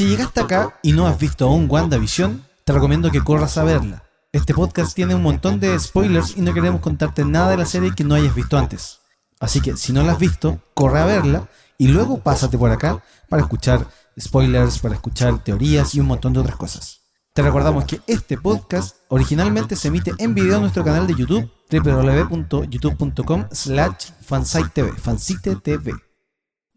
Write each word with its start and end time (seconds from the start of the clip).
Si 0.00 0.06
llegaste 0.06 0.40
acá 0.40 0.78
y 0.82 0.92
no 0.92 1.06
has 1.06 1.18
visto 1.18 1.46
aún 1.46 1.66
WandaVision, 1.68 2.42
te 2.64 2.72
recomiendo 2.72 3.10
que 3.10 3.20
corras 3.20 3.58
a 3.58 3.64
verla. 3.64 4.02
Este 4.32 4.54
podcast 4.54 4.94
tiene 4.94 5.14
un 5.14 5.22
montón 5.22 5.60
de 5.60 5.78
spoilers 5.78 6.38
y 6.38 6.40
no 6.40 6.54
queremos 6.54 6.80
contarte 6.80 7.22
nada 7.22 7.50
de 7.50 7.58
la 7.58 7.66
serie 7.66 7.94
que 7.94 8.02
no 8.02 8.14
hayas 8.14 8.34
visto 8.34 8.56
antes. 8.56 9.00
Así 9.40 9.60
que 9.60 9.76
si 9.76 9.92
no 9.92 10.02
la 10.02 10.12
has 10.12 10.18
visto, 10.18 10.58
corre 10.72 11.00
a 11.00 11.04
verla 11.04 11.50
y 11.76 11.88
luego 11.88 12.18
pásate 12.22 12.56
por 12.56 12.70
acá 12.70 13.04
para 13.28 13.42
escuchar 13.42 13.86
spoilers, 14.18 14.78
para 14.78 14.94
escuchar 14.94 15.44
teorías 15.44 15.94
y 15.94 16.00
un 16.00 16.06
montón 16.06 16.32
de 16.32 16.40
otras 16.40 16.56
cosas. 16.56 17.02
Te 17.34 17.42
recordamos 17.42 17.84
que 17.84 18.00
este 18.06 18.38
podcast 18.38 18.96
originalmente 19.08 19.76
se 19.76 19.88
emite 19.88 20.14
en 20.16 20.34
video 20.34 20.54
en 20.54 20.62
nuestro 20.62 20.82
canal 20.82 21.06
de 21.06 21.14
YouTube 21.14 21.50
www.youtube.com 21.70 23.48
slash 23.52 24.12
fansite 24.22 25.56
TV. 25.56 26.09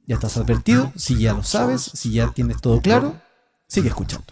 Ya 0.06 0.16
estás 0.16 0.36
advertido, 0.36 0.92
si 0.98 1.18
ya 1.18 1.32
lo 1.32 1.44
sabes, 1.44 1.90
si 1.94 2.12
ya 2.12 2.30
tienes 2.32 2.60
todo 2.60 2.82
claro, 2.82 3.16
sigue 3.68 3.88
escuchando. 3.88 4.26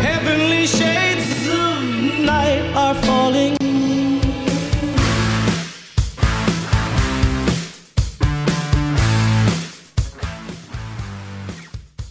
Heavenly 0.00 0.66
shades 0.66 1.46
of 1.48 1.80
night 2.24 2.74
are 2.74 2.98
falling. 3.02 3.56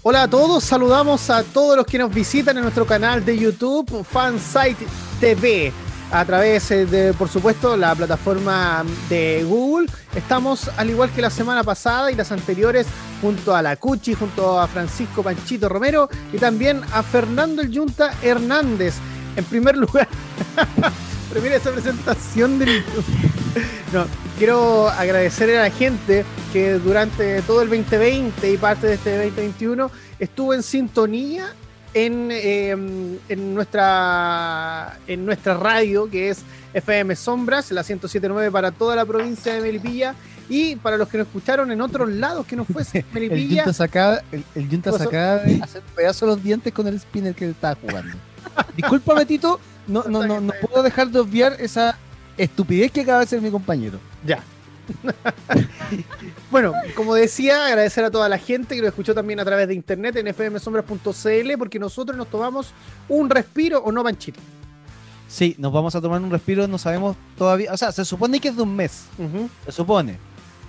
Hola 0.01 0.23
a 0.23 0.29
todos, 0.29 0.63
saludamos 0.63 1.29
a 1.29 1.43
todos 1.43 1.75
los 1.75 1.85
que 1.85 1.97
nos 1.97 2.13
visitan 2.13 2.55
en 2.55 2.63
nuestro 2.63 2.85
canal 2.85 3.25
de 3.25 3.37
YouTube 3.37 4.05
Fansite 4.05 4.87
TV 5.19 5.73
a 6.11 6.25
través 6.25 6.71
eh, 6.71 6.85
de, 6.85 7.13
por 7.13 7.29
supuesto, 7.29 7.77
la 7.77 7.95
plataforma 7.95 8.83
de 9.09 9.43
Google. 9.47 9.87
Estamos, 10.15 10.69
al 10.77 10.89
igual 10.89 11.11
que 11.11 11.21
la 11.21 11.29
semana 11.29 11.63
pasada 11.63 12.11
y 12.11 12.15
las 12.15 12.31
anteriores, 12.31 12.87
junto 13.21 13.55
a 13.55 13.61
la 13.61 13.75
Cuchi, 13.75 14.13
junto 14.13 14.59
a 14.59 14.67
Francisco 14.67 15.21
Panchito 15.23 15.69
Romero 15.69 16.09
y 16.33 16.37
también 16.37 16.81
a 16.93 17.03
Fernando 17.03 17.61
el 17.61 17.69
Yunta 17.69 18.13
Hernández. 18.21 18.95
En 19.35 19.45
primer 19.45 19.77
lugar, 19.77 20.07
primera 21.31 21.55
esa 21.55 21.71
presentación 21.71 22.57
del 22.59 22.83
no, 23.93 24.05
quiero 24.37 24.89
agradecer 24.89 25.55
a 25.57 25.63
la 25.63 25.71
gente 25.71 26.25
que 26.51 26.73
durante 26.73 27.41
todo 27.43 27.61
el 27.61 27.69
2020 27.69 28.51
y 28.51 28.57
parte 28.57 28.87
de 28.87 28.93
este 28.95 29.15
2021 29.15 29.91
estuvo 30.19 30.53
en 30.53 30.63
sintonía 30.63 31.53
en, 31.93 32.29
eh, 32.31 32.69
en, 33.29 33.55
nuestra, 33.55 34.99
en 35.07 35.25
nuestra 35.25 35.55
radio, 35.55 36.09
que 36.09 36.29
es 36.29 36.43
FM 36.73 37.15
Sombras, 37.15 37.71
la 37.71 37.81
107.9 37.81 38.51
para 38.51 38.71
toda 38.71 38.95
la 38.95 39.05
provincia 39.05 39.53
de 39.53 39.61
Melipilla. 39.61 40.15
Y 40.51 40.77
para 40.77 40.97
los 40.97 41.07
que 41.07 41.19
nos 41.19 41.27
escucharon 41.27 41.71
en 41.71 41.79
otros 41.79 42.09
lados 42.09 42.45
que 42.47 42.55
no 42.55 42.65
fuese 42.65 43.05
Melipilla. 43.13 43.61
el 43.61 43.65
Junta 43.65 43.73
sacaba, 43.73 44.21
el, 44.31 44.43
el 44.55 44.69
Junta 44.69 44.91
sacaba 44.97 45.35
de 45.43 45.61
hacer 45.61 45.83
pedazos 45.95 46.27
los 46.27 46.43
dientes 46.43 46.73
con 46.73 46.87
el 46.87 46.99
spinner 46.99 47.35
que 47.35 47.45
él 47.45 47.51
estaba 47.51 47.75
jugando. 47.75 48.17
Disculpa, 48.75 49.23
Tito, 49.25 49.59
no, 49.87 50.03
no, 50.03 50.25
no, 50.25 50.41
no 50.41 50.53
puedo 50.61 50.83
dejar 50.83 51.09
de 51.09 51.19
obviar 51.19 51.55
esa 51.59 51.97
estupidez 52.37 52.91
que 52.91 53.01
acaba 53.01 53.19
de 53.19 53.27
ser 53.27 53.41
mi 53.41 53.51
compañero. 53.51 53.99
Ya. 54.25 54.43
bueno, 56.51 56.73
como 56.95 57.15
decía, 57.15 57.67
agradecer 57.67 58.03
a 58.03 58.11
toda 58.11 58.27
la 58.29 58.37
gente 58.37 58.75
que 58.75 58.81
lo 58.81 58.87
escuchó 58.87 59.13
también 59.13 59.39
a 59.39 59.45
través 59.45 59.67
de 59.67 59.73
internet 59.73 60.15
en 60.15 60.33
fmsombras.cl 60.33 61.57
porque 61.57 61.79
nosotros 61.79 62.17
nos 62.17 62.27
tomamos 62.27 62.73
un 63.07 63.29
respiro 63.29 63.79
o 63.79 63.91
no, 63.91 64.03
Panchito. 64.03 64.39
Sí, 65.27 65.55
nos 65.59 65.71
vamos 65.71 65.95
a 65.95 66.01
tomar 66.01 66.21
un 66.21 66.31
respiro, 66.31 66.67
no 66.67 66.79
sabemos 66.79 67.15
todavía, 67.37 67.71
o 67.71 67.77
sea, 67.77 67.91
se 67.91 68.03
supone 68.03 68.39
que 68.39 68.47
es 68.47 68.55
de 68.55 68.63
un 68.63 68.75
mes, 68.75 69.05
uh 69.19 69.23
-huh. 69.23 69.49
se 69.65 69.71
supone. 69.71 70.17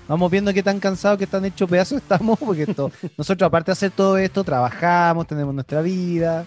Vamos 0.06 0.31
viendo 0.31 0.53
qué 0.53 0.62
tan 0.62 0.81
cansados, 0.81 1.19
qué 1.19 1.27
tan 1.27 1.45
hechos 1.45 1.70
pedazos 1.70 1.98
estamos, 1.98 2.39
porque 2.39 2.64
esto, 2.64 2.91
nosotros 3.17 3.47
aparte 3.47 3.70
de 3.70 3.73
hacer 3.73 3.91
todo 3.91 4.19
esto, 4.19 4.45
trabajamos, 4.45 5.27
tenemos 5.27 5.55
nuestra 5.55 5.81
vida, 5.81 6.45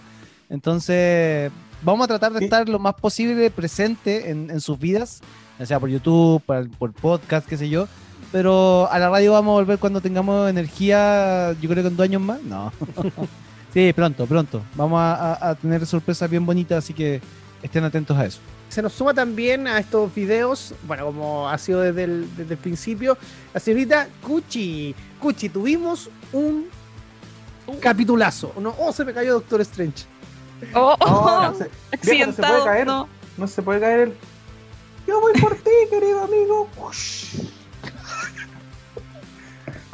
entonces 0.48 1.50
vamos 1.82 2.04
a 2.04 2.08
tratar 2.08 2.32
de 2.32 2.44
estar 2.44 2.68
lo 2.68 2.78
más 2.78 2.94
posible 2.94 3.50
presente 3.50 4.30
en, 4.30 4.50
en 4.50 4.60
sus 4.60 4.78
vidas, 4.78 5.20
ya 5.58 5.66
sea 5.66 5.80
por 5.80 5.88
YouTube, 5.88 6.42
por, 6.42 6.68
por, 6.70 6.92
podcast, 6.92 7.48
qué 7.48 7.56
sé 7.56 7.68
yo. 7.68 7.88
Pero 8.34 8.90
a 8.90 8.98
la 8.98 9.10
radio 9.10 9.30
vamos 9.30 9.52
a 9.52 9.54
volver 9.60 9.78
cuando 9.78 10.00
tengamos 10.00 10.50
energía, 10.50 11.52
yo 11.60 11.70
creo 11.70 11.84
que 11.84 11.88
en 11.88 11.96
dos 11.96 12.02
años 12.02 12.20
más. 12.20 12.42
No. 12.42 12.72
sí, 13.72 13.92
pronto, 13.92 14.26
pronto. 14.26 14.60
Vamos 14.74 14.98
a, 15.00 15.50
a, 15.50 15.54
tener 15.54 15.86
sorpresas 15.86 16.28
bien 16.28 16.44
bonitas, 16.44 16.78
así 16.78 16.92
que 16.92 17.20
estén 17.62 17.84
atentos 17.84 18.18
a 18.18 18.24
eso. 18.26 18.40
Se 18.70 18.82
nos 18.82 18.92
suma 18.92 19.14
también 19.14 19.68
a 19.68 19.78
estos 19.78 20.12
videos, 20.12 20.74
bueno, 20.82 21.06
como 21.06 21.48
ha 21.48 21.56
sido 21.58 21.82
desde 21.82 22.02
el, 22.02 22.36
desde 22.36 22.54
el 22.54 22.58
principio, 22.58 23.16
la 23.52 23.60
señorita 23.60 24.08
Cuchi. 24.20 24.96
Cuchi, 25.20 25.48
tuvimos 25.48 26.10
un, 26.32 26.66
un 27.68 27.76
capitulazo. 27.78 28.52
No, 28.60 28.74
oh, 28.80 28.92
se 28.92 29.04
me 29.04 29.14
cayó 29.14 29.34
Doctor 29.34 29.60
Strange. 29.60 30.06
Oh, 30.74 30.96
oh, 31.02 31.40
no, 31.40 31.54
se, 31.54 31.70
viejo, 32.10 32.26
no 32.26 32.32
se 32.32 32.42
puede 32.42 32.64
caer. 32.64 32.86
No. 32.88 33.08
no 33.36 33.46
se 33.46 33.62
puede 33.62 33.78
caer 33.78 34.00
el. 34.00 34.14
Yo 35.06 35.20
voy 35.20 35.34
por 35.34 35.54
ti, 35.54 35.70
querido 35.88 36.24
amigo. 36.24 36.68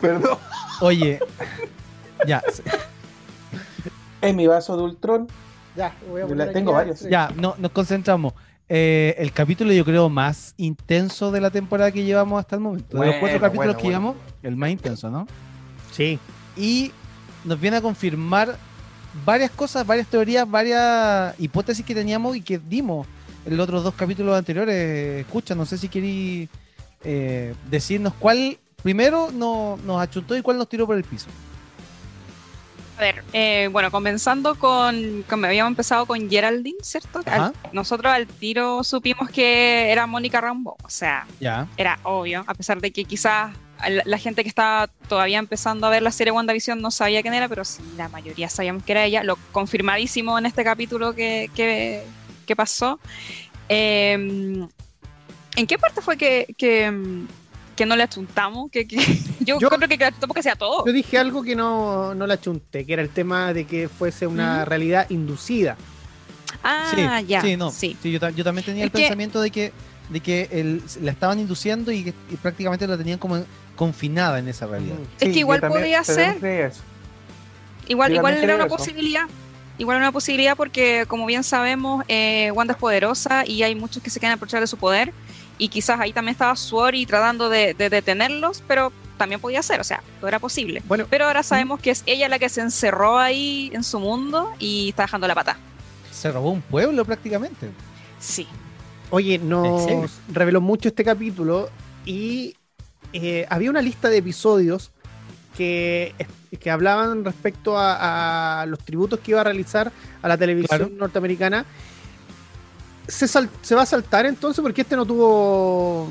Perdón. 0.01 0.39
Oye, 0.81 1.21
ya. 2.27 2.43
Es 4.21 4.35
mi 4.35 4.47
vaso 4.47 4.77
de 4.77 4.83
Ultron. 4.83 5.29
Ya, 5.77 5.95
voy 6.09 6.23
a 6.23 6.27
poner 6.27 6.53
tengo 6.53 6.73
varios. 6.73 7.01
Ya, 7.01 7.31
no, 7.37 7.55
nos 7.59 7.71
concentramos. 7.71 8.35
Eh, 8.69 9.15
el 9.19 9.33
capítulo, 9.33 9.73
yo 9.73 9.85
creo, 9.85 10.09
más 10.09 10.55
intenso 10.57 11.33
de 11.33 11.41
la 11.41 11.51
temporada 11.51 11.91
que 11.91 12.05
llevamos 12.05 12.39
hasta 12.39 12.57
el 12.57 12.63
momento. 12.63 12.97
Bueno, 12.97 13.13
de 13.13 13.19
los 13.19 13.21
cuatro 13.21 13.41
capítulos 13.41 13.75
bueno, 13.75 13.79
que 13.79 13.83
bueno. 13.85 13.99
llevamos, 13.99 14.17
el 14.43 14.57
más 14.57 14.71
intenso, 14.71 15.11
¿no? 15.11 15.27
Sí. 15.93 16.19
Y 16.57 16.93
nos 17.45 17.61
viene 17.61 17.79
a 17.79 17.81
confirmar 17.81 18.57
varias 19.25 19.51
cosas, 19.51 19.87
varias 19.87 20.07
teorías, 20.07 20.49
varias 20.49 21.35
hipótesis 21.41 21.85
que 21.85 21.95
teníamos 21.95 22.37
y 22.37 22.43
que 22.43 22.59
dimos 22.59 23.07
en 23.45 23.57
los 23.57 23.65
otros 23.65 23.83
dos 23.83 23.95
capítulos 23.95 24.37
anteriores. 24.37 25.21
Escucha, 25.21 25.55
no 25.55 25.67
sé 25.67 25.79
si 25.79 25.89
queréis 25.89 26.49
eh, 27.03 27.55
decirnos 27.69 28.15
cuál 28.19 28.59
primero 28.83 29.31
no, 29.33 29.79
nos 29.85 30.01
achuntó 30.01 30.37
y 30.37 30.43
cuál 30.43 30.59
nos 30.59 30.69
tiró 30.69 30.87
por 30.87 30.97
el 30.97 31.05
piso. 31.05 31.29
A 32.99 33.01
ver, 33.01 33.25
eh, 33.33 33.71
bueno, 33.73 33.91
comenzando 33.91 34.57
con, 34.57 35.25
con, 35.27 35.43
habíamos 35.43 35.71
empezado 35.71 36.05
con 36.05 36.29
Geraldine, 36.29 36.77
¿cierto? 36.83 37.23
Al, 37.25 37.55
nosotros 37.73 38.13
al 38.13 38.27
tiro 38.27 38.85
supimos 38.85 39.31
que 39.31 39.91
era 39.91 40.07
Mónica 40.07 40.39
Rambo, 40.43 40.77
o 40.83 40.91
sea, 40.91 41.27
ya. 41.41 41.67
era 41.79 41.99
obvio, 42.03 42.45
a 42.47 42.53
pesar 42.53 42.79
de 42.83 42.91
que 42.91 43.07
quizás 43.07 43.53
la, 43.89 44.03
la, 44.05 44.19
gente 44.19 44.43
que 44.43 44.51
estaba 44.51 44.89
todavía 45.09 45.39
empezando 45.39 45.87
a 45.87 45.91
ver 45.91 46.03
la 46.03 46.11
serie 46.11 46.31
WandaVision 46.31 46.83
no 46.83 46.91
sabía 46.91 47.23
quién 47.23 47.33
era, 47.33 47.49
pero 47.49 47.65
sí, 47.65 47.83
la 47.97 48.11
mayoría 48.11 48.51
sabíamos 48.51 48.83
que 48.83 48.93
era 48.93 49.07
ella, 49.07 49.25
lo 49.25 49.37
confirmadísimo 49.51 50.39
en 50.39 50.45
este 50.45 50.63
capítulo 50.63 51.15
que, 51.15 51.51
que, 51.55 52.05
que 52.47 52.55
pasó. 52.55 53.01
Eh, 53.71 54.13
¿En 55.57 55.67
qué 55.67 55.79
parte 55.79 56.03
fue 56.03 56.19
que, 56.19 56.55
que 56.59 56.93
que 57.81 57.87
no 57.87 57.97
le 57.97 58.03
achuntamos, 58.03 58.71
que, 58.71 58.87
que 58.87 58.97
yo, 59.41 59.59
yo, 59.59 59.71
creo 59.71 59.89
que 59.89 59.97
le 59.97 60.05
achuntamos 60.05 60.35
que 60.35 60.43
sea 60.43 60.55
todo. 60.55 60.85
Yo 60.85 60.93
dije 60.93 61.17
algo 61.17 61.43
que 61.43 61.57
no, 61.57 62.15
no 62.15 62.27
le 62.27 62.35
achunté, 62.35 62.85
que 62.85 62.93
era 62.93 63.01
el 63.01 63.09
tema 63.09 63.55
de 63.55 63.65
que 63.65 63.89
fuese 63.89 64.27
una 64.27 64.61
mm. 64.65 64.69
realidad 64.69 65.07
inducida. 65.09 65.79
Ah, 66.63 66.93
sí, 66.95 67.27
ya. 67.27 67.41
Sí, 67.41 67.57
no, 67.57 67.71
sí. 67.71 67.97
sí 68.03 68.13
yo, 68.13 68.29
yo, 68.29 68.45
también 68.45 68.67
tenía 68.67 68.85
es 68.85 68.89
el 68.89 68.93
que... 68.93 68.99
pensamiento 68.99 69.41
de 69.41 69.51
que, 69.51 69.73
de 70.11 70.21
que 70.21 70.49
el, 70.53 70.83
la 71.01 71.11
estaban 71.11 71.41
induciendo 71.41 71.91
y, 71.91 72.05
que, 72.05 72.15
y 72.31 72.37
prácticamente 72.37 72.87
la 72.87 72.99
tenían 72.99 73.19
como 73.19 73.43
confinada 73.77 74.39
en 74.41 74.49
esa 74.49 74.67
realidad. 74.67 74.97
Es 75.19 75.33
que 75.33 75.39
igual 75.39 75.63
podría 75.63 76.05
ser. 76.05 76.37
Igual, 77.89 78.13
igual 78.13 78.35
era 78.35 78.57
una 78.57 78.67
eso. 78.67 78.77
posibilidad. 78.77 79.27
Igual 79.79 79.97
una 79.97 80.13
posibilidad 80.13 80.55
porque, 80.55 81.07
como 81.09 81.25
bien 81.25 81.45
sabemos, 81.45 82.05
eh, 82.09 82.51
Wanda 82.53 82.75
es 82.75 82.79
poderosa 82.79 83.47
y 83.47 83.63
hay 83.63 83.75
muchos 83.75 84.03
que 84.03 84.11
se 84.11 84.21
quieren 84.21 84.35
aprovechar 84.35 84.61
de 84.61 84.67
su 84.67 84.77
poder 84.77 85.15
y 85.61 85.69
quizás 85.69 86.01
ahí 86.01 86.13
también 86.13 86.33
estaba 86.33 86.57
Suori 86.57 87.05
tratando 87.05 87.51
de, 87.51 87.75
de, 87.75 87.91
detenerlos, 87.91 88.63
pero 88.67 88.93
también 89.19 89.43
podía 89.43 89.63
ser, 89.63 89.79
o 89.79 89.85
sea, 89.85 90.03
todo 90.19 90.29
era 90.29 90.39
posible. 90.39 90.83
Bueno, 90.89 91.05
pero 91.09 91.27
ahora 91.27 91.43
sabemos 91.43 91.81
que 91.81 91.91
es 91.91 92.03
ella 92.07 92.31
la 92.31 92.39
que 92.39 92.49
se 92.49 92.63
encerró 92.63 93.19
ahí 93.19 93.71
en 93.75 93.85
su 93.85 94.01
mundo 94.01 94.51
y 94.59 94.89
está 94.89 95.03
dejando 95.03 95.29
la 95.29 95.35
pata. 95.35 95.59
Se 96.11 96.33
robó 96.33 96.51
un 96.51 96.63
pueblo 96.63 97.05
prácticamente. 97.05 97.71
Sí. 98.19 98.49
Oye, 99.11 99.39
nos 99.39 99.87
reveló 100.33 100.63
mucho 100.63 100.89
este 100.89 101.05
capítulo 101.05 101.69
y 102.07 102.57
eh, 103.13 103.47
había 103.51 103.69
una 103.69 103.83
lista 103.83 104.09
de 104.09 104.17
episodios 104.17 104.93
que, 105.59 106.15
que 106.59 106.71
hablaban 106.71 107.23
respecto 107.23 107.77
a, 107.77 108.63
a, 108.63 108.67
los 108.67 108.79
tributos 108.79 109.21
que 109.21 109.33
iba 109.33 109.43
a 109.43 109.45
realizar 109.45 109.93
a 110.23 110.29
la 110.29 110.39
televisión 110.39 110.79
claro. 110.79 110.95
norteamericana 110.97 111.67
se, 113.11 113.29
sal, 113.29 113.51
se, 113.63 113.75
va 113.75 113.83
a 113.83 113.87
saltar 113.87 114.27
entonces 114.27 114.63
porque 114.63 114.83
este 114.83 114.97
no 114.97 115.05
tuvo. 115.05 116.09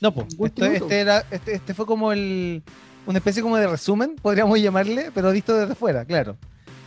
No, 0.00 0.14
pues. 0.14 0.26
Este, 0.38 0.76
este, 0.76 1.00
era, 1.00 1.24
este, 1.30 1.54
este, 1.54 1.74
fue 1.74 1.86
como 1.86 2.12
el. 2.12 2.62
Una 3.06 3.18
especie 3.18 3.42
como 3.42 3.56
de 3.56 3.66
resumen, 3.66 4.16
podríamos 4.20 4.60
llamarle, 4.60 5.10
pero 5.14 5.32
visto 5.32 5.54
desde 5.54 5.74
fuera, 5.74 6.04
claro. 6.04 6.36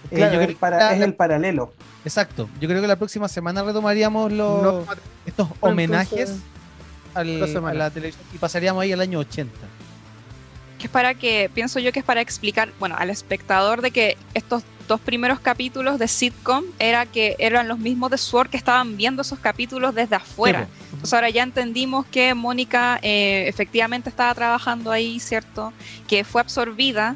claro 0.10 0.42
eh, 0.42 0.56
para, 0.60 0.94
es 0.94 1.02
el 1.02 1.16
paralelo. 1.16 1.74
Exacto. 2.06 2.48
Yo 2.60 2.68
creo 2.68 2.80
que 2.80 2.88
la 2.88 2.96
próxima 2.96 3.28
semana 3.28 3.64
retomaríamos 3.64 4.32
los, 4.32 4.62
no, 4.62 4.86
estos 5.26 5.48
homenajes 5.60 6.36
al, 7.16 7.42
a 7.66 7.74
la 7.74 7.90
televisión 7.90 8.24
y 8.34 8.38
pasaríamos 8.38 8.84
ahí 8.84 8.92
al 8.92 9.02
año 9.02 9.18
80. 9.18 9.52
que 10.78 10.86
es 10.86 10.92
para 10.92 11.16
que, 11.16 11.50
pienso 11.54 11.80
yo 11.80 11.92
que 11.92 12.00
es 12.00 12.06
para 12.06 12.22
explicar, 12.22 12.72
bueno, 12.80 12.96
al 13.00 13.10
espectador 13.10 13.82
de 13.82 13.90
que 13.90 14.18
estos 14.36 14.64
dos 14.92 15.00
primeros 15.00 15.40
capítulos 15.40 15.98
de 16.00 16.08
sitcom 16.10 16.66
era 16.78 17.06
que 17.06 17.38
eran 17.40 17.70
los 17.70 17.80
mismos 17.80 18.12
de 18.12 18.18
Sword 18.18 18.50
que 18.50 18.58
estaban 18.58 18.98
viendo 18.98 19.22
esos 19.22 19.40
capítulos 19.40 19.96
desde 19.96 20.18
afuera. 20.18 20.68
Entonces 20.92 21.14
ahora 21.14 21.30
ya 21.30 21.44
entendimos 21.44 22.06
que 22.08 22.34
Mónica 22.34 23.00
eh, 23.02 23.46
efectivamente 23.48 24.10
estaba 24.10 24.36
trabajando 24.36 24.92
ahí, 24.92 25.22
¿cierto? 25.22 25.72
Que 26.10 26.26
fue 26.26 26.42
absorbida 26.42 27.16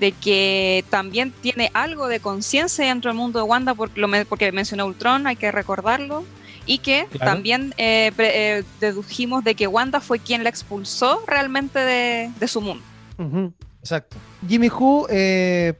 de 0.00 0.10
que 0.10 0.84
también 0.90 1.30
tiene 1.30 1.70
algo 1.74 2.08
de 2.08 2.18
conciencia 2.18 2.86
dentro 2.86 3.10
del 3.10 3.18
mundo 3.18 3.38
de 3.38 3.44
Wanda 3.44 3.72
porque, 3.72 4.00
lo, 4.00 4.08
porque 4.28 4.50
mencionó 4.50 4.86
Ultron, 4.86 5.28
hay 5.28 5.36
que 5.36 5.52
recordarlo, 5.52 6.24
y 6.66 6.78
que 6.78 7.06
también 7.20 7.72
eh, 7.76 8.10
eh, 8.18 8.64
dedujimos 8.80 9.44
de 9.44 9.54
que 9.54 9.68
Wanda 9.68 10.00
fue 10.00 10.18
quien 10.18 10.42
la 10.42 10.50
expulsó 10.50 11.22
realmente 11.28 11.78
de 11.78 12.48
su 12.48 12.60
mundo. 12.60 12.82
Exacto. 13.82 14.16
Jimmy 14.48 14.68
Who 14.68 15.08
eh, 15.10 15.74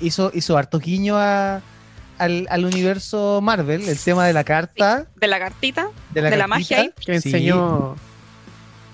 hizo, 0.00 0.30
hizo 0.32 0.56
harto 0.56 0.78
guiño 0.78 1.16
al, 1.18 2.64
universo 2.64 3.40
Marvel, 3.42 3.88
el 3.88 3.98
tema 3.98 4.24
de 4.24 4.32
la 4.32 4.44
carta. 4.44 5.06
de 5.16 5.26
la 5.26 5.40
cartita, 5.40 5.90
de 6.10 6.36
la, 6.36 6.46
magia. 6.46 6.92
Que 7.04 7.16
enseñó. 7.16 7.96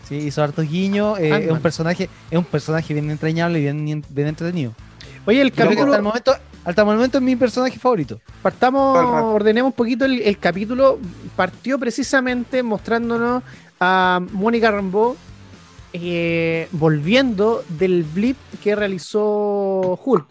Sí, 0.09 0.17
hizo 0.17 0.43
harto 0.43 0.63
guiño. 0.63 1.19
Eh, 1.19 1.45
es 1.45 1.51
un 1.51 1.61
personaje, 1.61 2.09
es 2.31 2.39
un 2.39 2.45
personaje 2.45 2.95
bien 2.95 3.11
entrañable 3.11 3.59
y 3.59 3.63
bien, 3.63 4.05
bien 4.09 4.29
entretenido. 4.29 4.73
Oye, 5.27 5.43
el 5.43 5.53
capítulo. 5.53 5.93
Hasta 5.93 5.97
el, 5.99 6.03
momento, 6.03 6.35
hasta 6.65 6.81
el 6.81 6.87
momento 6.87 7.19
es 7.19 7.25
mi 7.25 7.37
personaje 7.37 7.79
favorito. 7.79 8.21
Partamos, 8.43 8.99
ordenemos 9.35 9.71
un 9.71 9.77
poquito 9.77 10.07
el, 10.07 10.23
el 10.23 10.39
capítulo. 10.39 10.99
Partió 11.37 11.79
precisamente 11.79 12.63
mostrándonos 12.63 13.43
a 13.81 14.21
Mónica 14.33 14.71
Rambeau 14.71 15.15
eh, 15.97 16.69
volviendo 16.73 17.65
del 17.69 18.03
blip 18.03 18.37
que 18.65 18.75
realizó 18.75 19.99
Hulk. 20.05 20.27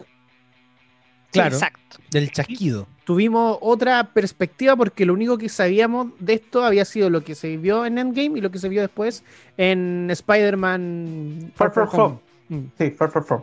Claro, 1.32 1.58
del 2.10 2.30
chasquido. 2.30 2.86
Tuvimos 3.04 3.56
otra 3.62 4.12
perspectiva 4.12 4.76
porque 4.76 5.06
lo 5.06 5.14
único 5.14 5.38
que 5.38 5.48
sabíamos 5.48 6.08
de 6.18 6.34
esto 6.34 6.64
había 6.64 6.84
sido 6.84 7.08
lo 7.08 7.24
que 7.24 7.34
se 7.34 7.56
vio 7.56 7.86
en 7.86 7.96
Endgame 7.96 8.38
y 8.38 8.40
lo 8.42 8.50
que 8.50 8.58
se 8.58 8.68
vio 8.68 8.82
después 8.82 9.24
en 9.56 10.10
Spider-Man 10.10 11.52
Far 11.56 11.72
Far 11.72 11.90
From. 11.90 12.18
Mm. 12.50 12.64
Sí, 12.76 12.90
Far 12.90 13.10
Far 13.10 13.24
From. 13.24 13.42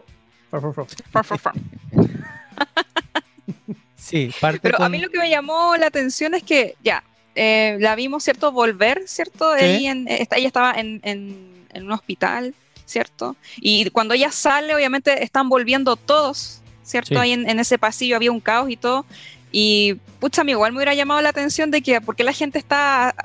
Far 0.51 0.61
Far 0.61 0.73
From. 0.73 0.87
Far 1.11 1.25
Far 1.25 1.39
From. 1.39 1.55
sí, 3.95 4.31
Pero 4.61 4.79
a 4.79 4.89
mí 4.89 4.99
lo 4.99 5.09
que 5.09 5.17
me 5.17 5.29
llamó 5.29 5.75
la 5.75 5.87
atención 5.87 6.35
es 6.35 6.43
que 6.43 6.75
ya, 6.83 7.03
eh, 7.33 7.77
la 7.79 7.95
vimos, 7.95 8.23
¿cierto? 8.23 8.51
Volver, 8.51 9.07
¿cierto? 9.07 9.55
en, 9.57 10.07
ella 10.07 10.47
estaba 10.47 10.73
en 10.73 11.01
en 11.03 11.60
un 11.75 11.91
hospital, 11.91 12.53
¿cierto? 12.85 13.35
Y 13.57 13.89
cuando 13.91 14.13
ella 14.13 14.31
sale, 14.31 14.75
obviamente 14.75 15.23
están 15.23 15.49
volviendo 15.49 15.95
todos, 15.95 16.61
¿cierto? 16.83 17.19
Ahí 17.19 17.31
en, 17.31 17.59
ese 17.59 17.77
pasillo 17.77 18.15
había 18.15 18.31
un 18.31 18.39
caos 18.39 18.69
y 18.69 18.77
todo. 18.77 19.05
Y, 19.51 19.95
pucha, 20.19 20.41
a 20.41 20.43
mí 20.43 20.51
igual 20.51 20.71
me 20.71 20.77
hubiera 20.77 20.93
llamado 20.93 21.21
la 21.21 21.29
atención 21.29 21.71
de 21.71 21.81
que, 21.81 22.01
¿por 22.01 22.15
qué 22.15 22.23
la 22.23 22.33
gente 22.33 22.59
está 22.59 23.15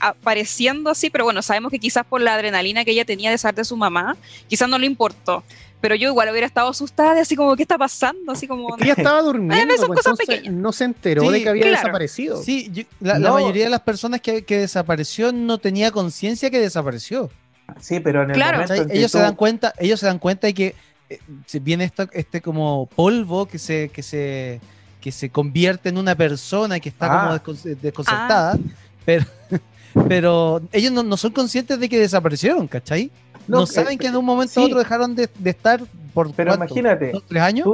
apareciendo 0.00 0.90
así? 0.90 1.10
Pero 1.10 1.24
bueno, 1.24 1.42
sabemos 1.42 1.70
que 1.70 1.78
quizás 1.78 2.06
por 2.06 2.20
la 2.20 2.34
adrenalina 2.34 2.84
que 2.84 2.92
ella 2.92 3.04
tenía 3.04 3.30
de 3.30 3.38
saber 3.38 3.56
de 3.56 3.64
su 3.64 3.76
mamá, 3.76 4.16
quizás 4.48 4.68
no 4.68 4.78
le 4.78 4.86
importó. 4.86 5.42
Pero 5.80 5.94
yo 5.94 6.08
igual 6.08 6.30
hubiera 6.30 6.46
estado 6.46 6.70
asustada, 6.70 7.20
así 7.20 7.36
como, 7.36 7.54
¿qué 7.54 7.62
está 7.62 7.76
pasando? 7.76 8.32
Así 8.32 8.46
como. 8.46 8.76
ella 8.80 8.94
estaba 8.96 9.20
durmiendo, 9.20 9.74
pues, 9.86 10.50
no 10.50 10.72
se 10.72 10.84
enteró 10.84 11.30
de 11.30 11.42
que 11.42 11.48
había 11.50 11.66
desaparecido. 11.66 12.42
Sí, 12.42 12.86
la, 13.00 13.18
mayoría 13.18 13.64
de 13.64 13.70
las 13.70 13.82
personas 13.82 14.22
que, 14.22 14.44
que 14.44 14.58
desapareció 14.58 15.32
no 15.32 15.58
tenía 15.58 15.90
conciencia 15.90 16.50
que 16.50 16.58
desapareció. 16.58 17.30
Sí, 17.80 18.00
pero 18.00 18.22
en 18.22 18.30
el 18.30 18.38
momento 18.38 18.74
ellos 18.90 19.10
se 19.10 19.18
dan 19.18 19.34
cuenta, 19.34 19.74
ellos 19.78 20.00
se 20.00 20.06
dan 20.06 20.18
cuenta 20.18 20.46
de 20.46 20.54
que 20.54 20.74
eh, 21.08 21.18
viene 21.60 21.84
esto, 21.84 22.08
este 22.12 22.40
como 22.40 22.86
polvo 22.94 23.46
que 23.46 23.58
se, 23.58 23.90
que 23.90 24.02
se, 24.02 24.60
que 25.00 25.12
se 25.12 25.30
convierte 25.30 25.88
en 25.88 25.98
una 25.98 26.14
persona 26.14 26.80
que 26.80 26.88
está 26.88 27.06
como 27.06 27.20
ah. 27.32 27.42
desconcertada, 27.80 28.54
ah. 28.54 28.58
pero, 29.04 29.24
pero 30.08 30.62
ellos 30.72 30.92
no, 30.92 31.16
son 31.16 31.32
conscientes 31.32 31.78
de 31.78 31.88
que 31.88 31.98
desaparecieron, 31.98 32.66
¿cachai? 32.66 33.10
No, 33.46 33.66
saben 33.66 33.98
que 33.98 34.08
en 34.08 34.16
un 34.16 34.24
momento 34.24 34.60
u 34.60 34.64
otro 34.64 34.78
dejaron 34.78 35.14
de, 35.14 35.28
estar 35.44 35.80
por 36.12 36.32
pero 36.32 36.54
imagínate, 36.54 37.12
tres 37.28 37.42
años. 37.42 37.68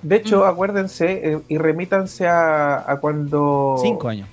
de 0.00 0.16
hecho, 0.16 0.46
acuérdense 0.46 1.32
eh, 1.32 1.40
y 1.48 1.58
remítanse 1.58 2.26
a, 2.26 2.90
a, 2.90 3.00
cuando. 3.00 3.76
Cinco 3.82 4.08
años. 4.08 4.28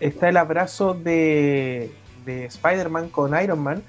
Está 0.00 0.30
el 0.30 0.36
abrazo 0.38 0.94
de, 0.94 1.92
de 2.24 2.46
Spider-Man 2.46 3.10
con 3.10 3.38
Iron 3.40 3.60
Man 3.60 3.82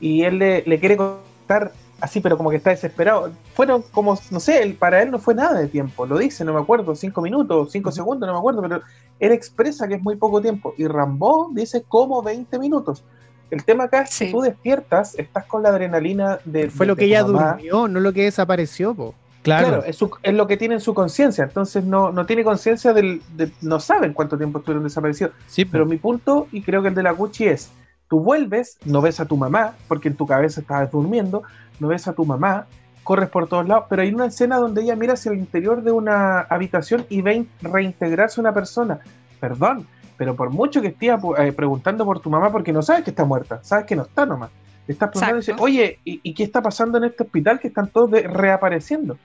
y 0.00 0.22
él 0.22 0.38
le, 0.38 0.80
quiere 0.80 0.96
contar 0.96 1.72
así, 2.00 2.20
pero 2.20 2.36
como 2.36 2.50
que 2.50 2.56
está 2.56 2.70
desesperado. 2.70 3.30
Fueron 3.54 3.82
como, 3.82 4.18
no 4.30 4.40
sé, 4.40 4.76
para 4.78 5.02
él 5.02 5.10
no 5.10 5.18
fue 5.18 5.34
nada 5.34 5.58
de 5.58 5.68
tiempo, 5.68 6.06
lo 6.06 6.18
dice, 6.18 6.44
no 6.44 6.52
me 6.52 6.60
acuerdo, 6.60 6.94
cinco 6.94 7.22
minutos, 7.22 7.72
cinco 7.72 7.90
segundos, 7.92 8.26
no 8.26 8.34
me 8.34 8.38
acuerdo, 8.38 8.62
pero 8.62 8.82
él 9.18 9.32
expresa 9.32 9.88
que 9.88 9.94
es 9.94 10.02
muy 10.02 10.16
poco 10.16 10.40
tiempo. 10.40 10.74
Y 10.76 10.86
Rambo 10.86 11.50
dice 11.52 11.84
como 11.86 12.22
20 12.22 12.58
minutos. 12.58 13.04
El 13.50 13.64
tema 13.64 13.84
acá 13.84 14.02
es 14.02 14.18
que 14.18 14.30
tú 14.32 14.40
despiertas, 14.40 15.14
estás 15.16 15.46
con 15.46 15.62
la 15.62 15.68
adrenalina 15.68 16.40
de. 16.44 16.68
Fue 16.68 16.84
lo 16.84 16.96
que 16.96 17.04
ella 17.04 17.22
durmió, 17.22 17.86
no 17.86 18.00
lo 18.00 18.12
que 18.12 18.24
desapareció, 18.24 18.94
po. 18.94 19.14
Claro, 19.46 19.84
es, 19.84 20.00
lo 20.34 20.46
que 20.48 20.56
tiene 20.56 20.74
en 20.74 20.80
su 20.80 20.92
conciencia, 20.92 21.44
entonces 21.44 21.84
no, 21.84 22.10
no 22.10 22.26
tiene 22.26 22.42
conciencia 22.42 22.92
del, 22.92 23.22
de, 23.36 23.52
no 23.60 23.78
saben 23.78 24.12
cuánto 24.12 24.36
tiempo 24.36 24.58
estuvieron 24.58 24.82
desaparecidos. 24.82 25.34
Sí, 25.46 25.64
pero 25.64 25.86
mi 25.86 25.98
punto, 25.98 26.48
y 26.50 26.62
creo 26.62 26.82
que 26.82 26.88
el 26.88 26.96
de 26.96 27.04
la 27.04 27.12
Gucci 27.12 27.46
es, 27.46 27.70
Tú 28.08 28.20
vuelves, 28.20 28.78
no 28.84 29.00
ves 29.00 29.20
a 29.20 29.26
tu 29.26 29.36
mamá, 29.36 29.74
porque 29.88 30.08
en 30.08 30.16
tu 30.16 30.26
cabeza 30.26 30.60
estabas 30.60 30.90
durmiendo, 30.90 31.42
no 31.80 31.88
ves 31.88 32.06
a 32.06 32.12
tu 32.12 32.24
mamá, 32.24 32.66
corres 33.02 33.28
por 33.28 33.48
todos 33.48 33.66
lados, 33.66 33.86
pero 33.88 34.02
hay 34.02 34.12
una 34.12 34.26
escena 34.26 34.58
donde 34.58 34.82
ella 34.82 34.96
mira 34.96 35.14
hacia 35.14 35.32
el 35.32 35.38
interior 35.38 35.82
de 35.82 35.92
una 35.92 36.40
habitación 36.40 37.06
y 37.08 37.22
ve 37.22 37.46
reintegrarse 37.62 38.40
una 38.40 38.52
persona. 38.52 39.00
Perdón, 39.40 39.86
pero 40.16 40.34
por 40.34 40.50
mucho 40.50 40.80
que 40.80 40.88
estés 40.88 41.12
eh, 41.38 41.52
preguntando 41.52 42.04
por 42.04 42.20
tu 42.20 42.30
mamá, 42.30 42.50
porque 42.50 42.72
no 42.72 42.82
sabes 42.82 43.04
que 43.04 43.10
está 43.10 43.24
muerta, 43.24 43.60
sabes 43.62 43.86
que 43.86 43.96
no 43.96 44.02
está 44.02 44.26
nomás. 44.26 44.50
estás 44.88 45.10
preguntando 45.10 45.36
y 45.36 45.40
dices, 45.40 45.56
oye, 45.58 46.00
¿y, 46.04 46.34
qué 46.34 46.42
está 46.42 46.62
pasando 46.62 46.98
en 46.98 47.04
este 47.04 47.22
hospital 47.22 47.60
que 47.60 47.68
están 47.68 47.88
todos 47.88 48.10
reapareciendo? 48.10 49.18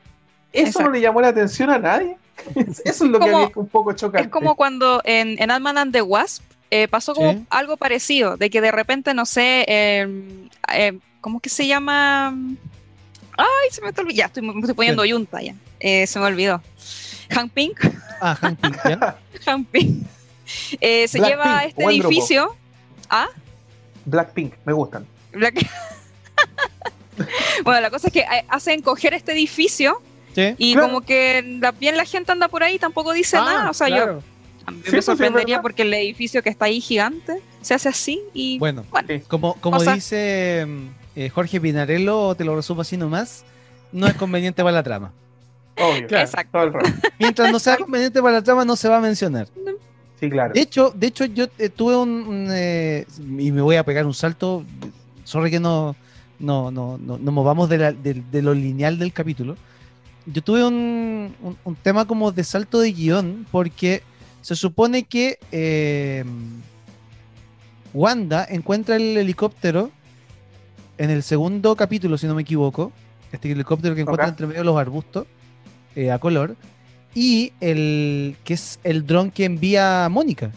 ¿Eso 0.53 0.83
no 0.83 0.91
le 0.91 1.01
llamó 1.01 1.21
la 1.21 1.29
atención 1.29 1.69
a 1.69 1.79
nadie? 1.79 2.17
Eso 2.55 3.05
es 3.05 3.09
lo 3.11 3.19
que 3.19 3.29
es 3.29 3.55
un 3.55 3.67
poco 3.67 3.93
chocante. 3.93 4.25
Es 4.25 4.31
como 4.31 4.55
cuando 4.55 5.01
en, 5.05 5.41
en 5.41 5.49
Ant-Man 5.49 5.77
and 5.77 5.93
the 5.93 6.01
Wasp 6.01 6.43
eh, 6.73 6.87
pasó 6.87 7.13
como 7.13 7.45
algo 7.49 7.75
parecido, 7.75 8.37
de 8.37 8.49
que 8.49 8.61
de 8.61 8.71
repente, 8.71 9.13
no 9.13 9.25
sé, 9.25 9.65
eh, 9.67 10.07
eh, 10.73 10.97
¿cómo 11.19 11.41
que 11.41 11.49
se 11.49 11.67
llama? 11.67 12.29
Ay, 13.37 13.71
se 13.71 13.81
me 13.81 13.89
está 13.89 14.01
olvidando, 14.01 14.17
ya 14.17 14.25
estoy, 14.27 14.41
me 14.43 14.57
estoy 14.57 14.73
poniendo 14.73 15.03
yunta 15.03 15.41
ya, 15.41 15.53
se 15.81 16.19
me 16.19 16.25
olvidó. 16.25 16.61
Hank 17.29 17.51
Pink. 17.51 17.77
Ah, 18.21 18.35
Hank 18.35 18.59
Pink, 18.61 18.77
Hank 19.45 19.67
Pink. 19.67 20.05
se 20.79 21.19
lleva 21.19 21.59
a 21.59 21.65
este 21.65 21.83
edificio. 21.83 22.55
¿Ah? 23.09 23.27
Blackpink, 24.05 24.53
me 24.63 24.71
gustan. 24.71 25.05
bueno, 27.63 27.81
la 27.81 27.89
cosa 27.89 28.07
es 28.07 28.13
que 28.13 28.25
hacen 28.47 28.81
coger 28.81 29.13
este 29.13 29.33
edificio 29.33 30.01
y 30.35 30.75
como 30.75 31.01
que 31.01 31.57
la, 31.59 31.73
bien 31.73 31.97
la 31.97 32.05
gente 32.05 32.31
anda 32.31 32.47
por 32.47 32.63
ahí 32.63 32.79
tampoco 32.79 33.11
dice 33.11 33.35
ah, 33.35 33.43
nada. 33.43 33.69
O 33.69 33.73
sea, 33.73 33.89
yo 33.89 34.21
me 34.71 34.91
pues, 34.91 35.05
sorprendería 35.05 35.61
porque 35.61 35.83
el 35.83 35.93
edificio 35.93 36.41
que 36.41 36.49
está 36.49 36.65
ahí 36.65 36.81
gigante 36.81 37.41
se 37.61 37.73
hace 37.73 37.89
así 37.89 38.21
y 38.33 38.57
bueno, 38.59 38.85
como, 39.27 39.55
como 39.55 39.81
dice 39.83 40.67
eh, 41.15 41.29
Jorge 41.29 41.59
Pinarello, 41.59 42.35
te 42.35 42.43
lo 42.43 42.55
resumo 42.55 42.81
así 42.81 42.97
nomás, 42.97 43.43
no 43.91 44.07
es 44.07 44.13
conveniente 44.15 44.63
para 44.63 44.75
la 44.75 44.83
trama. 44.83 45.11
Obvio, 45.77 46.17
Exacto. 46.17 46.71
Mientras 47.19 47.51
no 47.51 47.59
sea 47.59 47.77
conveniente 47.77 48.21
para 48.21 48.35
la 48.35 48.41
trama, 48.41 48.65
no 48.65 48.75
se 48.75 48.89
va 48.89 48.97
a 48.97 49.01
mencionar. 49.01 49.47
Sí, 50.19 50.29
claro. 50.29 50.53
De 50.53 50.61
hecho, 50.61 50.91
de 50.95 51.07
hecho 51.07 51.25
yo 51.25 51.47
eh, 51.57 51.69
tuve 51.69 51.95
un, 51.95 52.47
eh, 52.51 53.05
y 53.19 53.51
me 53.51 53.61
voy 53.61 53.75
a 53.75 53.83
pegar 53.83 54.05
un 54.05 54.13
salto. 54.13 54.63
Sorry 55.23 55.49
que 55.49 55.59
no, 55.59 55.95
no, 56.39 56.71
no, 56.71 56.97
no, 56.97 57.17
nos 57.17 57.33
movamos 57.33 57.69
de, 57.69 57.93
de, 57.93 58.41
lo 58.41 58.53
lineal 58.53 58.99
del 58.99 59.13
capítulo. 59.13 59.55
Yo 60.25 60.41
tuve 60.43 60.63
un, 60.63 61.35
un, 61.63 61.75
tema 61.75 62.05
como 62.05 62.31
de 62.31 62.43
salto 62.43 62.79
de 62.79 62.91
guion 62.91 63.47
porque 63.51 64.03
se 64.41 64.55
supone 64.55 65.03
que 65.03 65.37
eh, 65.51 66.25
Wanda 67.93 68.45
encuentra 68.49 68.95
el 68.95 69.17
helicóptero 69.17 69.91
en 70.97 71.09
el 71.09 71.23
segundo 71.23 71.75
capítulo, 71.75 72.17
si 72.17 72.27
no 72.27 72.35
me 72.35 72.41
equivoco. 72.41 72.91
Este 73.31 73.51
helicóptero 73.51 73.95
que 73.95 74.01
encuentra 74.01 74.27
entre 74.27 74.47
medio 74.47 74.61
de 74.61 74.65
los 74.65 74.77
arbustos 74.77 75.25
eh, 75.95 76.11
a 76.11 76.19
color. 76.19 76.55
Y 77.13 77.53
el 77.59 78.35
que 78.43 78.53
es 78.53 78.79
el 78.83 79.05
dron 79.05 79.31
que 79.31 79.45
envía 79.45 80.05
a 80.05 80.09
Mónica. 80.09 80.51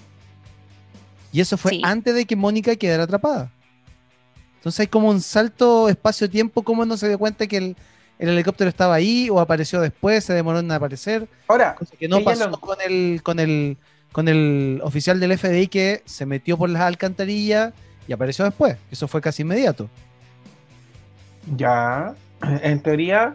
Y 1.32 1.40
eso 1.40 1.56
fue 1.56 1.80
antes 1.82 2.14
de 2.14 2.26
que 2.26 2.36
Mónica 2.36 2.76
quedara 2.76 3.04
atrapada. 3.04 3.50
Entonces 4.56 4.80
hay 4.80 4.86
como 4.86 5.10
un 5.10 5.20
salto 5.20 5.88
espacio-tiempo, 5.88 6.62
como 6.62 6.86
no 6.86 6.96
se 6.96 7.08
dio 7.08 7.18
cuenta 7.18 7.46
que 7.46 7.56
el, 7.56 7.76
el 8.18 8.28
helicóptero 8.28 8.68
estaba 8.68 8.94
ahí 8.94 9.28
o 9.30 9.40
apareció 9.40 9.80
después, 9.80 10.25
se 10.25 10.35
demoró 10.35 10.61
en 10.61 10.71
aparecer. 10.71 11.28
Ahora, 11.49 11.75
cosa 11.75 11.97
que 11.97 12.09
no 12.09 12.21
pasó 12.23 12.50
con 12.61 12.78
el 12.80 13.23
con 13.23 13.40
el 13.40 13.76
con 14.12 14.28
el 14.28 14.80
oficial 14.85 15.18
del 15.18 15.37
FBI 15.37 15.66
que 15.66 16.02
se 16.04 16.25
metió 16.25 16.56
por 16.56 16.71
las 16.71 16.83
alcantarillas 16.83 17.73
y 18.06 18.12
apareció 18.12 18.44
después. 18.44 18.76
Eso 18.90 19.09
fue 19.09 19.21
casi 19.21 19.42
inmediato. 19.42 19.88
Ya. 21.56 22.14
en 22.62 22.80
teoría 22.80 23.35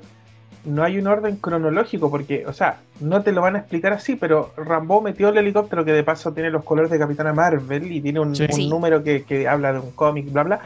no 0.65 0.83
hay 0.83 0.97
un 0.97 1.07
orden 1.07 1.37
cronológico, 1.37 2.11
porque, 2.11 2.45
o 2.45 2.53
sea, 2.53 2.79
no 2.99 3.21
te 3.23 3.31
lo 3.31 3.41
van 3.41 3.55
a 3.55 3.59
explicar 3.59 3.93
así, 3.93 4.15
pero 4.15 4.53
Rambo 4.57 5.01
metió 5.01 5.29
el 5.29 5.37
helicóptero 5.37 5.85
que 5.85 5.93
de 5.93 6.03
paso 6.03 6.33
tiene 6.33 6.49
los 6.49 6.63
colores 6.63 6.91
de 6.91 6.99
Capitana 6.99 7.33
Marvel 7.33 7.91
y 7.91 8.01
tiene 8.01 8.19
un, 8.19 8.33
número 8.69 9.03
que, 9.03 9.47
habla 9.47 9.73
de 9.73 9.79
un 9.79 9.91
cómic, 9.91 10.31
bla, 10.31 10.43
bla. 10.43 10.59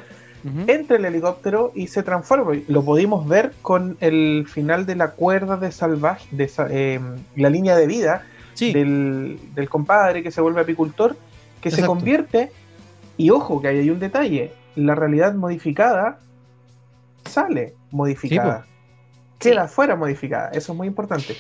Entra 0.68 0.98
el 0.98 1.06
helicóptero 1.06 1.72
y 1.74 1.88
se 1.88 2.04
transforma. 2.04 2.52
Lo 2.68 2.84
pudimos 2.84 3.28
ver 3.28 3.54
con 3.62 3.98
el 4.02 4.46
final 4.48 4.86
de 4.86 4.96
la 4.96 5.12
cuerda 5.12 5.56
de 5.56 5.72
salvaje, 5.72 6.28
de 6.32 6.52
eh, 6.70 7.00
la 7.38 7.50
línea 7.50 7.78
de 7.78 7.88
vida 7.88 8.24
del, 8.60 9.40
compadre 9.70 10.22
que 10.22 10.32
se 10.32 10.42
vuelve 10.42 10.62
apicultor, 10.62 11.16
que 11.62 11.72
se 11.72 11.86
convierte, 11.86 12.52
y 13.16 13.30
ojo 13.30 13.62
que 13.62 13.70
hay 13.70 13.90
un 13.90 14.00
detalle, 14.00 14.52
la 14.76 14.96
realidad 14.96 15.34
modificada 15.34 16.20
sale 17.26 17.74
modificada 17.92 18.66
queda 19.44 19.68
fuera 19.68 19.96
modificada. 19.96 20.50
Eso 20.50 20.72
es 20.72 20.78
muy 20.78 20.88
importante. 20.88 21.36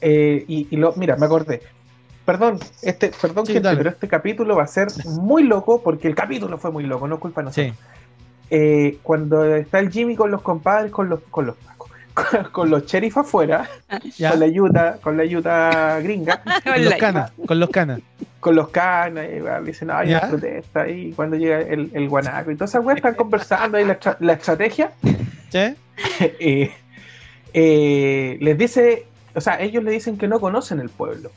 Eh, 0.00 0.44
y, 0.48 0.76
lo, 0.76 0.94
mira, 0.96 1.16
me 1.16 1.26
acordé. 1.26 1.62
Perdón, 2.24 2.58
este, 2.82 3.10
perdón, 3.20 3.44
pero 3.46 3.90
este 3.90 4.08
capítulo 4.08 4.56
va 4.56 4.62
a 4.62 4.68
ser 4.68 4.88
muy 5.06 5.42
loco 5.42 5.82
porque 5.82 6.06
el 6.06 6.14
capítulo 6.14 6.56
fue 6.56 6.70
muy 6.70 6.84
loco, 6.84 7.08
no 7.08 7.16
es 7.16 7.20
culpa 7.20 7.40
de 7.40 7.44
nosotros. 7.46 7.76
Eh, 8.54 8.98
cuando 9.02 9.46
está 9.54 9.78
el 9.78 9.90
Jimmy 9.90 10.14
con 10.14 10.30
los 10.30 10.42
compadres, 10.42 10.92
con 10.92 11.08
los, 11.08 11.20
con 11.30 11.46
los 11.46 11.56
con, 12.52 12.68
los 12.68 12.84
sheriff 12.84 13.16
afuera, 13.16 13.66
con 13.88 14.40
la 14.40 14.44
ayuda, 14.44 14.98
con 15.00 15.16
la 15.16 15.22
ayuda 15.22 16.00
gringa, 16.00 16.42
con 16.64 16.84
los 16.84 16.94
canas, 16.96 17.32
con 17.46 17.58
los 17.58 17.70
canas. 17.70 18.00
Con 18.40 18.56
los 18.56 18.68
canas, 18.68 19.26
y 19.26 19.64
dicen, 19.64 19.90
ay, 19.90 20.10
una 20.10 20.28
protesta, 20.28 20.86
y 20.86 21.12
cuando 21.12 21.36
llega 21.36 21.60
el, 21.60 21.90
el 21.94 22.08
guanaco, 22.10 22.50
y 22.50 22.56
todas 22.56 22.72
esas 22.72 22.84
weas 22.84 22.98
están 22.98 23.14
conversando 23.14 23.78
ahí 23.78 23.86
la, 23.86 23.98
la 24.20 24.32
estrategia. 24.34 24.92
¿Sí? 25.48 25.74
eh, 26.20 26.72
eh, 27.54 28.36
les 28.38 28.58
dice, 28.58 29.06
o 29.34 29.40
sea, 29.40 29.58
ellos 29.62 29.82
le 29.82 29.92
dicen 29.92 30.18
que 30.18 30.28
no 30.28 30.40
conocen 30.40 30.78
el 30.78 30.90
pueblo. 30.90 31.30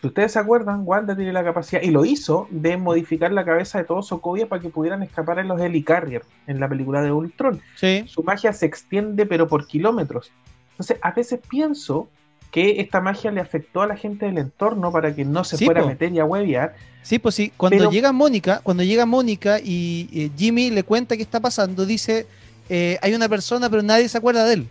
Si 0.00 0.06
ustedes 0.06 0.32
se 0.32 0.38
acuerdan, 0.38 0.82
Wanda 0.84 1.14
tiene 1.14 1.32
la 1.32 1.44
capacidad, 1.44 1.82
y 1.82 1.90
lo 1.90 2.04
hizo, 2.04 2.48
de 2.50 2.76
modificar 2.76 3.32
la 3.32 3.44
cabeza 3.44 3.78
de 3.78 3.84
todos 3.84 4.08
Sokovia 4.08 4.48
para 4.48 4.62
que 4.62 4.70
pudieran 4.70 5.02
escapar 5.02 5.38
en 5.38 5.48
los 5.48 5.60
Helicarrier 5.60 6.22
en 6.46 6.58
la 6.58 6.68
película 6.68 7.02
de 7.02 7.12
Ultron. 7.12 7.60
Su 8.06 8.22
magia 8.22 8.52
se 8.52 8.66
extiende, 8.66 9.26
pero 9.26 9.46
por 9.46 9.66
kilómetros. 9.66 10.32
Entonces, 10.72 10.98
a 11.02 11.12
veces 11.12 11.40
pienso 11.48 12.08
que 12.50 12.80
esta 12.80 13.00
magia 13.00 13.30
le 13.30 13.40
afectó 13.40 13.82
a 13.82 13.86
la 13.86 13.96
gente 13.96 14.26
del 14.26 14.38
entorno 14.38 14.90
para 14.90 15.14
que 15.14 15.24
no 15.24 15.44
se 15.44 15.62
fuera 15.64 15.82
a 15.82 15.86
meter 15.86 16.12
y 16.12 16.18
a 16.18 16.24
huevear. 16.24 16.74
Sí, 17.02 17.18
pues 17.18 17.34
sí, 17.34 17.52
cuando 17.56 17.90
llega 17.90 18.10
Mónica, 18.10 18.60
cuando 18.62 18.82
llega 18.82 19.06
Mónica 19.06 19.60
y 19.62 20.08
eh, 20.12 20.30
Jimmy 20.36 20.70
le 20.70 20.82
cuenta 20.82 21.16
qué 21.16 21.22
está 21.22 21.40
pasando, 21.40 21.84
dice, 21.84 22.26
eh, 22.68 22.98
hay 23.02 23.14
una 23.14 23.28
persona, 23.28 23.68
pero 23.68 23.82
nadie 23.82 24.08
se 24.08 24.18
acuerda 24.18 24.44
de 24.46 24.54
él 24.54 24.68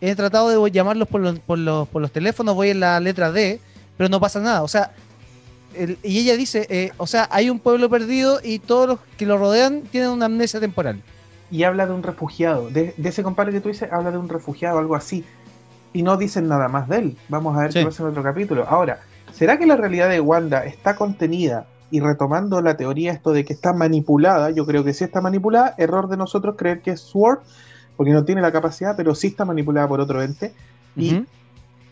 he 0.00 0.14
tratado 0.14 0.48
de 0.48 0.70
llamarlos 0.70 1.08
por 1.08 1.20
los, 1.20 1.38
por 1.40 1.58
los, 1.58 1.88
por 1.88 2.02
los 2.02 2.12
teléfonos, 2.12 2.54
voy 2.54 2.70
en 2.70 2.80
la 2.80 3.00
letra 3.00 3.32
D, 3.32 3.60
pero 3.96 4.08
no 4.08 4.20
pasa 4.20 4.40
nada. 4.40 4.62
O 4.62 4.68
sea, 4.68 4.92
y 6.02 6.18
ella 6.18 6.36
dice, 6.36 6.66
eh, 6.70 6.92
o 6.96 7.06
sea, 7.06 7.28
hay 7.30 7.50
un 7.50 7.58
pueblo 7.58 7.90
perdido 7.90 8.40
y 8.42 8.58
todos 8.58 8.88
los 8.88 8.98
que 9.16 9.26
lo 9.26 9.38
rodean 9.38 9.82
tienen 9.82 10.10
una 10.10 10.26
amnesia 10.26 10.60
temporal. 10.60 11.02
Y 11.50 11.62
habla 11.62 11.86
de 11.86 11.92
un 11.92 12.02
refugiado, 12.02 12.70
de, 12.70 12.94
ese 13.02 13.22
compadre 13.22 13.52
que 13.52 13.60
tú 13.60 13.68
dices, 13.68 13.92
habla 13.92 14.10
de 14.10 14.18
un 14.18 14.28
refugiado, 14.28 14.78
algo 14.78 14.96
así. 14.96 15.24
Y 15.92 16.02
no 16.02 16.16
dicen 16.16 16.48
nada 16.48 16.68
más 16.68 16.88
de 16.88 16.98
él. 16.98 17.16
Vamos 17.28 17.56
a 17.56 17.60
ver 17.62 17.72
qué 17.72 17.84
pasa 17.84 18.02
en 18.02 18.10
otro 18.10 18.22
capítulo. 18.22 18.66
Ahora, 18.68 19.00
¿será 19.32 19.58
que 19.58 19.66
la 19.66 19.76
realidad 19.76 20.08
de 20.08 20.20
Wanda 20.20 20.64
está 20.64 20.96
contenida 20.96 21.66
y 21.90 22.00
retomando 22.00 22.60
la 22.60 22.76
teoría 22.76 23.12
esto 23.12 23.32
de 23.32 23.44
que 23.44 23.52
está 23.52 23.72
manipulada? 23.72 24.50
Yo 24.50 24.66
creo 24.66 24.84
que 24.84 24.92
sí 24.92 25.04
está 25.04 25.20
manipulada. 25.20 25.74
Error 25.78 26.08
de 26.08 26.16
nosotros 26.16 26.56
creer 26.58 26.82
que 26.82 26.90
es 26.92 27.00
Sword 27.00 27.40
porque 27.96 28.12
no 28.12 28.24
tiene 28.24 28.42
la 28.42 28.52
capacidad, 28.52 28.94
pero 28.96 29.14
sí 29.14 29.28
está 29.28 29.44
manipulada 29.44 29.88
por 29.88 30.00
otro 30.00 30.22
ente. 30.22 30.52
Y 30.96 31.24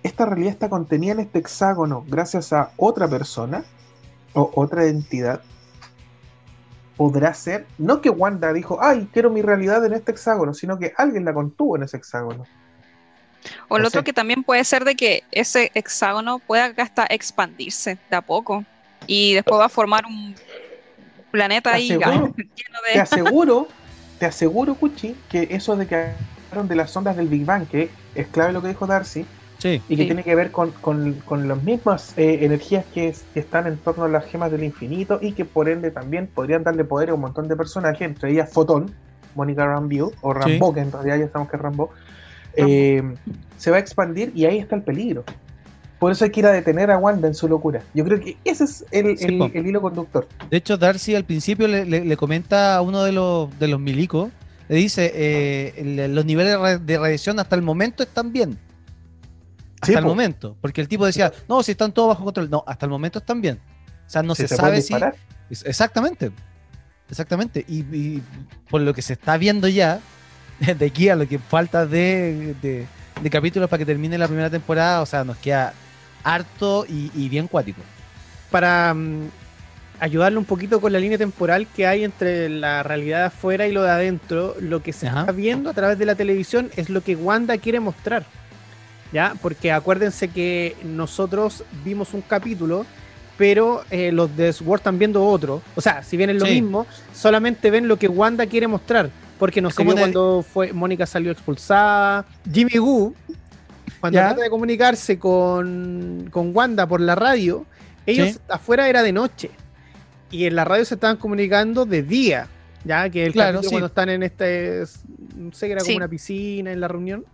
esta 0.04 0.26
realidad 0.26 0.52
está 0.52 0.68
contenida 0.68 1.12
en 1.12 1.20
este 1.20 1.40
hexágono 1.40 2.04
gracias 2.06 2.52
a 2.52 2.70
otra 2.76 3.08
persona 3.08 3.64
o 4.34 4.52
otra 4.54 4.86
entidad. 4.86 5.40
Podrá 6.96 7.34
ser, 7.34 7.66
no 7.78 8.00
que 8.00 8.10
Wanda 8.10 8.52
dijo, 8.52 8.78
ay, 8.80 9.08
quiero 9.12 9.30
mi 9.30 9.42
realidad 9.42 9.84
en 9.84 9.94
este 9.94 10.12
hexágono, 10.12 10.54
sino 10.54 10.78
que 10.78 10.92
alguien 10.96 11.24
la 11.24 11.34
contuvo 11.34 11.76
en 11.76 11.82
ese 11.82 11.96
hexágono. 11.96 12.44
O 13.68 13.78
lo 13.78 13.88
otro 13.88 14.04
que 14.04 14.12
también 14.12 14.44
puede 14.44 14.62
ser 14.64 14.84
de 14.84 14.94
que 14.94 15.24
ese 15.32 15.72
hexágono 15.74 16.38
pueda 16.38 16.72
hasta 16.76 17.04
expandirse 17.06 17.98
de 18.08 18.16
a 18.16 18.22
poco 18.22 18.64
y 19.06 19.34
después 19.34 19.60
va 19.60 19.66
a 19.66 19.70
formar 19.70 20.06
un 20.06 20.34
planeta 21.32 21.72
ahí 21.72 21.88
lleno 21.88 22.32
de... 22.32 22.92
Te 22.92 23.00
aseguro 23.00 23.68
te 24.18 24.26
aseguro, 24.26 24.74
Cuchi, 24.74 25.16
que 25.28 25.48
eso 25.50 25.76
de 25.76 25.86
que 25.86 26.12
hablaron 26.46 26.68
de 26.68 26.76
las 26.76 26.96
ondas 26.96 27.16
del 27.16 27.28
Big 27.28 27.44
Bang, 27.44 27.66
que 27.66 27.90
es 28.14 28.26
clave 28.28 28.52
lo 28.52 28.62
que 28.62 28.68
dijo 28.68 28.86
Darcy, 28.86 29.26
y 29.62 29.96
que 29.96 30.04
tiene 30.04 30.22
que 30.22 30.34
ver 30.34 30.50
con, 30.50 31.48
las 31.48 31.62
mismas 31.62 32.16
eh, 32.18 32.40
energías 32.42 32.84
que, 32.92 33.14
están 33.34 33.66
en 33.66 33.76
torno 33.78 34.04
a 34.04 34.08
las 34.08 34.24
gemas 34.26 34.50
del 34.50 34.64
infinito 34.64 35.18
y 35.22 35.32
que 35.32 35.44
por 35.44 35.68
ende 35.68 35.90
también 35.90 36.26
podrían 36.26 36.62
darle 36.64 36.84
poder 36.84 37.10
a 37.10 37.14
un 37.14 37.20
montón 37.20 37.48
de 37.48 37.56
personajes, 37.56 38.02
entre 38.02 38.32
ellas 38.32 38.52
Fotón, 38.52 38.90
Mónica 39.34 39.66
Rambeau, 39.66 40.12
o 40.20 40.34
Rambo, 40.34 40.72
que 40.74 40.80
en 40.80 40.92
realidad 40.92 41.18
ya 41.18 41.28
sabemos 41.28 41.50
que 41.50 41.56
es 41.56 41.62
Rambo, 41.62 41.90
eh, 42.56 43.02
se 43.56 43.70
va 43.70 43.78
a 43.78 43.80
expandir 43.80 44.32
y 44.34 44.44
ahí 44.44 44.58
está 44.58 44.76
el 44.76 44.82
peligro. 44.82 45.24
Por 45.98 46.12
eso 46.12 46.24
hay 46.24 46.30
que 46.30 46.40
ir 46.40 46.46
a 46.46 46.52
detener 46.52 46.90
a 46.90 46.98
Wanda 46.98 47.28
en 47.28 47.34
su 47.34 47.48
locura. 47.48 47.80
Yo 47.94 48.04
creo 48.04 48.20
que 48.20 48.36
ese 48.44 48.64
es 48.64 48.84
el, 48.90 49.66
hilo 49.66 49.80
conductor. 49.80 50.28
De 50.50 50.58
hecho, 50.58 50.76
Darcy 50.76 51.14
al 51.14 51.24
principio 51.24 51.66
le, 51.66 52.16
comenta 52.18 52.76
a 52.76 52.82
uno 52.82 53.04
de 53.04 53.12
los, 53.12 53.58
de 53.58 53.68
los 53.68 53.80
milicos, 53.80 54.28
le 54.68 54.76
dice, 54.76 55.10
eh, 55.14 56.08
los 56.10 56.24
niveles 56.24 56.84
de 56.84 56.98
radiación 56.98 57.38
hasta 57.38 57.56
el 57.56 57.62
momento 57.62 58.02
están 58.02 58.32
bien. 58.32 58.58
Hasta 59.84 59.98
el 59.98 60.04
momento. 60.04 60.56
Porque 60.60 60.80
el 60.80 60.88
tipo 60.88 61.06
decía, 61.06 61.32
no, 61.48 61.62
si 61.62 61.72
están 61.72 61.92
todos 61.92 62.08
bajo 62.08 62.24
control. 62.24 62.50
No, 62.50 62.64
hasta 62.66 62.86
el 62.86 62.90
momento 62.90 63.18
están 63.18 63.40
bien. 63.40 63.60
O 64.06 64.10
sea, 64.10 64.22
no 64.22 64.34
se, 64.34 64.48
sabe 64.48 64.82
si... 64.82 64.94
Exactamente. 65.64 66.32
Exactamente. 67.08 67.64
Y, 67.68 68.20
por 68.70 68.80
lo 68.80 68.92
que 68.92 69.02
se 69.02 69.14
está 69.14 69.36
viendo 69.36 69.68
ya, 69.68 70.00
de 70.78 70.86
aquí 70.86 71.08
a 71.08 71.16
lo 71.16 71.28
que 71.28 71.38
falta 71.38 71.86
de, 71.86 72.54
de 73.22 73.30
capítulos 73.30 73.68
para 73.70 73.78
que 73.78 73.86
termine 73.86 74.18
la 74.18 74.26
primera 74.26 74.50
temporada, 74.50 75.00
o 75.00 75.06
sea, 75.06 75.24
nos 75.24 75.36
queda 75.38 75.72
harto 76.24 76.86
y, 76.88 77.28
bien 77.28 77.46
cuático. 77.46 77.80
Para 78.50 78.92
mm, 78.94 79.28
ayudarle 80.00 80.38
un 80.38 80.44
poquito 80.44 80.80
con 80.80 80.92
la 80.92 80.98
línea 80.98 81.18
temporal 81.18 81.66
que 81.66 81.86
hay 81.86 82.04
entre 82.04 82.48
la 82.48 82.82
realidad 82.82 83.18
de 83.20 83.24
afuera 83.26 83.66
y 83.66 83.72
lo 83.72 83.82
de 83.82 83.90
adentro, 83.90 84.56
lo 84.60 84.82
que 84.82 84.92
se 84.92 85.06
está 85.06 85.30
viendo 85.32 85.70
a 85.70 85.74
través 85.74 85.98
de 85.98 86.06
la 86.06 86.14
televisión 86.14 86.70
es 86.76 86.90
lo 86.90 87.02
que 87.02 87.14
Wanda 87.14 87.58
quiere 87.58 87.80
mostrar. 87.80 88.24
¿Ya? 89.14 89.34
Porque 89.40 89.72
acuérdense 89.72 90.28
que 90.28 90.76
nosotros 90.84 91.64
vimos 91.84 92.12
un 92.12 92.20
capítulo, 92.20 92.84
pero 93.38 93.82
eh, 93.90 94.12
los 94.12 94.36
de 94.36 94.52
Sword 94.52 94.80
están 94.80 94.98
viendo 94.98 95.24
otro. 95.24 95.62
O 95.74 95.80
sea, 95.80 96.02
si 96.02 96.18
bien 96.18 96.28
es 96.28 96.36
lo 96.36 96.44
mismo, 96.44 96.86
solamente 97.14 97.70
ven 97.70 97.88
lo 97.88 97.96
que 97.96 98.08
Wanda 98.08 98.46
quiere 98.46 98.66
mostrar. 98.68 99.08
Porque 99.38 99.62
no 99.62 99.70
sé 99.70 99.84
cuando 99.84 100.42
fue 100.42 100.72
Mónica 100.72 101.06
salió 101.06 101.32
expulsada. 101.32 102.26
Jimmy 102.52 102.78
Woo 102.78 103.14
cuando 104.04 104.18
trata 104.18 104.42
de 104.42 104.50
comunicarse 104.50 105.18
con, 105.18 106.30
Wanda 106.34 106.86
por 106.86 107.00
la 107.00 107.14
radio, 107.14 107.64
ellos 108.04 108.38
afuera 108.48 108.86
era 108.86 109.02
de 109.02 109.12
noche. 109.12 109.50
Y 110.30 110.44
en 110.44 110.56
la 110.56 110.64
radio 110.66 110.84
se 110.84 110.96
estaban 110.96 111.16
comunicando 111.16 111.86
de 111.86 112.02
día. 112.02 112.46
Ya, 112.84 113.08
que 113.08 113.24
el 113.24 113.32
claro, 113.32 113.62
cuando 113.66 113.86
están 113.86 114.10
en 114.10 114.22
este, 114.22 114.84
no 115.36 115.52
sé, 115.52 115.68
que 115.68 115.72
era 115.72 115.82
como 115.82 115.96
una 115.96 116.08
piscina 116.08 116.70
en 116.70 116.80
la 116.80 116.88
reunión. 116.88 117.24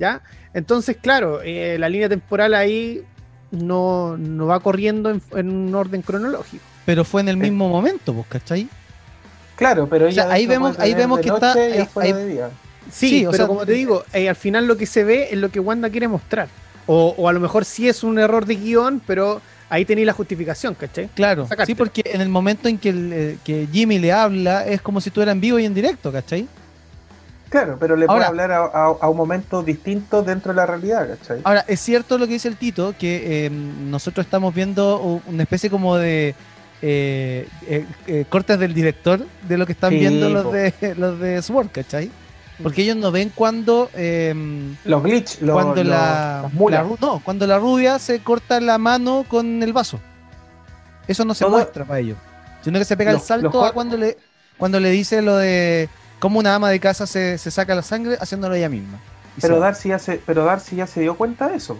¿Ya? 0.00 0.22
Entonces, 0.54 0.96
claro, 0.96 1.42
eh, 1.42 1.76
la 1.78 1.90
línea 1.90 2.08
temporal 2.08 2.54
ahí 2.54 3.04
no, 3.50 4.16
va 4.48 4.58
corriendo 4.60 5.10
en, 5.10 5.50
un 5.50 5.74
orden 5.74 6.00
cronológico. 6.00 6.64
Pero 6.86 7.04
fue 7.04 7.20
en 7.20 7.28
el 7.28 7.36
mismo 7.36 7.68
momento, 7.68 8.14
¿vos 8.14 8.26
cachai? 8.26 8.66
Claro, 9.56 9.86
pero 9.88 10.08
ahí 10.30 10.46
vemos, 10.46 10.78
ahí 10.78 10.94
vemos 10.94 11.20
que 11.20 11.28
está. 11.28 11.54
Sí, 12.90 13.26
pero 13.30 13.46
como 13.46 13.66
te 13.66 13.72
digo, 13.72 14.04
eh, 14.14 14.30
al 14.30 14.36
final 14.36 14.66
lo 14.66 14.78
que 14.78 14.86
se 14.86 15.04
ve 15.04 15.28
es 15.30 15.36
lo 15.36 15.50
que 15.50 15.60
Wanda 15.60 15.90
quiere 15.90 16.08
mostrar. 16.08 16.48
O, 16.86 17.28
a 17.28 17.32
lo 17.32 17.38
mejor 17.38 17.66
sí 17.66 17.86
es 17.86 18.02
un 18.02 18.18
error 18.18 18.46
de 18.46 18.56
guion, 18.56 19.02
pero 19.06 19.42
ahí 19.68 19.84
tenéis 19.84 20.06
la 20.06 20.14
justificación, 20.14 20.74
¿cachai? 20.74 21.08
Claro, 21.14 21.46
sí, 21.66 21.74
porque 21.74 22.02
en 22.06 22.22
el 22.22 22.30
momento 22.30 22.68
en 22.68 22.80
eh, 22.82 23.36
que, 23.44 23.68
Jimmy 23.70 23.98
le 23.98 24.12
habla 24.12 24.66
es 24.66 24.80
como 24.80 25.02
si 25.02 25.10
estuviera 25.10 25.30
en 25.30 25.40
vivo 25.42 25.58
y 25.58 25.66
en 25.66 25.74
directo, 25.74 26.10
¿cachai? 26.10 26.48
Claro, 27.50 27.76
pero 27.80 27.96
le 27.96 28.06
puede 28.06 28.24
hablar 28.24 28.52
a, 28.52 29.08
un 29.08 29.16
momento 29.16 29.62
distinto 29.62 30.22
dentro 30.22 30.52
de 30.52 30.56
la 30.56 30.66
realidad, 30.66 31.08
¿cachai? 31.18 31.40
Ahora, 31.42 31.64
es 31.66 31.80
cierto 31.80 32.16
lo 32.16 32.26
que 32.26 32.34
dice 32.34 32.46
el 32.46 32.56
Tito, 32.56 32.94
que 32.96 33.46
em, 33.46 33.90
nosotros 33.90 34.24
estamos 34.24 34.54
viendo 34.54 35.20
una 35.26 35.42
especie 35.42 35.68
como 35.68 35.96
de 35.96 36.36
eh, 36.80 37.46
cortes 38.28 38.56
del 38.58 38.72
director 38.72 39.26
de 39.48 39.58
lo 39.58 39.66
que 39.66 39.72
están 39.72 39.90
viendo 39.90 40.30
los 40.30 40.52
de, 40.52 40.94
los 40.96 41.18
de 41.18 41.42
Sword, 41.42 41.70
¿cachai? 41.72 42.10
Porque 42.62 42.82
ellos 42.82 42.96
no 42.96 43.10
ven 43.10 43.32
cuando. 43.34 43.90
Em, 43.94 44.76
los 44.84 45.02
glitch, 45.02 45.40
cuando 45.40 45.82
la, 45.82 46.48
No, 47.00 47.20
cuando 47.24 47.46
la 47.46 47.58
rubia 47.58 47.98
se 47.98 48.20
corta 48.20 48.60
la 48.60 48.78
mano 48.78 49.24
con 49.26 49.62
el 49.62 49.72
vaso. 49.72 49.98
Eso 51.08 51.24
no 51.24 51.34
se 51.34 51.46
muestra 51.46 51.84
para 51.84 51.98
ellos. 51.98 52.18
Sino 52.62 52.78
que 52.78 52.84
se 52.84 52.96
pega 52.96 53.10
el 53.10 53.20
salto 53.20 53.64
a 53.64 53.72
cuando 53.72 53.96
le, 53.96 54.16
cuando 54.56 54.78
le 54.78 54.90
dice 54.90 55.22
lo 55.22 55.36
de 55.36 55.88
cómo 56.20 56.38
una 56.38 56.54
ama 56.54 56.70
de 56.70 56.78
casa 56.78 57.06
se, 57.06 57.36
saca 57.38 57.74
la 57.74 57.82
sangre 57.82 58.16
haciéndolo 58.20 58.54
ella 58.54 58.68
misma. 58.68 59.00
Pero 59.40 59.58
Darcy, 59.58 59.88
ya 59.88 59.98
se, 59.98 60.20
pero 60.24 60.44
Darcy 60.44 60.76
ya 60.76 60.86
se 60.86 61.00
dio 61.00 61.16
cuenta 61.16 61.48
de 61.48 61.56
eso. 61.56 61.76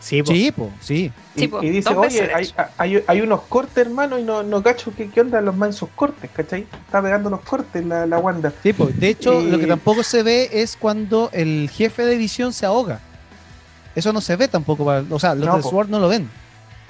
Sí, 0.00 0.22
sí, 0.26 0.52
sí. 0.80 1.12
Y, 1.34 1.70
dice, 1.70 1.94
oye, 1.94 2.30
hay, 2.76 3.20
unos 3.22 3.40
cortes, 3.42 3.86
hermano, 3.86 4.18
y 4.18 4.22
no, 4.22 4.42
no 4.42 4.62
cacho 4.62 4.92
qué, 4.94 5.08
qué 5.08 5.22
onda 5.22 5.40
los 5.40 5.56
mansos 5.56 5.88
cortes, 5.94 6.30
¿cachai? 6.34 6.66
Está 6.86 7.00
pegando 7.00 7.30
los 7.30 7.40
cortes 7.40 7.84
la, 7.86 8.06
la 8.06 8.18
Wanda. 8.18 8.52
Sí, 8.62 8.72
de 8.72 9.08
hecho, 9.08 9.40
lo 9.40 9.58
que 9.58 9.66
tampoco 9.66 10.02
se 10.02 10.22
ve 10.22 10.50
es 10.52 10.76
cuando 10.76 11.30
el 11.32 11.70
jefe 11.72 12.04
de 12.04 12.18
visión 12.18 12.52
se 12.52 12.66
ahoga. 12.66 13.00
Eso 13.94 14.12
no 14.12 14.20
se 14.20 14.36
ve 14.36 14.46
tampoco, 14.48 14.84
o 14.84 15.18
sea, 15.18 15.34
los 15.34 15.56
de 15.56 15.62
Sword 15.62 15.88
no 15.88 15.98
lo 15.98 16.08
ven. 16.08 16.28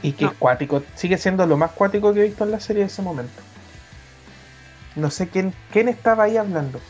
Y 0.03 0.13
que 0.13 0.29
cuático, 0.29 0.83
sigue 0.97 1.17
siendo 1.17 1.47
lo 1.47 1.57
más 1.57 1.71
cuático 1.71 2.13
que 2.13 2.21
he 2.21 2.25
visto 2.25 2.45
en 2.45 2.51
la 2.51 2.61
serie 2.61 2.83
de 2.83 2.89
ese 2.89 3.01
momento. 3.01 3.43
No 4.97 5.11
sé 5.11 5.29
quién, 5.29 5.53
quién 5.73 5.89
estaba 5.89 6.25
ahí 6.25 6.37
hablando. 6.37 6.81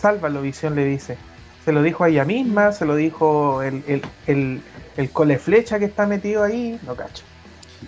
Sálvalo, 0.00 0.42
Visión 0.42 0.74
le 0.74 0.84
dice. 0.84 1.16
Se 1.64 1.72
lo 1.72 1.82
dijo 1.82 2.04
a 2.04 2.08
ella 2.08 2.24
misma, 2.24 2.72
se 2.72 2.84
lo 2.84 2.96
dijo 2.96 3.62
el, 3.62 3.82
el, 3.86 4.02
el, 4.26 4.62
el 4.96 5.10
cole 5.10 5.38
flecha 5.38 5.78
que 5.78 5.84
está 5.86 6.06
metido 6.06 6.42
ahí, 6.42 6.78
no 6.86 6.94
cacho. 6.94 7.24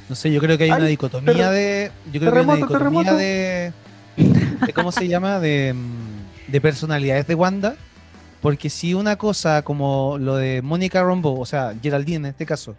No 0.09 0.15
sé, 0.15 0.31
yo 0.31 0.41
creo 0.41 0.57
que 0.59 0.65
hay 0.65 0.71
una 0.71 0.87
dicotomía 0.87 1.51
de. 1.51 1.91
Yo 2.13 2.21
creo 2.21 2.33
que 2.33 2.39
hay 2.39 2.45
una 2.45 2.57
dicotomía 2.57 3.15
de, 3.15 3.73
de. 4.17 4.73
¿Cómo 4.75 4.93
se 4.93 5.09
llama? 5.09 5.39
De, 5.39 5.75
de 6.49 6.61
personalidades 6.61 7.27
de 7.27 7.35
Wanda. 7.35 7.77
Porque 8.41 8.71
si 8.71 8.93
una 8.93 9.17
cosa 9.17 9.63
como 9.63 10.19
lo 10.19 10.37
de 10.37 10.63
Mónica 10.63 11.03
Rombo, 11.03 11.39
o 11.39 11.47
sea, 11.47 11.75
Geraldine 11.81 12.17
en 12.17 12.27
este 12.27 12.45
caso, 12.45 12.75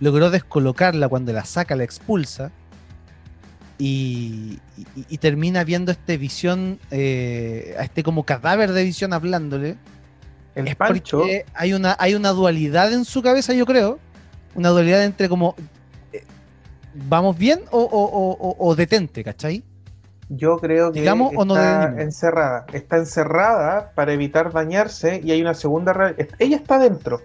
logró 0.00 0.30
descolocarla 0.30 1.08
cuando 1.08 1.32
la 1.32 1.44
saca, 1.44 1.76
la 1.76 1.84
expulsa, 1.84 2.50
y, 3.78 4.60
termina 5.20 5.64
viendo 5.64 5.90
este 5.92 6.16
visión, 6.16 6.78
eh, 6.90 7.74
a 7.78 7.84
este 7.84 8.02
como 8.02 8.24
cadáver 8.24 8.72
de 8.72 8.84
visión 8.84 9.12
hablándole. 9.12 9.76
El 10.54 10.76
Pancho. 10.76 11.24
Hay 11.54 11.72
una, 11.72 11.96
hay 11.98 12.14
una 12.14 12.30
dualidad 12.30 12.92
en 12.92 13.04
su 13.04 13.22
cabeza, 13.22 13.52
yo 13.54 13.66
creo. 13.66 13.98
Una 14.54 14.68
dualidad 14.68 15.04
entre 15.04 15.28
como. 15.28 15.56
Eh, 16.12 16.22
¿Vamos 16.94 17.36
bien 17.36 17.62
o, 17.72 18.74
detente, 18.76 19.24
¿cachai? 19.24 19.64
Yo 20.28 20.56
creo 20.58 20.92
que 20.92 21.04
está 21.04 21.94
encerrada. 21.98 22.66
Está 22.72 22.96
encerrada 22.96 23.90
para 23.94 24.12
evitar 24.12 24.52
dañarse 24.52 25.20
y 25.24 25.32
hay 25.32 25.42
una 25.42 25.54
segunda. 25.54 26.14
Ella 26.38 26.56
está 26.56 26.78
dentro. 26.78 27.20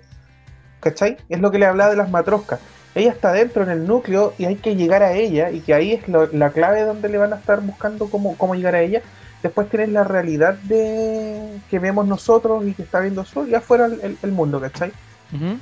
¿Cachai? 0.80 1.18
Es 1.30 1.40
lo 1.40 1.52
que 1.52 1.60
le 1.60 1.66
hablaba 1.66 1.92
de 1.92 1.98
las 1.98 2.10
matroscas. 2.10 2.60
Ella 2.96 3.12
está 3.12 3.32
dentro 3.32 3.64
en 3.64 3.70
el 3.70 3.86
núcleo 3.86 4.34
y 4.38 4.46
hay 4.46 4.56
que 4.56 4.76
llegar 4.76 5.04
a 5.04 5.14
ella 5.14 5.52
y 5.52 5.60
que 5.60 5.74
ahí 5.74 5.94
es 5.94 6.08
la 6.08 6.50
clave 6.52 6.82
donde 6.82 7.10
le 7.10 7.18
van 7.18 7.34
a 7.34 7.38
estar 7.38 7.62
buscando 7.62 8.10
cómo, 8.10 8.36
cómo 8.38 8.56
llegar 8.56 8.76
a 8.76 8.82
ella. 8.82 9.02
Después 9.44 9.70
tienes 9.70 9.90
la 9.90 10.04
realidad 10.04 10.56
de 10.56 11.60
que 11.70 11.80
vemos 11.80 12.08
nosotros 12.08 12.66
y 12.66 12.74
que 12.74 12.82
está 12.82 13.00
viendo 13.00 13.24
Sol 13.24 13.48
y 13.50 13.56
afuera 13.56 13.88
el, 13.88 14.32
mundo, 14.32 14.60
¿cachai? 14.60 14.92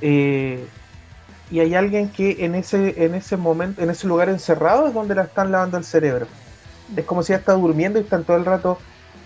Eh, 0.00 0.66
y 1.50 1.60
hay 1.60 1.74
alguien 1.74 2.08
que 2.08 2.44
en 2.44 2.54
ese, 2.54 3.04
en 3.04 3.14
ese 3.14 3.36
momento, 3.36 3.82
en 3.82 3.90
ese 3.90 4.06
lugar 4.06 4.28
encerrado 4.28 4.88
es 4.88 4.94
donde 4.94 5.14
la 5.14 5.22
están 5.22 5.52
lavando 5.52 5.76
el 5.76 5.84
cerebro. 5.84 6.26
Es 6.96 7.04
como 7.04 7.22
si 7.22 7.32
ella 7.32 7.40
está 7.40 7.52
durmiendo 7.52 7.98
y 7.98 8.02
están 8.02 8.24
todo 8.24 8.36
el 8.36 8.44
rato 8.44 8.78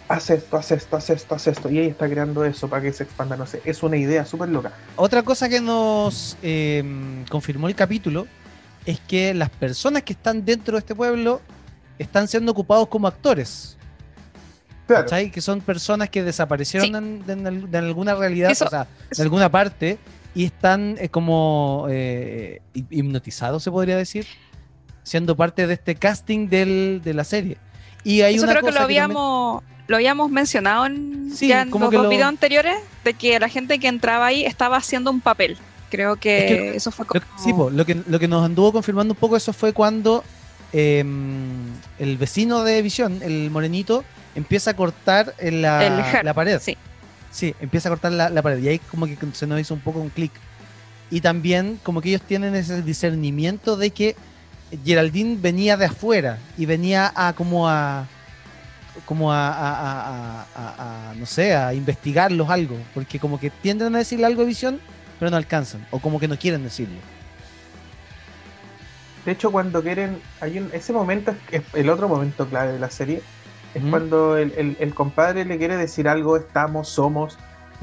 haz 0.09 0.31
esto, 0.31 0.57
haz 0.57 0.73
esto, 0.73 0.97
haz 0.97 1.11
esto, 1.11 1.35
haz 1.35 1.47
esto. 1.47 1.71
Y 1.71 1.79
ella 1.79 1.91
está 1.91 2.09
creando 2.09 2.45
eso 2.45 2.69
para 2.69 2.83
que 2.83 2.93
se 2.93 3.05
expanda, 3.05 3.37
no 3.37 3.47
sé. 3.47 3.63
Es 3.65 3.83
una 3.83 3.97
idea 3.97 4.25
súper 4.25 4.49
loca. 4.49 4.73
Otra 4.97 5.23
cosa 5.23 5.49
que 5.49 5.61
nos 5.61 6.37
em, 6.43 7.25
confirmó 7.27 7.69
el 7.69 7.75
capítulo 7.75 8.27
es 8.87 9.01
que 9.01 9.35
las 9.35 9.51
personas 9.51 10.03
que 10.03 10.13
están 10.13 10.45
dentro 10.45 10.75
de 10.75 10.81
este 10.81 10.95
pueblo 10.95 11.41
están 11.99 12.29
siendo 12.29 12.53
ocupados 12.53 12.89
como 12.89 13.07
actores. 13.07 13.77
Claro. 14.87 15.07
Que 15.33 15.41
son 15.41 15.61
personas 15.61 16.11
que 16.11 16.23
desaparecieron 16.23 17.23
en, 17.27 17.77
alguna 17.77 18.15
realidad, 18.15 18.51
o 18.51 18.69
sea, 18.69 18.87
en 19.11 19.23
alguna 19.23 19.51
parte, 19.51 19.99
y 20.35 20.45
están 20.45 20.97
eh, 20.99 21.09
como 21.09 21.87
eh, 21.89 22.61
hipnotizados, 22.75 23.63
se 23.63 23.71
podría 23.71 23.97
decir, 23.97 24.27
siendo 25.03 25.37
parte 25.37 25.67
de 25.67 25.75
este 25.75 25.95
casting 25.95 26.49
del, 26.49 27.01
de 27.03 27.15
la 27.15 27.25
serie. 27.25 27.59
Y 28.05 28.23
hay 28.23 28.35
Eso 28.35 28.45
una 28.45 28.55
creo 28.55 28.67
que 28.67 28.73
lo 28.73 28.81
habíamos, 28.81 29.63
lo 29.87 29.97
habíamos 29.97 30.31
mencionado 30.31 30.87
en, 30.87 31.31
ya 31.35 31.63
en 31.63 31.71
los 31.71 31.91
videos 31.91 32.29
anteriores, 32.29 32.77
de 33.05 33.15
que 33.15 33.39
la 33.39 33.49
gente 33.49 33.79
que 33.79 33.89
entraba 33.89 34.27
ahí 34.27 34.45
estaba 34.45 34.77
haciendo 34.77 35.11
un 35.11 35.21
papel. 35.21 35.59
Creo 35.91 36.17
que, 36.17 36.75
eso 36.75 36.91
fue 36.91 37.05
como... 37.05 37.21
Sí, 37.39 37.53
lo, 37.53 37.85
que, 37.85 38.01
lo 38.07 38.19
que 38.19 38.29
nos 38.29 38.45
anduvo 38.45 38.73
confirmando 38.73 39.13
un 39.13 39.19
poco 39.19 39.37
eso 39.37 39.53
fue 39.53 39.73
cuando 39.73 40.25
em, 40.73 41.67
el 41.99 42.17
vecino 42.17 42.65
de 42.65 42.81
Visión, 42.81 43.21
el 43.23 43.51
morenito, 43.51 44.05
empieza 44.35 44.71
a 44.71 44.75
cortar 44.75 45.35
la, 45.39 46.23
la 46.23 46.35
pared. 46.35 46.59
Sí. 46.61 46.79
sí, 47.31 47.55
empieza 47.61 47.89
a 47.89 47.93
cortar 47.93 48.13
la, 48.13 48.31
la, 48.31 48.41
pared. 48.41 48.63
Y 48.63 48.69
ahí 48.69 48.79
como 48.79 49.07
que 49.07 49.19
se 49.33 49.47
nos 49.47 49.61
hizo 49.61 49.75
un 49.75 49.81
poco 49.81 50.01
un 50.01 50.09
clic. 50.09 50.33
Y 51.11 51.21
también 51.21 51.79
como 51.83 52.01
que 52.01 52.09
ellos 52.09 52.23
tienen 52.23 52.55
ese 52.55 52.81
discernimiento 52.81 53.77
de 53.77 53.91
que 53.91 54.17
Geraldine 54.85 55.37
venía 55.39 55.77
de 55.77 55.87
afuera 55.87 56.39
y 56.57 56.65
venía 56.65 57.13
a 57.15 57.35
como 57.35 57.69
a 57.69 58.07
como 59.05 59.33
a, 59.33 60.45
no 61.17 61.27
sé, 61.27 61.55
a 61.55 61.75
investigarlos 61.75 62.51
algo, 62.51 62.77
porque 62.95 63.19
como 63.19 63.39
que 63.39 63.51
tienden 63.51 63.95
a 63.95 63.99
decirle 63.99 64.27
algo 64.27 64.43
de 64.43 64.49
visión, 64.49 64.81
pero 65.19 65.31
no 65.31 65.37
alcanzan, 65.37 65.87
o 65.91 65.99
como 65.99 66.21
que 66.21 66.29
no 66.29 66.37
quieren 66.37 66.63
decirlo. 66.63 66.97
De 69.25 69.33
hecho, 69.33 69.53
cuando 69.53 69.83
quieren, 69.83 70.21
hay 70.41 70.59
un, 70.59 70.71
ese 70.73 70.93
momento 70.93 71.35
es 71.51 71.63
el 71.75 71.89
otro 71.89 72.09
momento 72.09 72.47
clave 72.49 72.73
de 72.73 72.79
la 72.79 72.91
serie, 72.91 73.23
es 73.75 73.83
cuando 73.89 74.37
el, 74.37 74.95
compadre 74.95 75.47
le 75.47 75.57
quiere 75.57 75.77
decir 75.77 76.07
algo, 76.07 76.37
estamos, 76.37 76.89
somos. 76.89 77.39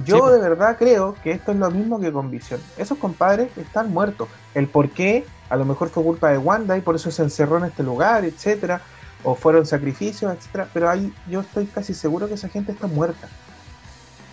Yo 0.05 0.29
de 0.29 0.39
verdad 0.39 0.77
creo 0.77 1.15
que 1.23 1.31
esto 1.31 1.51
es 1.51 1.57
lo 1.57 1.71
mismo 1.71 1.99
que 1.99 2.11
con 2.11 2.29
Visión. 2.29 2.61
Esos 2.77 2.99
compadres 2.99 3.49
están 3.57 3.91
muertos. 3.91 4.29
El 4.53 4.67
por 4.67 4.91
qué, 4.91 5.25
a 5.49 5.55
lo 5.55 5.65
mejor 5.65 5.89
fue 5.89 6.03
culpa 6.03 6.29
de 6.29 6.37
Wanda 6.37 6.77
y 6.77 6.81
por 6.81 6.95
eso 6.95 7.09
se 7.09 7.23
encerró 7.23 7.57
en 7.57 7.65
este 7.65 7.81
lugar, 7.81 8.23
etcétera 8.23 8.81
o 9.23 9.35
fueron 9.35 9.65
sacrificios, 9.65 10.33
etcétera, 10.33 10.69
pero 10.73 10.89
ahí 10.89 11.13
yo 11.29 11.41
estoy 11.41 11.65
casi 11.65 11.93
seguro 11.93 12.27
que 12.27 12.35
esa 12.35 12.49
gente 12.49 12.71
está 12.71 12.87
muerta. 12.87 13.27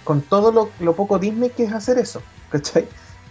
Con 0.04 0.22
todo 0.22 0.70
lo, 0.78 0.92
poco 0.94 1.18
Disney 1.18 1.50
que 1.50 1.64
es 1.64 1.72
hacer 1.72 1.98
eso, 1.98 2.22
¿cachai? 2.50 2.86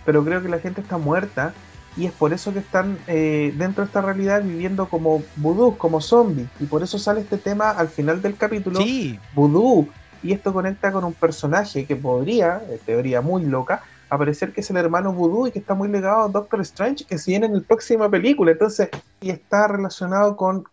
Pero 0.05 0.23
creo 0.23 0.41
que 0.41 0.49
la 0.49 0.59
gente 0.59 0.81
está 0.81 0.97
muerta 0.97 1.53
y 1.97 2.05
es 2.05 2.11
por 2.11 2.33
eso 2.33 2.51
que 2.51 2.59
están 2.59 2.97
eh, 3.07 3.53
dentro 3.57 3.83
de 3.83 3.87
esta 3.87 4.01
realidad 4.01 4.43
viviendo 4.43 4.87
como 4.89 5.23
vudú, 5.37 5.77
como 5.77 6.01
zombies. 6.01 6.47
Y 6.59 6.65
por 6.65 6.83
eso 6.83 6.99
sale 6.99 7.21
este 7.21 7.37
tema 7.37 7.71
al 7.71 7.87
final 7.87 8.21
del 8.21 8.35
capítulo, 8.35 8.81
sí. 8.81 9.17
vudú. 9.33 9.87
Y 10.21 10.33
esto 10.33 10.51
conecta 10.51 10.91
con 10.91 11.05
un 11.05 11.13
personaje 11.13 11.85
que 11.85 11.95
podría, 11.95 12.61
en 12.69 12.79
teoría 12.79 13.21
muy 13.21 13.45
loca, 13.45 13.83
aparecer 14.09 14.51
que 14.51 14.61
es 14.61 14.69
el 14.69 14.77
hermano 14.77 15.13
vudú 15.13 15.47
y 15.47 15.51
que 15.51 15.59
está 15.59 15.73
muy 15.73 15.87
ligado 15.87 16.23
a 16.23 16.27
Doctor 16.27 16.61
Strange, 16.61 17.05
que 17.05 17.17
se 17.17 17.31
viene 17.31 17.45
en 17.45 17.53
la 17.53 17.61
próxima 17.61 18.09
película. 18.09 18.51
Entonces, 18.51 18.89
y 19.21 19.29
está 19.29 19.67
relacionado 19.67 20.35
con, 20.35 20.65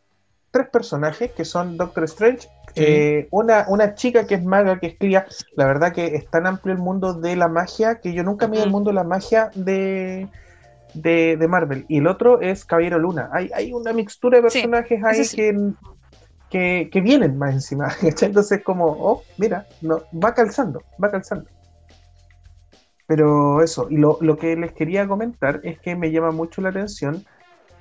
tres 0.53 0.69
personajes 0.69 1.33
que 1.33 1.45
son 1.45 1.77
Doctor 1.77 2.05
Strange, 2.05 2.49
eh, 2.77 3.27
una, 3.31 3.65
una 3.69 3.95
chica 3.95 4.27
que 4.27 4.37
es 4.37 4.45
maga, 4.45 4.79
que 4.79 4.89
es 4.89 4.99
cría. 4.99 5.27
La 5.57 5.67
verdad 5.67 5.93
que 5.93 6.15
es 6.15 6.29
tan 6.29 6.47
amplio 6.47 6.75
el 6.75 6.81
mundo 6.81 7.15
de 7.15 7.35
la 7.35 7.49
magia 7.49 8.01
que 8.01 8.13
yo 8.13 8.23
nunca 8.23 8.47
me 8.47 8.59
he 8.59 8.63
el 8.63 8.71
mundo 8.71 8.91
de 8.91 8.95
la 8.95 9.05
magia 9.05 9.51
de, 9.55 10.29
de, 10.95 11.49
Marvel. 11.49 11.87
Y 11.89 11.99
el 11.99 12.07
otro 12.07 12.41
es 12.41 12.67
Caballero 12.67 12.99
Luna. 12.99 13.31
Hay, 13.33 13.51
hay 13.55 13.73
una 13.73 13.93
mixtura 13.95 14.37
de 14.37 14.43
personajes 14.43 15.03
ahí 15.03 15.27
que, 16.51 16.91
que, 16.93 17.01
vienen 17.01 17.39
más 17.39 17.55
encima. 17.55 17.89
Entonces, 18.21 18.63
como, 18.63 18.85
oh, 18.87 19.23
mira, 19.39 19.67
no, 19.81 20.03
va 20.23 20.35
calzando, 20.35 20.83
va 21.03 21.11
calzando. 21.11 21.47
Pero 23.07 23.63
eso, 23.63 23.89
y 23.91 23.97
lo, 23.97 24.19
lo 24.21 24.37
que 24.37 24.55
les 24.55 24.73
quería 24.73 25.09
comentar 25.09 25.61
es 25.65 25.79
que 25.81 25.97
me 25.97 26.11
llama 26.11 26.31
mucho 26.31 26.61
la 26.61 26.69
atención 26.69 27.25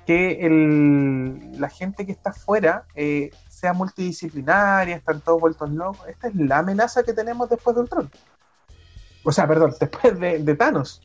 que 0.06 0.44
el, 0.46 1.60
la 1.60 1.68
gente 1.68 2.04
que 2.06 2.12
está 2.12 2.30
afuera 2.30 2.84
eh, 2.94 3.30
sea 3.48 3.72
multidisciplinaria, 3.72 4.96
están 4.96 5.20
todos 5.20 5.40
vueltos 5.40 5.70
locos. 5.70 6.06
Esta 6.08 6.28
es 6.28 6.34
la 6.34 6.58
amenaza 6.58 7.02
que 7.02 7.12
tenemos 7.12 7.48
después 7.48 7.76
de 7.76 7.82
Ultron. 7.82 8.10
O 9.22 9.30
sea, 9.30 9.46
perdón, 9.46 9.74
después 9.80 10.18
de, 10.18 10.54
Thanos. 10.56 11.00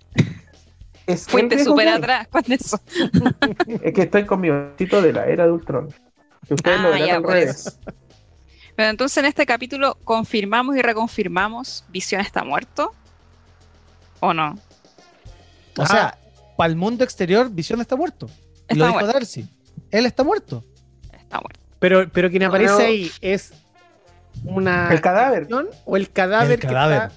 Es 1.05 1.25
Fuente 1.25 1.63
súper 1.63 1.87
atrás 1.87 2.27
con 2.27 2.43
eso. 2.51 2.79
es 3.81 3.93
que 3.93 4.01
estoy 4.01 4.25
con 4.25 4.41
mi 4.41 4.49
osito 4.49 5.01
de 5.01 5.13
la 5.13 5.27
era 5.27 5.45
de 5.45 5.51
Ultron. 5.51 5.93
Que 6.47 6.53
ustedes 6.53 6.81
lo 6.81 6.89
ah, 6.89 6.91
verán 6.91 7.23
pues. 7.23 7.79
Pero 8.75 8.89
entonces 8.89 9.17
en 9.17 9.25
este 9.25 9.45
capítulo 9.45 9.97
confirmamos 10.03 10.75
y 10.75 10.81
reconfirmamos 10.81 11.85
Visión 11.89 12.21
está 12.21 12.43
muerto. 12.43 12.93
¿O 14.19 14.33
no? 14.33 14.57
O 15.77 15.85
sea, 15.85 16.17
para 16.57 16.69
el 16.69 16.75
mundo 16.75 17.03
exterior, 17.03 17.49
Visión 17.51 17.79
está 17.81 17.95
muerto 17.95 18.27
lo 18.69 18.87
dijo 18.87 19.05
Darcy. 19.05 19.47
Él 19.91 20.05
está 20.05 20.23
muerto. 20.23 20.63
Está 21.11 21.39
muerto. 21.39 21.59
Pero, 21.79 22.09
pero 22.09 22.29
quien 22.29 22.43
aparece 22.43 22.83
ahí 22.83 23.11
es 23.21 23.53
una. 24.43 24.91
¿El 24.91 25.01
cadáver? 25.01 25.47
¿O 25.85 25.97
el 25.97 26.09
cadáver? 26.09 26.59
El 26.59 26.59
cadáver. 26.59 27.11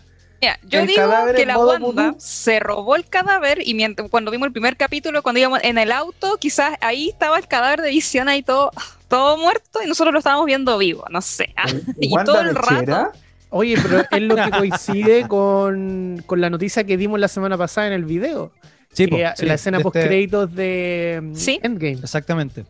yo 0.65 0.87
digo 0.87 1.11
que 1.35 1.47
la 1.47 1.59
Wanda 1.59 2.15
se 2.19 2.61
robó 2.61 2.97
el 2.97 3.07
cadáver 3.07 3.67
y 3.67 3.75
mientras, 3.75 4.11
cuando 4.11 4.31
vimos 4.31 4.47
el 4.47 4.53
primer 4.53 4.77
capítulo, 4.77 5.23
cuando 5.23 5.41
íbamos 5.41 5.61
en 5.63 5.79
el 5.79 5.93
auto, 5.93 6.37
quizás 6.39 6.77
ahí 6.81 7.09
estaba 7.09 7.39
el 7.39 7.47
cadáver 7.47 7.81
de 7.81 7.91
visión 7.91 8.29
ahí 8.29 8.43
todo, 8.43 8.71
todo 9.09 9.37
muerto 9.39 9.81
y 9.83 9.89
nosotros 9.89 10.13
lo 10.13 10.19
estábamos 10.19 10.47
viendo 10.47 10.77
vivo, 10.79 11.05
no 11.11 11.21
sé. 11.21 11.55
Y 12.01 12.15
todo 12.25 12.41
el 12.41 12.55
rato. 12.55 13.13
Oye, 13.53 13.77
pero 13.83 14.05
es 14.11 14.23
lo 14.23 14.37
que 14.37 14.51
coincide 14.59 15.27
con, 15.27 16.23
con, 16.27 16.41
la 16.41 16.51
noticia 16.51 16.85
que 16.85 16.97
dimos 16.97 17.19
la 17.19 17.27
semana 17.29 17.59
pasada 17.59 17.89
en 17.89 17.93
el 17.95 18.05
video. 18.05 18.53
Sí, 18.93 19.07
la 19.07 19.55
escena 19.55 19.81
post 19.81 19.97
créditos 19.97 20.55
de 20.55 21.21
mm, 21.23 21.35
¿Sí? 21.35 21.61
Endgame. 21.63 22.01
Exactamente. 22.03 22.65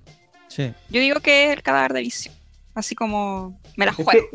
Sí. 0.49 0.73
Yo 0.91 1.01
digo 1.01 1.21
que 1.21 1.47
es 1.47 1.57
el 1.57 1.63
cadáver 1.63 1.93
de 1.95 2.01
visión. 2.01 2.35
Así 2.75 2.95
como 2.95 3.59
me 3.77 3.87
la 3.87 3.93
juego. 3.93 4.27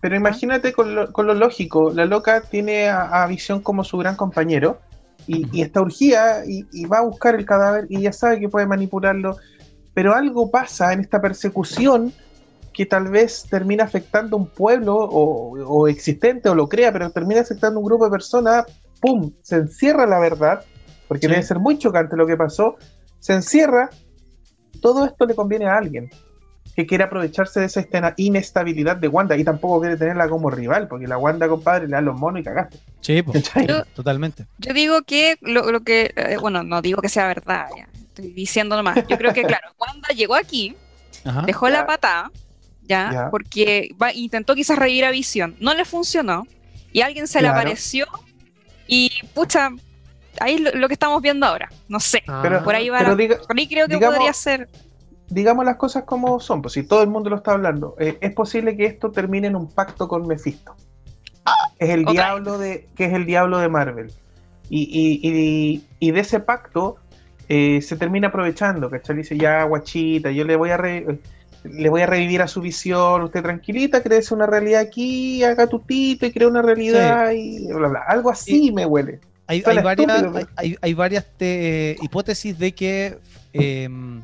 pero 0.00 0.16
imagínate 0.16 0.72
con 0.72 0.94
lo, 0.94 1.12
con 1.12 1.26
lo, 1.26 1.34
lógico, 1.34 1.92
la 1.92 2.04
loca 2.06 2.40
tiene 2.40 2.88
a, 2.88 3.26
Visión 3.26 3.60
como 3.60 3.84
su 3.84 3.98
gran 3.98 4.16
compañero 4.16 4.80
y, 5.26 5.60
está 5.60 5.82
urgida 5.82 6.42
y, 6.46 6.86
va 6.86 6.98
a 6.98 7.02
buscar 7.02 7.34
el 7.34 7.44
cadáver 7.44 7.86
y 7.88 8.00
ya 8.00 8.12
sabe 8.12 8.40
que 8.40 8.48
puede 8.48 8.66
manipularlo, 8.66 9.36
pero 9.94 10.14
algo 10.14 10.50
pasa 10.50 10.92
en 10.92 11.00
esta 11.00 11.20
persecución 11.20 12.12
que 12.72 12.86
tal 12.86 13.08
vez 13.08 13.46
termina 13.48 13.84
afectando 13.84 14.36
un 14.36 14.46
pueblo 14.46 14.96
o, 14.96 15.86
existente 15.86 16.48
o 16.48 16.54
lo 16.54 16.68
crea, 16.68 16.92
pero 16.92 17.10
termina 17.10 17.42
afectando 17.42 17.78
un 17.78 17.86
grupo 17.86 18.06
de 18.06 18.10
personas, 18.10 18.64
¡pum! 19.00 19.32
Se 19.42 19.56
encierra 19.56 20.06
la 20.06 20.18
verdad, 20.18 20.64
porque 21.12 21.28
debe 21.28 21.42
ser 21.42 21.58
muy 21.58 21.76
chocante 21.76 22.16
lo 22.16 22.26
que 22.26 22.38
pasó, 22.38 22.76
se 23.20 23.34
encierra, 23.34 23.90
todo 24.80 25.04
esto 25.04 25.26
le 25.26 25.34
conviene 25.34 25.66
a 25.66 25.76
alguien 25.76 26.08
que 26.74 26.86
quiere 26.86 27.04
aprovecharse 27.04 27.60
de 27.60 27.66
esa 27.66 27.84
inestabilidad 28.16 28.96
de 28.96 29.08
Wanda 29.08 29.36
y 29.36 29.44
tampoco 29.44 29.82
quiere 29.82 29.98
tenerla 29.98 30.26
como 30.30 30.48
rival, 30.48 30.88
porque 30.88 31.06
la 31.06 31.18
Wanda, 31.18 31.48
compadre, 31.48 31.86
le 31.86 31.92
da 31.92 32.00
los 32.00 32.18
monos 32.18 32.40
y 32.40 32.44
cagaste. 32.44 32.80
Sí, 33.02 33.20
pues, 33.20 33.44
totalmente. 33.94 34.46
Yo 34.56 34.72
digo 34.72 35.02
que 35.02 35.36
lo, 35.42 35.80
que, 35.80 36.14
eh, 36.16 36.38
bueno, 36.40 36.62
no 36.62 36.80
digo 36.80 37.02
que 37.02 37.10
sea 37.10 37.26
verdad, 37.26 37.66
estoy 37.94 38.32
diciendo 38.32 38.74
nomás. 38.74 39.06
Yo 39.06 39.18
creo 39.18 39.34
que, 39.34 39.42
claro, 39.42 39.68
Wanda 39.78 40.08
llegó 40.16 40.34
aquí, 40.34 40.74
dejó 41.44 41.68
la 41.68 41.84
patada, 41.84 42.30
ya, 42.84 43.28
porque 43.30 43.90
intentó 44.14 44.54
quizás 44.54 44.78
reír 44.78 45.04
a 45.04 45.10
Visión, 45.10 45.56
no 45.60 45.74
le 45.74 45.84
funcionó, 45.84 46.46
y 46.90 47.02
alguien 47.02 47.26
se 47.26 47.42
le 47.42 47.48
apareció, 47.48 48.06
y 48.86 49.10
pucha, 49.34 49.68
ahí 50.40 50.54
es 50.54 50.74
lo, 50.74 50.88
que 50.88 50.94
estamos 50.94 51.20
viendo 51.22 51.46
ahora, 51.46 51.68
no 51.88 52.00
sé, 52.00 52.22
pero, 52.42 52.62
por 52.64 52.74
ahí 52.74 52.88
va, 52.88 53.00
por 53.00 53.58
ahí 53.58 53.68
creo 53.68 53.88
que 53.88 53.98
podría 53.98 54.32
ser 54.32 54.68
digamos 55.32 55.64
las 55.64 55.76
cosas 55.76 56.04
como 56.04 56.40
son, 56.40 56.60
pues 56.62 56.74
si 56.74 56.82
todo 56.82 57.02
el 57.02 57.08
mundo 57.08 57.30
lo 57.30 57.36
está 57.36 57.52
hablando, 57.52 57.96
eh, 57.98 58.18
es 58.20 58.34
posible 58.34 58.76
que 58.76 58.84
esto 58.84 59.10
termine 59.10 59.46
en 59.46 59.56
un 59.56 59.68
pacto 59.70 60.06
con 60.06 60.26
Mephisto. 60.26 60.74
Es 61.78 61.90
el 61.90 62.04
diablo 62.04 62.58
de, 62.58 62.88
que 62.94 63.06
es 63.06 63.12
el 63.14 63.26
diablo 63.26 63.58
de 63.58 63.68
Marvel. 63.68 64.12
Y, 64.68 65.82
de 66.00 66.20
ese 66.20 66.40
pacto 66.40 66.96
eh, 67.48 67.80
se 67.82 67.96
termina 67.96 68.28
aprovechando, 68.28 68.88
¿cachai? 68.88 69.16
Dice, 69.16 69.36
ya, 69.36 69.64
guachita, 69.64 70.30
yo 70.30 70.44
le 70.44 70.56
voy 70.56 70.70
a 70.70 70.78
le 70.78 71.88
voy 71.88 72.02
a 72.02 72.06
revivir 72.06 72.42
a 72.42 72.48
su 72.48 72.60
visión, 72.60 73.22
usted 73.22 73.42
tranquilita, 73.42 74.02
créese 74.02 74.34
una 74.34 74.46
realidad 74.46 74.80
aquí, 74.80 75.44
haga 75.44 75.68
tu 75.68 75.78
tito 75.78 76.26
y 76.26 76.32
crea 76.32 76.48
una 76.48 76.62
realidad 76.62 77.30
y 77.32 77.68
bla, 77.72 77.88
bla, 77.88 78.04
Algo 78.06 78.30
así 78.30 78.72
me 78.72 78.84
huele. 78.84 79.20
Hay, 79.60 79.82
varias, 79.82 80.46
hay, 80.80 80.94
varias 80.94 81.26
hipótesis 82.00 82.58
de 82.58 82.72
que 82.72 83.18
em, 83.52 84.22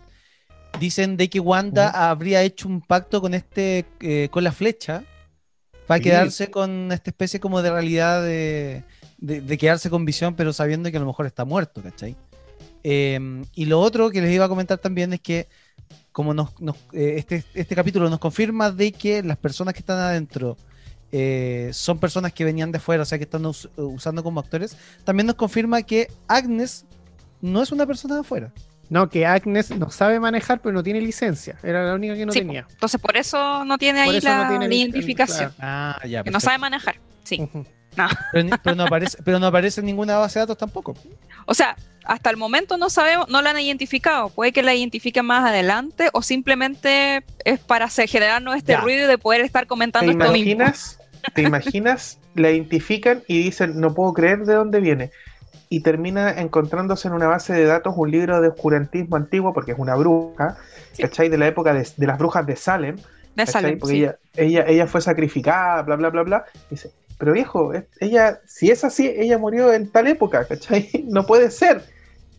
dicen 0.80 1.16
de 1.16 1.28
que 1.28 1.40
Wanda 1.40 2.10
habría 2.10 2.42
hecho 2.42 2.68
un 2.68 2.80
pacto 2.80 3.20
con 3.20 3.34
este 3.34 3.84
eh, 4.00 4.28
con 4.30 4.44
la 4.44 4.52
flecha 4.52 5.04
para 5.86 6.00
quedarse 6.00 6.50
con 6.50 6.92
esta 6.92 7.10
especie 7.10 7.40
como 7.40 7.62
de 7.62 7.70
realidad 7.70 8.22
de, 8.22 8.84
quedarse 9.58 9.90
con 9.90 10.04
visión, 10.04 10.34
pero 10.34 10.52
sabiendo 10.52 10.90
que 10.90 10.96
a 10.98 11.00
lo 11.00 11.06
mejor 11.06 11.26
está 11.26 11.44
muerto, 11.44 11.82
¿cachai? 11.82 12.14
Em, 12.82 13.44
y 13.54 13.64
lo 13.64 13.80
otro 13.80 14.10
que 14.10 14.20
les 14.20 14.32
iba 14.32 14.44
a 14.44 14.48
comentar 14.48 14.78
también 14.78 15.12
es 15.12 15.20
que 15.20 15.48
como 16.12 16.34
nos, 16.34 16.50
eh, 16.92 17.14
este, 17.16 17.44
este 17.54 17.74
capítulo 17.74 18.10
nos 18.10 18.18
confirma 18.18 18.70
de 18.70 18.92
que 18.92 19.22
las 19.22 19.36
personas 19.36 19.74
que 19.74 19.80
están 19.80 19.98
adentro 19.98 20.56
eh, 21.12 21.70
son 21.72 21.98
personas 21.98 22.32
que 22.32 22.44
venían 22.44 22.72
de 22.72 22.78
fuera, 22.78 23.02
o 23.02 23.06
sea, 23.06 23.18
que 23.18 23.24
están 23.24 23.44
usando 23.46 24.22
como 24.22 24.40
actores, 24.40 24.76
también 25.04 25.26
nos 25.26 25.36
confirma 25.36 25.82
que 25.82 26.10
Agnes 26.26 26.84
no 27.40 27.62
es 27.62 27.72
una 27.72 27.86
persona 27.86 28.14
de 28.14 28.20
afuera. 28.20 28.52
No, 28.90 29.10
que 29.10 29.26
Agnes 29.26 29.70
no 29.70 29.90
sabe 29.90 30.18
manejar, 30.18 30.60
pero 30.60 30.72
no 30.72 30.82
tiene 30.82 31.00
licencia. 31.00 31.58
Era 31.62 31.84
la 31.84 31.94
única 31.94 32.14
que 32.14 32.24
no 32.24 32.32
tenía. 32.32 32.66
Entonces, 32.70 33.00
por 33.00 33.16
eso 33.16 33.64
no 33.64 33.76
tiene 33.76 34.00
ahí 34.00 34.20
la, 34.20 34.58
identificación. 34.70 35.52
Ah, 35.58 36.00
ya. 36.06 36.22
Que 36.24 36.30
no 36.30 36.40
sabe 36.40 36.58
manejar. 36.58 36.96
Sí. 37.22 37.38
no. 37.96 38.08
Pero, 38.32 38.74
no 38.74 38.84
aparece, 38.84 39.18
pero 39.22 39.38
no 39.38 39.46
aparece 39.46 39.80
en 39.80 39.86
ninguna 39.86 40.16
base 40.16 40.38
de 40.38 40.44
datos 40.44 40.56
tampoco. 40.56 40.94
O 41.44 41.52
sea, 41.52 41.76
hasta 42.04 42.30
el 42.30 42.38
momento 42.38 42.78
no 42.78 42.88
sabemos, 42.88 43.28
no 43.28 43.42
la 43.42 43.50
han 43.50 43.60
identificado. 43.60 44.30
Puede 44.30 44.52
que 44.52 44.62
la 44.62 44.74
identifiquen 44.74 45.26
más 45.26 45.44
adelante 45.44 46.08
o 46.14 46.22
simplemente 46.22 47.24
es 47.44 47.60
para 47.60 47.88
generarnos 47.88 48.56
este 48.56 48.76
ruido 48.78 49.06
de 49.06 49.18
poder 49.18 49.42
estar 49.42 49.66
comentando 49.66 50.10
¿Te 50.10 50.14
imaginas, 50.14 50.97
¿Te 51.34 51.42
imaginas? 51.42 52.18
La 52.34 52.50
identifican 52.50 53.22
y 53.26 53.42
dicen, 53.42 53.80
no 53.80 53.94
puedo 53.94 54.12
creer 54.12 54.44
de 54.44 54.54
dónde 54.54 54.80
viene 54.80 55.10
y 55.70 55.80
termina 55.80 56.40
encontrándose 56.40 57.08
en 57.08 57.14
una 57.14 57.26
base 57.26 57.52
de 57.52 57.64
datos 57.64 57.94
un 57.96 58.10
libro 58.10 58.40
de 58.40 58.48
oscurantismo 58.48 59.16
antiguo, 59.16 59.52
porque 59.52 59.72
es 59.72 59.78
una 59.78 59.94
bruja, 59.96 60.56
¿cachai? 60.98 61.28
De 61.28 61.36
la 61.36 61.46
época 61.46 61.74
de, 61.74 61.86
las 62.06 62.18
brujas 62.18 62.46
de 62.46 62.56
Salem. 62.56 62.96
De 63.34 63.46
Salem, 63.46 63.78
porque 63.78 63.96
ella, 63.96 64.18
ella, 64.34 64.64
ella 64.66 64.86
fue 64.86 65.00
sacrificada, 65.00 65.82
bla, 65.82 65.96
bla, 65.96 66.10
bla, 66.10 66.22
bla. 66.22 66.44
dice, 66.70 66.90
pero 67.18 67.32
viejo, 67.32 67.72
ella, 68.00 68.40
si 68.46 68.70
es 68.70 68.84
así, 68.84 69.08
ella 69.08 69.38
murió 69.38 69.72
en 69.72 69.90
tal 69.90 70.06
época, 70.06 70.46
¿cachai? 70.46 70.88
No 71.08 71.26
puede 71.26 71.50
ser. 71.50 71.82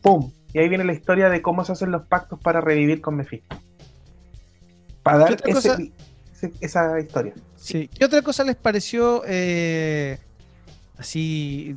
¡Pum! 0.01 0.31
Y 0.53 0.59
ahí 0.59 0.69
viene 0.69 0.83
la 0.83 0.93
historia 0.93 1.29
de 1.29 1.41
cómo 1.41 1.63
se 1.63 1.73
hacen 1.73 1.91
los 1.91 2.07
pactos 2.07 2.39
para 2.39 2.61
revivir 2.61 3.01
con 3.01 3.15
Mephisto. 3.15 3.55
Para 5.03 5.19
dar 5.19 5.37
esa 6.61 6.99
historia. 6.99 7.33
Sí. 7.59 7.89
¿Qué 7.89 8.05
otra 8.05 8.21
cosa 8.21 8.43
les 8.43 8.55
pareció 8.55 9.23
eh, 9.27 10.17
así 10.97 11.75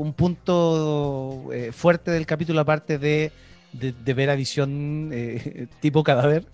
un 0.00 0.14
punto 0.14 1.50
eh, 1.52 1.72
fuerte 1.72 2.10
del 2.10 2.24
capítulo, 2.24 2.60
aparte 2.60 2.98
de, 2.98 3.32
ver 3.72 4.30
a 4.30 4.34
visión 4.34 5.10
eh, 5.12 5.66
tipo 5.80 6.02
cadáver. 6.02 6.46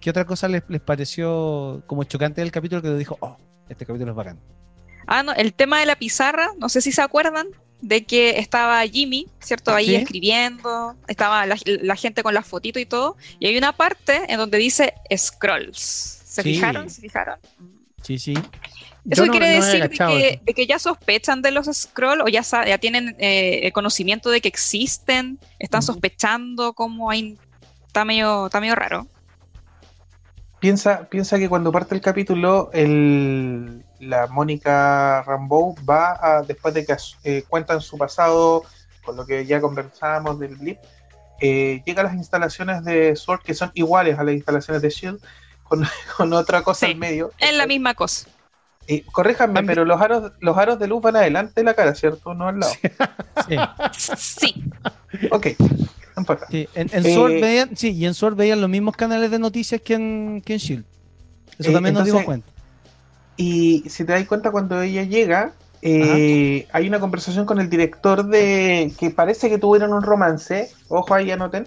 ¿Qué 0.00 0.10
otra 0.10 0.26
cosa 0.26 0.48
les, 0.48 0.62
pareció 0.84 1.82
como 1.86 2.04
chocante 2.04 2.40
del 2.40 2.50
capítulo 2.50 2.82
que 2.82 2.94
dijo, 2.94 3.16
oh, 3.20 3.36
este 3.68 3.86
capítulo 3.86 4.12
es 4.12 4.16
bacán? 4.16 4.38
Ah, 5.06 5.22
no, 5.22 5.32
el 5.32 5.54
tema 5.54 5.80
de 5.80 5.86
la 5.86 5.96
pizarra, 5.96 6.50
no 6.58 6.68
sé 6.68 6.80
si 6.80 6.92
se 6.92 7.02
acuerdan 7.02 7.48
de 7.80 8.04
que 8.04 8.38
estaba 8.38 8.82
Jimmy, 8.86 9.26
¿cierto? 9.40 9.74
Ahí 9.74 9.94
escribiendo, 9.94 10.94
estaba 11.08 11.46
la, 11.46 11.96
gente 11.96 12.22
con 12.22 12.34
las 12.34 12.46
fotitos 12.46 12.80
y 12.80 12.86
todo, 12.86 13.16
y 13.38 13.46
hay 13.46 13.56
una 13.56 13.72
parte 13.72 14.20
en 14.28 14.38
donde 14.38 14.58
dice 14.58 14.94
scrolls. 15.14 15.78
¿Se 16.24 16.42
fijaron? 16.42 16.88
¿Se 16.90 17.00
fijaron? 17.00 17.38
Sí, 18.02 18.18
sí. 18.18 18.34
¿Eso 19.08 19.26
quiere 19.26 19.48
decir 19.48 19.88
de 19.88 20.54
que, 20.54 20.66
ya 20.66 20.78
sospechan 20.78 21.40
de 21.42 21.50
los 21.50 21.66
scrolls 21.72 22.22
o 22.22 22.28
ya, 22.28 22.42
ya 22.42 22.78
tienen 22.78 23.16
eh, 23.18 23.70
conocimiento 23.72 24.30
de 24.30 24.40
que 24.40 24.48
existen? 24.48 25.38
¿Están 25.58 25.82
sospechando 25.82 26.72
cómo 26.74 27.10
hay... 27.10 27.38
Está 27.86 28.04
medio, 28.04 28.46
está 28.46 28.60
medio 28.60 28.74
raro. 28.74 29.06
Piensa, 30.60 31.08
piensa 31.08 31.38
que 31.38 31.48
cuando 31.48 31.72
parte 31.72 31.94
el 31.94 32.02
capítulo, 32.02 32.70
el, 32.74 33.82
la 33.98 34.26
Mónica 34.26 35.22
Rambeau 35.22 35.74
va 35.88 36.18
a, 36.20 36.42
después 36.42 36.74
de 36.74 36.84
que 36.84 36.96
eh, 37.24 37.44
cuentan 37.48 37.80
su 37.80 37.96
pasado, 37.96 38.64
con 39.02 39.16
lo 39.16 39.24
que 39.24 39.46
ya 39.46 39.60
conversábamos 39.60 40.38
del 40.38 40.56
blip, 40.56 40.78
eh, 41.40 41.82
llega 41.86 42.02
a 42.02 42.04
las 42.04 42.14
instalaciones 42.14 42.84
de 42.84 43.16
Sword 43.16 43.40
que 43.40 43.54
son 43.54 43.70
iguales 43.72 44.18
a 44.18 44.24
las 44.24 44.34
instalaciones 44.34 44.82
de 44.82 44.90
Shield, 44.90 45.20
con, 46.16 46.32
otra 46.32 46.62
cosa 46.62 46.88
en 46.88 46.98
medio. 46.98 47.32
Es 47.38 47.54
la 47.54 47.66
misma 47.66 47.94
cosa. 47.94 48.28
Y 48.86 49.02
corríjanme, 49.02 49.62
pero 49.62 49.84
los 49.84 50.00
aros, 50.00 50.32
los 50.40 50.56
aros 50.56 50.78
de 50.78 50.88
luz 50.88 51.00
van 51.00 51.16
adelante 51.16 51.52
de 51.56 51.64
la 51.64 51.74
cara, 51.74 51.94
¿cierto? 51.94 52.34
No 52.34 52.48
al 52.48 52.58
lado. 52.58 52.72
Sí. 53.46 53.56
sí. 54.16 54.64
Ok. 55.30 55.48
Sí, 56.50 56.68
en, 56.74 56.90
en 56.92 57.14
Sword 57.14 57.32
eh, 57.32 57.40
veían, 57.40 57.76
sí, 57.76 57.90
y 57.90 58.06
en 58.06 58.14
Sword 58.14 58.36
veían 58.36 58.60
los 58.60 58.70
mismos 58.70 58.96
canales 58.96 59.30
de 59.30 59.38
noticias 59.38 59.80
que 59.80 59.94
en, 59.94 60.42
que 60.44 60.58
Shield. 60.58 60.84
Eso 61.58 61.70
eh, 61.70 61.72
también 61.72 61.94
nos 61.94 62.04
dimos 62.04 62.24
cuenta. 62.24 62.46
Y 63.36 63.84
si 63.88 64.04
te 64.04 64.12
das 64.12 64.26
cuenta, 64.26 64.50
cuando 64.50 64.80
ella 64.82 65.02
llega, 65.04 65.52
eh, 65.82 66.66
hay 66.72 66.88
una 66.88 67.00
conversación 67.00 67.46
con 67.46 67.60
el 67.60 67.70
director 67.70 68.26
de 68.26 68.92
que 68.98 69.10
parece 69.10 69.48
que 69.48 69.58
tuvieron 69.58 69.92
un 69.92 70.02
romance, 70.02 70.70
ojo 70.88 71.14
ahí 71.14 71.30
anoten, 71.30 71.66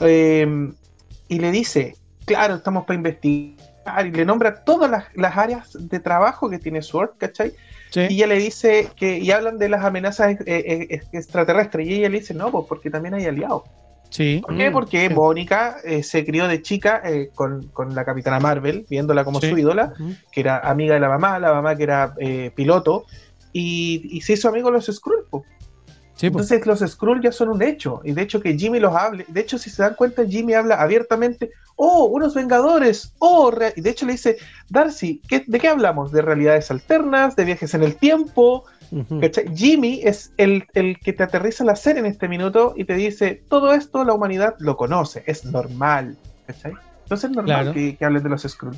y 0.00 1.38
le 1.38 1.50
dice, 1.50 1.96
claro, 2.24 2.56
estamos 2.56 2.84
para 2.84 2.96
investigar 2.96 3.70
y 4.06 4.10
le 4.10 4.24
nombra 4.24 4.62
todas 4.64 4.90
las, 5.14 5.36
áreas 5.36 5.76
de 5.78 6.00
trabajo 6.00 6.48
que 6.50 6.58
tiene 6.58 6.82
Sword, 6.82 7.12
¿cachai? 7.18 7.54
Y 7.94 8.14
ella 8.14 8.28
le 8.28 8.38
dice 8.38 8.88
que, 8.94 9.18
y 9.18 9.30
hablan 9.32 9.58
de 9.58 9.68
las 9.68 9.84
amenazas 9.84 10.32
eh, 10.32 10.38
eh, 10.46 11.00
extraterrestres, 11.12 11.88
y 11.88 11.94
ella 11.94 12.08
le 12.08 12.20
dice, 12.20 12.34
no, 12.34 12.50
pues 12.50 12.66
porque 12.68 12.90
también 12.90 13.14
hay 13.14 13.26
aliados. 13.26 13.64
Sí. 14.10 14.42
¿Por 14.44 14.56
qué? 14.56 14.70
Mm, 14.70 14.72
porque 14.72 15.10
Mónica 15.10 15.76
eh, 15.84 16.02
se 16.02 16.24
crió 16.24 16.46
de 16.46 16.62
chica 16.62 17.02
con, 17.34 17.70
la 17.94 18.04
capitana 18.04 18.38
Marvel, 18.38 18.86
viéndola 18.88 19.24
como 19.24 19.40
su 19.40 19.56
ídola, 19.58 19.92
que 20.30 20.40
era 20.40 20.58
amiga 20.58 20.94
de 20.94 21.00
la 21.00 21.08
mamá, 21.08 21.38
la 21.38 21.52
mamá 21.52 21.76
que 21.76 21.82
era 21.84 22.14
piloto, 22.54 23.06
y, 23.52 24.20
se 24.22 24.34
hizo 24.34 24.48
amigo 24.48 24.68
de 24.68 24.74
los 24.74 24.88
Entonces 26.20 26.66
los 26.66 26.80
Skrull 26.80 27.22
ya 27.22 27.32
son 27.32 27.48
un 27.48 27.62
hecho. 27.62 28.00
Y 28.04 28.12
de 28.12 28.22
hecho 28.22 28.40
que 28.40 28.56
Jimmy 28.58 28.80
los 28.80 28.94
hable. 28.94 29.24
De 29.28 29.40
hecho, 29.40 29.58
si 29.58 29.70
se 29.70 29.82
dan 29.82 29.94
cuenta, 29.94 30.24
Jimmy 30.26 30.54
habla 30.54 30.80
abiertamente. 30.80 31.50
Oh, 31.76 32.04
unos 32.06 32.34
Vengadores. 32.34 33.14
Oh, 33.18 33.52
y 33.74 33.80
de 33.80 33.90
hecho 33.90 34.06
le 34.06 34.12
dice, 34.12 34.36
Darcy, 34.68 35.22
¿de 35.28 35.58
qué 35.58 35.68
hablamos? 35.68 36.12
¿De 36.12 36.22
realidades 36.22 36.70
alternas? 36.70 37.36
¿De 37.36 37.44
viajes 37.44 37.72
en 37.74 37.82
el 37.82 37.96
tiempo? 37.96 38.64
Jimmy 39.54 40.00
es 40.02 40.32
el, 40.36 40.66
que 40.68 41.12
te 41.12 41.22
aterriza 41.22 41.64
la 41.64 41.76
serie 41.76 42.00
en 42.00 42.06
este 42.06 42.28
minuto 42.28 42.74
y 42.76 42.84
te 42.84 42.94
dice, 42.94 43.42
todo 43.48 43.72
esto 43.72 44.04
la 44.04 44.14
humanidad 44.14 44.56
lo 44.58 44.76
conoce, 44.76 45.22
es 45.26 45.44
normal. 45.44 46.18
Entonces 46.48 47.30
es 47.30 47.36
normal 47.36 47.72
que, 47.72 47.96
que 47.96 48.04
hables 48.04 48.24
de 48.24 48.28
los 48.28 48.42
Skrull. 48.42 48.76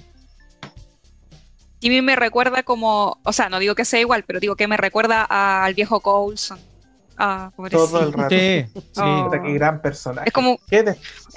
Jimmy 1.80 2.02
me 2.02 2.14
recuerda 2.14 2.62
como, 2.62 3.18
o 3.24 3.32
sea, 3.32 3.48
no 3.48 3.58
digo 3.58 3.74
que 3.74 3.84
sea 3.84 3.98
igual, 3.98 4.22
pero 4.24 4.38
digo 4.38 4.54
que 4.54 4.68
me 4.68 4.76
recuerda 4.76 5.24
al 5.24 5.74
viejo 5.74 6.00
Coulson. 6.00 6.71
Ah, 7.16 7.50
Todo 7.70 8.00
el 8.00 8.12
rato. 8.12 8.34
Sí, 8.34 8.64
oh. 8.96 9.30
qué 9.30 9.52
gran 9.54 9.80
personaje. 9.80 10.28
Es 10.28 10.32
como, 10.32 10.58
era 10.70 10.94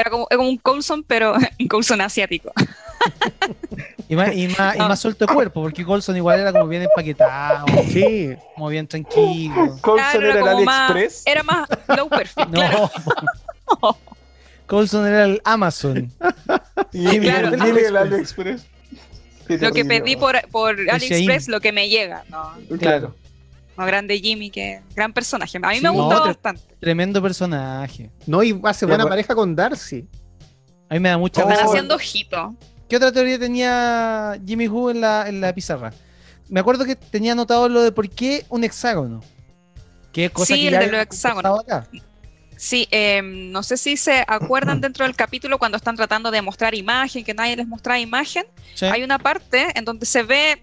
como, 0.09 0.27
es 0.29 0.37
como 0.37 0.49
un 0.49 0.57
Coulson, 0.57 1.03
pero 1.03 1.33
un 1.59 1.67
Coulson 1.67 2.01
asiático. 2.01 2.51
y, 4.07 4.15
más, 4.15 4.35
y, 4.35 4.47
más, 4.47 4.75
y 4.75 4.79
más 4.79 4.99
suelto 4.99 5.25
de 5.25 5.33
cuerpo, 5.33 5.61
porque 5.61 5.85
Coulson 5.85 6.15
igual 6.17 6.39
era 6.39 6.51
como 6.51 6.67
bien 6.67 6.83
empaquetado, 6.83 7.65
sí, 7.89 8.35
como 8.55 8.69
bien 8.69 8.87
tranquilo. 8.87 9.77
Coulson 9.81 10.23
era, 10.23 10.39
el 10.39 10.47
AliExpress. 10.47 11.23
era 11.25 11.43
más 11.43 11.67
low 11.95 12.09
perfect. 12.09 12.47
No. 12.49 12.91
Coulson 14.67 15.05
era 15.05 15.25
el 15.25 15.41
Amazon. 15.43 16.11
y 16.91 17.19
claro, 17.19 17.49
el 17.53 17.97
AliExpress. 17.97 18.65
Lo 19.47 19.71
que 19.71 19.85
pedí 19.85 20.15
por, 20.15 20.41
por 20.49 20.75
AliExpress, 20.89 21.47
lo 21.47 21.59
que 21.59 21.71
me 21.71 21.89
llega. 21.89 22.23
No, 22.29 22.53
claro. 22.79 23.15
No, 23.77 23.85
grande 23.85 24.17
Jimmy, 24.19 24.49
que 24.49 24.81
gran 24.95 25.11
personaje. 25.13 25.57
A 25.61 25.69
mí 25.71 25.81
me 25.81 25.89
gusta 25.89 26.19
bastante. 26.19 26.61
Tremendo 26.79 27.21
personaje. 27.21 28.09
No, 28.25 28.41
y 28.43 28.59
hace 28.63 28.85
buena 28.85 29.07
pareja 29.07 29.35
con 29.35 29.55
Darcy. 29.55 30.07
A 30.89 30.93
mí 30.93 30.99
me 30.99 31.09
da 31.09 31.17
mucha 31.17 31.41
Están 31.41 31.67
haciendo 31.67 31.95
ojito. 31.95 32.55
¿Qué 32.87 32.97
otra 32.97 33.11
teoría 33.11 33.39
tenía 33.39 34.39
Jimmy 34.45 34.67
Who 34.67 34.91
en 34.91 35.01
la, 35.01 35.27
en 35.27 35.41
la 35.41 35.53
pizarra? 35.53 35.91
Me 36.47 36.59
acuerdo 36.59 36.85
que 36.85 36.95
tenía 36.95 37.31
anotado 37.31 37.67
lo 37.67 37.81
de 37.81 37.91
por 37.91 38.07
qué 38.09 38.45
un 38.49 38.63
hexágono. 38.63 39.21
¿Qué 40.13 40.29
cosa 40.29 40.53
sí, 40.53 40.67
el 40.67 40.79
de 40.79 40.87
los 40.87 41.01
hexágonos. 41.01 41.63
Sí, 42.57 42.87
em, 42.91 43.51
no 43.51 43.63
sé 43.63 43.75
si 43.75 43.97
se 43.97 44.23
acuerdan 44.27 44.79
dentro 44.79 45.05
del 45.05 45.15
capítulo 45.15 45.57
cuando 45.57 45.75
están 45.75 45.97
tratando 45.97 46.31
de 46.31 46.41
mostrar 46.41 46.73
imagen, 46.73 47.25
que 47.25 47.33
nadie 47.33 47.57
les 47.57 47.67
mostraba 47.67 47.99
imagen. 47.99 48.45
Hay 48.81 49.03
una 49.03 49.19
parte 49.19 49.77
en 49.77 49.83
donde 49.83 50.05
se 50.05 50.23
ve 50.23 50.61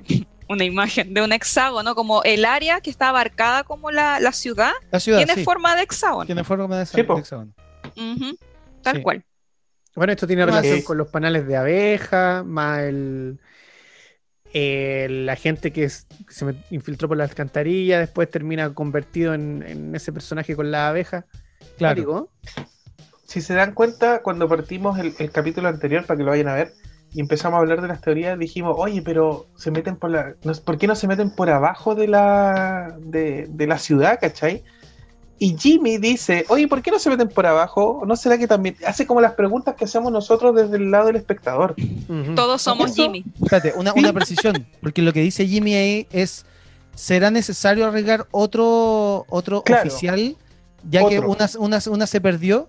una 0.52 0.64
imagen 0.64 1.14
de 1.14 1.22
un 1.22 1.32
hexágono, 1.32 1.94
como 1.94 2.22
el 2.22 2.44
área 2.44 2.80
que 2.80 2.90
está 2.90 3.08
abarcada 3.08 3.64
como 3.64 3.90
la, 3.90 4.20
ciudad, 4.32 4.72
tiene 5.04 5.44
forma 5.44 5.74
de 5.76 5.82
hexágono. 5.82 6.26
Tiene 6.26 6.44
forma 6.44 6.76
de 6.76 6.82
hexágono. 6.84 7.52
Tal 8.82 9.02
cual. 9.02 9.24
Bueno, 9.94 10.12
esto 10.12 10.26
tiene 10.26 10.46
relación 10.46 10.82
con 10.82 10.96
los 10.96 11.08
panales 11.08 11.46
de 11.46 11.56
abeja, 11.56 12.42
más 12.44 12.80
el, 12.80 13.38
la 14.54 15.36
gente 15.36 15.72
que, 15.72 15.88
se 15.88 16.06
infiltró 16.70 17.08
por 17.08 17.16
la 17.16 17.24
alcantarilla, 17.24 17.98
después 17.98 18.30
termina 18.30 18.72
convertido 18.74 19.34
en, 19.34 19.94
ese 19.94 20.12
personaje 20.12 20.56
con 20.56 20.70
la 20.70 20.88
abeja. 20.88 21.26
Claro. 21.78 22.30
Si 23.24 23.40
se 23.40 23.54
dan 23.54 23.72
cuenta, 23.72 24.22
cuando 24.22 24.48
partimos 24.48 24.98
el, 24.98 25.30
capítulo 25.30 25.68
anterior, 25.68 26.04
para 26.04 26.18
que 26.18 26.24
lo 26.24 26.30
vayan 26.30 26.48
a 26.48 26.54
ver, 26.54 26.72
y 27.14 27.20
empezamos 27.20 27.58
a 27.58 27.60
hablar 27.60 27.82
de 27.82 27.88
las 27.88 28.00
teorías, 28.00 28.38
dijimos, 28.38 28.74
oye, 28.78 29.02
pero 29.02 29.46
se 29.56 29.70
meten 29.70 29.96
por 29.96 30.10
la. 30.10 30.34
¿Por 30.64 30.78
qué 30.78 30.86
no 30.86 30.94
se 30.94 31.06
meten 31.06 31.30
por 31.30 31.50
abajo 31.50 31.94
de 31.94 32.08
la, 32.08 32.96
de, 33.00 33.66
la 33.66 33.78
ciudad, 33.78 34.18
cachai? 34.20 34.62
Y 35.38 35.56
Jimmy 35.58 35.98
dice, 35.98 36.46
oye, 36.48 36.68
¿por 36.68 36.80
qué 36.82 36.90
no 36.90 36.98
se 36.98 37.10
meten 37.10 37.28
por 37.28 37.46
abajo? 37.46 38.02
¿No 38.06 38.16
será 38.16 38.38
que 38.38 38.46
también 38.46 38.76
hace 38.86 39.06
como 39.06 39.20
las 39.20 39.32
preguntas 39.32 39.74
que 39.74 39.84
hacemos 39.84 40.12
nosotros 40.12 40.54
desde 40.54 40.76
el 40.76 40.90
lado 40.90 41.08
del 41.08 41.16
espectador? 41.16 41.74
Todos 42.34 42.62
somos 42.62 42.94
Jimmy. 42.94 43.24
Espérate, 43.42 43.74
una, 43.76 43.92
una 43.92 44.12
precisión, 44.12 44.66
porque 44.80 45.02
lo 45.02 45.12
que 45.12 45.20
dice 45.20 45.46
Jimmy 45.46 45.74
ahí 45.74 46.06
es, 46.12 46.46
¿será 46.94 47.30
necesario 47.30 47.86
arreglar 47.86 48.26
otro, 48.30 49.26
otro 49.28 49.64
oficial 49.68 50.36
ya 50.88 51.06
que 51.08 51.20
una, 51.20 51.48
una, 51.58 51.78
una, 51.90 52.06
se 52.06 52.20
perdió 52.20 52.68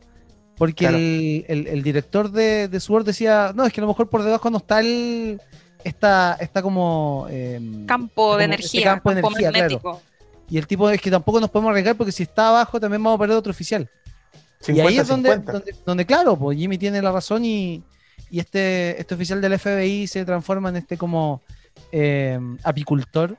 porque 0.58 1.46
el, 1.48 1.68
el, 1.68 1.84
director 1.84 2.32
de, 2.32 2.68
de 2.68 2.80
Sword 2.80 3.06
decía, 3.06 3.52
no, 3.56 3.66
es 3.66 3.74
que 3.74 3.82
a 3.82 3.84
lo 3.84 3.88
mejor 3.88 4.10
por 4.10 4.24
debajo 4.24 4.50
no 4.50 4.58
está 4.58 4.80
el... 4.80 5.42
Está, 5.84 6.38
está 6.40 6.62
como... 6.62 7.28
Em, 7.30 7.86
campo 7.86 8.38
de 8.38 8.44
este 8.44 8.56
energía, 8.56 8.84
campo, 9.02 9.30
magnético. 9.30 10.02
Y 10.50 10.58
el 10.58 10.68
tipo 10.68 10.90
es 10.90 11.02
que 11.02 11.12
tampoco 11.12 11.40
nos 11.42 11.50
podemos 11.50 11.72
arriesgar 11.72 11.96
porque 11.96 12.12
si 12.12 12.24
está 12.24 12.50
abajo 12.50 12.80
también 12.80 13.04
vamos 13.04 13.18
a 13.18 13.20
perder 13.20 13.38
otro 13.38 13.52
oficial. 13.52 13.90
y 14.68 14.80
ahí 14.80 14.98
es 14.98 15.08
donde, 15.08 15.42
donde, 15.86 16.06
claro, 16.06 16.38
pues 16.38 16.58
Jimmy 16.58 16.78
tiene 16.78 17.02
la 17.02 17.12
razón 17.12 17.44
y, 17.44 17.84
y, 18.30 18.40
este, 18.40 19.00
este 19.02 19.16
oficial 19.16 19.42
del 19.42 19.60
FBI 19.60 20.08
se 20.08 20.24
transforma 20.24 20.70
en 20.70 20.78
este 20.78 20.98
como 20.98 21.42
em, 21.92 22.58
apicultor. 22.64 23.38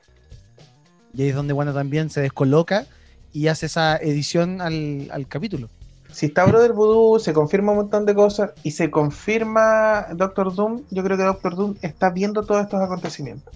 Y 1.13 1.23
ahí 1.23 1.29
es 1.29 1.35
donde, 1.35 1.53
bueno, 1.53 1.73
también 1.73 2.09
se 2.09 2.21
descoloca 2.21 2.85
y 3.31 3.47
hace 3.47 3.67
esa 3.67 3.95
edición 3.97 4.61
al, 4.61 5.09
al 5.11 5.27
capítulo. 5.27 5.69
Si 6.15 6.27
está 6.27 6.45
Brother 6.45 6.71
Voodoo, 6.71 7.19
se 7.19 7.33
confirma 7.33 7.73
un 7.73 7.79
montón 7.79 8.05
de 8.05 8.15
cosas 8.15 8.51
y 8.63 8.71
se 8.71 8.89
confirma 8.89 10.07
Doctor 10.13 10.55
Doom, 10.55 10.83
yo 10.89 11.03
creo 11.03 11.17
que 11.17 11.23
Doctor 11.23 11.57
Doom 11.57 11.75
está 11.81 12.09
viendo 12.09 12.45
todos 12.45 12.61
estos 12.63 12.81
acontecimientos. 12.81 13.53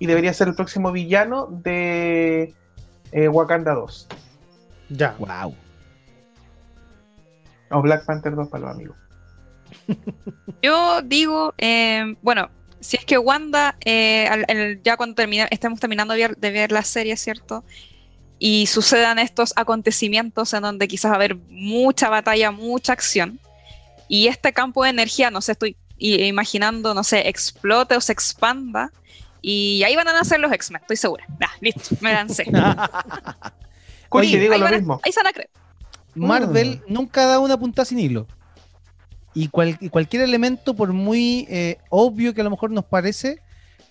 Y 0.00 0.06
debería 0.06 0.32
ser 0.32 0.48
el 0.48 0.56
próximo 0.56 0.90
villano 0.90 1.46
de 1.62 2.52
eh, 3.12 3.28
Wakanda 3.28 3.74
2. 3.74 4.08
Ya. 4.88 5.14
Wow. 5.20 5.54
O 7.70 7.80
Black 7.80 8.04
Panther 8.06 8.34
2 8.34 8.48
para 8.48 8.64
los 8.64 8.74
amigos. 8.74 8.96
Yo 10.62 11.02
digo, 11.02 11.54
eh, 11.58 12.16
bueno, 12.22 12.50
si 12.80 12.96
es 12.96 13.04
que 13.04 13.18
Wanda, 13.18 13.76
eh, 13.84 14.80
ya 14.82 14.96
cuando 14.96 15.14
termina, 15.14 15.46
estemos 15.48 15.78
terminando 15.78 16.14
de 16.14 16.20
ver, 16.22 16.36
de 16.36 16.50
ver 16.50 16.72
la 16.72 16.82
serie, 16.82 17.16
¿cierto? 17.16 17.62
Y 18.42 18.66
sucedan 18.66 19.18
estos 19.18 19.52
acontecimientos 19.54 20.54
en 20.54 20.62
donde 20.62 20.88
quizás 20.88 21.10
va 21.10 21.14
a 21.14 21.16
haber 21.16 21.36
mucha 21.50 22.08
batalla, 22.08 22.50
mucha 22.50 22.94
acción. 22.94 23.38
Y 24.08 24.28
este 24.28 24.54
campo 24.54 24.82
de 24.82 24.90
energía, 24.90 25.30
no 25.30 25.42
sé, 25.42 25.52
estoy 25.52 25.76
imaginando, 25.98 26.94
no 26.94 27.04
sé, 27.04 27.28
explote 27.28 27.96
o 27.96 28.00
se 28.00 28.12
expanda. 28.12 28.90
Y 29.42 29.82
ahí 29.84 29.94
van 29.94 30.08
a 30.08 30.14
nacer 30.14 30.40
los 30.40 30.50
X-Men, 30.50 30.80
estoy 30.80 30.96
segura. 30.96 31.26
listo, 31.60 31.94
me 32.00 32.14
lancé. 32.14 32.46
Oye, 34.08 34.40
digo 34.40 34.56
lo 34.56 34.68
mismo. 34.70 35.00
ahí 35.04 35.12
se 35.12 35.20
van 35.20 35.26
a 35.26 35.32
creer. 35.32 35.50
Marvel 36.14 36.80
mm. 36.88 36.92
nunca 36.92 37.26
da 37.26 37.40
una 37.40 37.58
punta 37.58 37.84
sin 37.84 37.98
hilo. 37.98 38.26
Y, 39.34 39.48
cualquier 39.48 40.22
elemento, 40.22 40.74
por 40.74 40.94
muy 40.94 41.46
eh, 41.50 41.76
obvio 41.90 42.34
que 42.34 42.40
a 42.40 42.44
lo 42.44 42.50
mejor 42.50 42.70
nos 42.70 42.86
parece, 42.86 43.38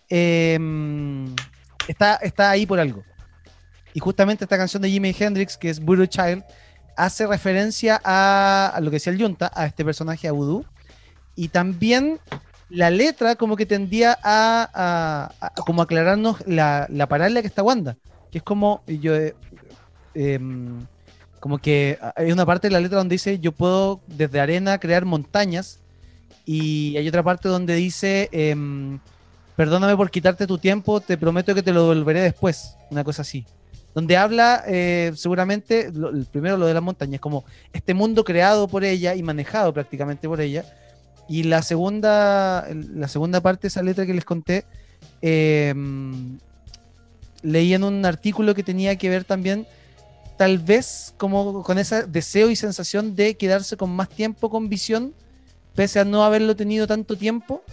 em, 0.09 1.33
está, 1.87 2.15
está 2.15 2.49
ahí 2.49 2.65
por 2.65 2.79
algo. 2.79 3.03
Y 3.93 3.99
justamente 3.99 4.43
esta 4.45 4.57
canción 4.57 4.81
de 4.81 4.89
Jimi 4.89 5.15
Hendrix, 5.17 5.57
que 5.57 5.69
es 5.69 5.79
Voodoo 5.79 6.05
Child, 6.05 6.43
hace 6.95 7.25
referencia 7.25 7.99
a, 8.03 8.77
lo 8.81 8.91
que 8.91 8.97
decía 8.97 9.13
el 9.13 9.19
Yunta, 9.19 9.51
a 9.53 9.65
este 9.65 9.83
personaje, 9.83 10.27
a 10.27 10.31
Voodoo. 10.31 10.65
Y 11.35 11.47
también 11.47 12.19
la 12.69 12.89
letra 12.89 13.35
como 13.35 13.55
que 13.55 13.65
tendía 13.65 14.17
a, 14.21 15.31
como 15.65 15.81
aclararnos 15.81 16.45
la, 16.45 16.87
la 16.89 17.07
paralela 17.07 17.41
que 17.41 17.47
está 17.47 17.63
Wanda. 17.63 17.97
Que 18.31 18.39
es 18.39 18.43
como 18.43 18.83
yo... 18.87 19.15
Eh, 19.15 19.35
em, 20.13 20.85
como 21.39 21.57
que 21.59 21.97
hay 22.17 22.33
una 22.33 22.45
parte 22.45 22.67
de 22.67 22.73
la 22.73 22.81
letra 22.81 22.97
donde 22.97 23.13
dice 23.13 23.39
yo 23.39 23.53
puedo 23.53 24.01
desde 24.07 24.41
arena 24.41 24.77
crear 24.77 25.05
montañas 25.05 25.79
y 26.45 26.97
hay 26.97 27.07
otra 27.07 27.23
parte 27.23 27.47
donde 27.47 27.75
dice 27.75 28.27
em, 28.33 28.99
perdóname 29.55 29.95
por 29.95 30.11
quitarte 30.11 30.47
tu 30.47 30.57
tiempo, 30.57 30.99
te 30.99 31.17
prometo 31.17 31.55
que 31.55 31.63
te 31.63 31.71
lo 31.71 31.87
devolveré 31.87 32.19
después, 32.19 32.75
una 32.91 33.05
cosa 33.05 33.21
así 33.21 33.45
donde 33.99 34.15
habla 34.15 34.63
eh, 34.65 35.11
seguramente, 35.13 35.91
primero 36.31 36.55
lo 36.55 36.67
de 36.67 36.73
las 36.73 36.81
montañas, 36.81 37.19
como 37.19 37.43
este 37.73 37.93
mundo 37.93 38.23
creado 38.23 38.69
por 38.69 38.85
ella 38.85 39.13
y 39.13 39.21
manejado 39.23 39.73
prácticamente 39.73 40.25
por 40.25 40.39
ella. 40.39 40.63
Y 41.27 41.43
la 41.43 41.61
segunda, 41.61 42.65
la 42.71 43.09
segunda 43.09 43.41
parte 43.41 43.63
de 43.63 43.67
esa 43.67 43.83
letra 43.83 44.05
que 44.05 44.13
les 44.13 44.23
conté, 44.23 44.63
em, 45.21 46.39
leí 47.41 47.73
en 47.73 47.83
un 47.83 48.05
artículo 48.05 48.55
que 48.55 48.63
tenía 48.63 48.95
que 48.95 49.09
ver 49.09 49.25
también, 49.25 49.67
tal 50.37 50.59
vez 50.59 51.13
como 51.17 51.61
con 51.61 51.77
ese 51.77 52.03
deseo 52.03 52.49
y 52.49 52.55
sensación 52.55 53.17
de 53.17 53.35
quedarse 53.35 53.75
con 53.75 53.89
más 53.89 54.07
tiempo 54.07 54.49
con 54.49 54.69
visión, 54.69 55.13
pese 55.75 55.99
a 55.99 56.05
no 56.05 56.23
haberlo 56.23 56.55
tenido 56.55 56.87
tanto 56.87 57.17
tiempo, 57.17 57.63